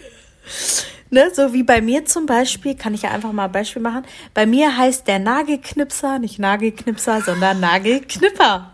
Ne, 1.14 1.30
so 1.32 1.52
wie 1.52 1.62
bei 1.62 1.80
mir 1.80 2.04
zum 2.06 2.26
Beispiel, 2.26 2.74
kann 2.74 2.92
ich 2.92 3.02
ja 3.02 3.10
einfach 3.12 3.30
mal 3.30 3.44
ein 3.44 3.52
Beispiel 3.52 3.80
machen. 3.80 4.04
Bei 4.34 4.46
mir 4.46 4.76
heißt 4.76 5.06
der 5.06 5.20
Nagelknipser 5.20 6.18
nicht 6.18 6.40
Nagelknipser, 6.40 7.20
sondern 7.20 7.60
Nagelknipper. 7.60 8.72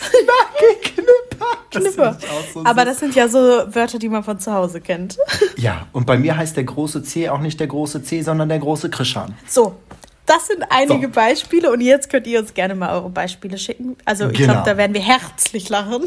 Knipper. 0.82 1.46
Das 1.70 1.82
Knipper. 1.84 2.10
auch 2.18 2.52
so 2.54 2.64
Aber 2.64 2.86
das 2.86 2.98
sind 2.98 3.14
ja 3.14 3.28
so 3.28 3.38
Wörter, 3.38 3.98
die 3.98 4.08
man 4.08 4.24
von 4.24 4.40
zu 4.40 4.52
Hause 4.52 4.80
kennt. 4.80 5.18
Ja, 5.58 5.86
und 5.92 6.06
bei 6.06 6.16
mir 6.16 6.34
heißt 6.36 6.56
der 6.56 6.64
große 6.64 7.02
C 7.02 7.28
auch 7.28 7.40
nicht 7.40 7.60
der 7.60 7.66
große 7.66 8.02
C, 8.02 8.22
sondern 8.22 8.48
der 8.48 8.58
große 8.58 8.88
Krischan. 8.88 9.34
So, 9.46 9.76
das 10.24 10.46
sind 10.46 10.64
einige 10.70 11.08
So. 11.08 11.12
Beispiele 11.12 11.70
und 11.70 11.82
jetzt 11.82 12.08
könnt 12.10 12.26
ihr 12.26 12.40
uns 12.40 12.54
gerne 12.54 12.74
mal 12.74 12.94
eure 12.96 13.10
Beispiele 13.10 13.58
schicken. 13.58 13.96
Also 14.06 14.30
ich 14.30 14.38
Genau. 14.38 14.54
glaube, 14.54 14.70
da 14.70 14.76
werden 14.78 14.94
wir 14.94 15.02
herzlich 15.02 15.68
lachen. 15.68 16.06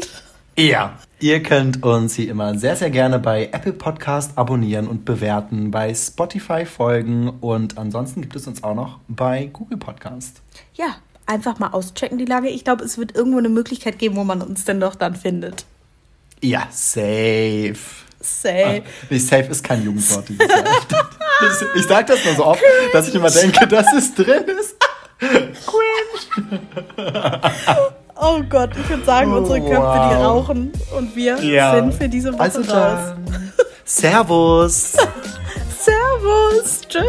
Ja. 0.58 0.98
Ihr 1.20 1.42
könnt 1.42 1.82
uns 1.82 2.16
wie 2.18 2.28
immer 2.28 2.58
sehr, 2.58 2.76
sehr 2.76 2.90
gerne 2.90 3.18
bei 3.18 3.48
Apple 3.52 3.72
Podcast 3.72 4.32
abonnieren 4.36 4.86
und 4.86 5.04
bewerten, 5.04 5.70
bei 5.70 5.94
Spotify 5.94 6.66
folgen 6.66 7.30
und 7.40 7.78
ansonsten 7.78 8.20
gibt 8.22 8.36
es 8.36 8.46
uns 8.46 8.62
auch 8.62 8.74
noch 8.74 8.98
bei 9.08 9.48
Google 9.52 9.78
Podcast. 9.78 10.40
Ja, 10.74 10.96
einfach 11.26 11.58
mal 11.58 11.68
auschecken 11.68 12.18
die 12.18 12.24
Lage. 12.24 12.48
Ich 12.48 12.64
glaube, 12.64 12.84
es 12.84 12.98
wird 12.98 13.14
irgendwo 13.14 13.38
eine 13.38 13.48
Möglichkeit 13.48 13.98
geben, 13.98 14.16
wo 14.16 14.24
man 14.24 14.42
uns 14.42 14.64
denn 14.64 14.80
doch 14.80 14.94
dann 14.94 15.14
findet. 15.14 15.64
Ja, 16.42 16.66
safe. 16.70 17.76
Say. 18.20 18.82
Nee, 19.08 19.18
safe 19.18 19.50
ist 19.50 19.62
kein 19.62 19.84
Jugendwort. 19.84 20.28
dieses 20.28 20.48
Jahr. 20.48 20.64
Ich 21.76 21.86
sag 21.86 22.06
das 22.06 22.24
nur 22.24 22.34
so 22.34 22.46
oft, 22.46 22.62
dass 22.92 23.08
ich 23.08 23.14
immer 23.14 23.30
denke, 23.30 23.66
dass 23.66 23.92
es 23.92 24.14
drin 24.14 24.44
ist. 24.44 24.76
Oh 28.20 28.40
Gott, 28.48 28.70
ich 28.78 28.88
würde 28.88 29.04
sagen, 29.04 29.32
Oh, 29.32 29.38
unsere 29.38 29.60
Köpfe, 29.60 29.72
die 29.74 30.16
wow. 30.16 30.24
rauchen 30.24 30.72
und 30.96 31.14
wir 31.14 31.38
Ja. 31.42 31.74
sind 31.74 31.94
für 31.94 32.08
diese 32.08 32.32
Woche 32.32 32.40
Also 32.42 32.60
raus. 32.62 33.14
Servus. 33.84 34.92
Servus. 35.78 36.80
Tschüss. 36.88 37.04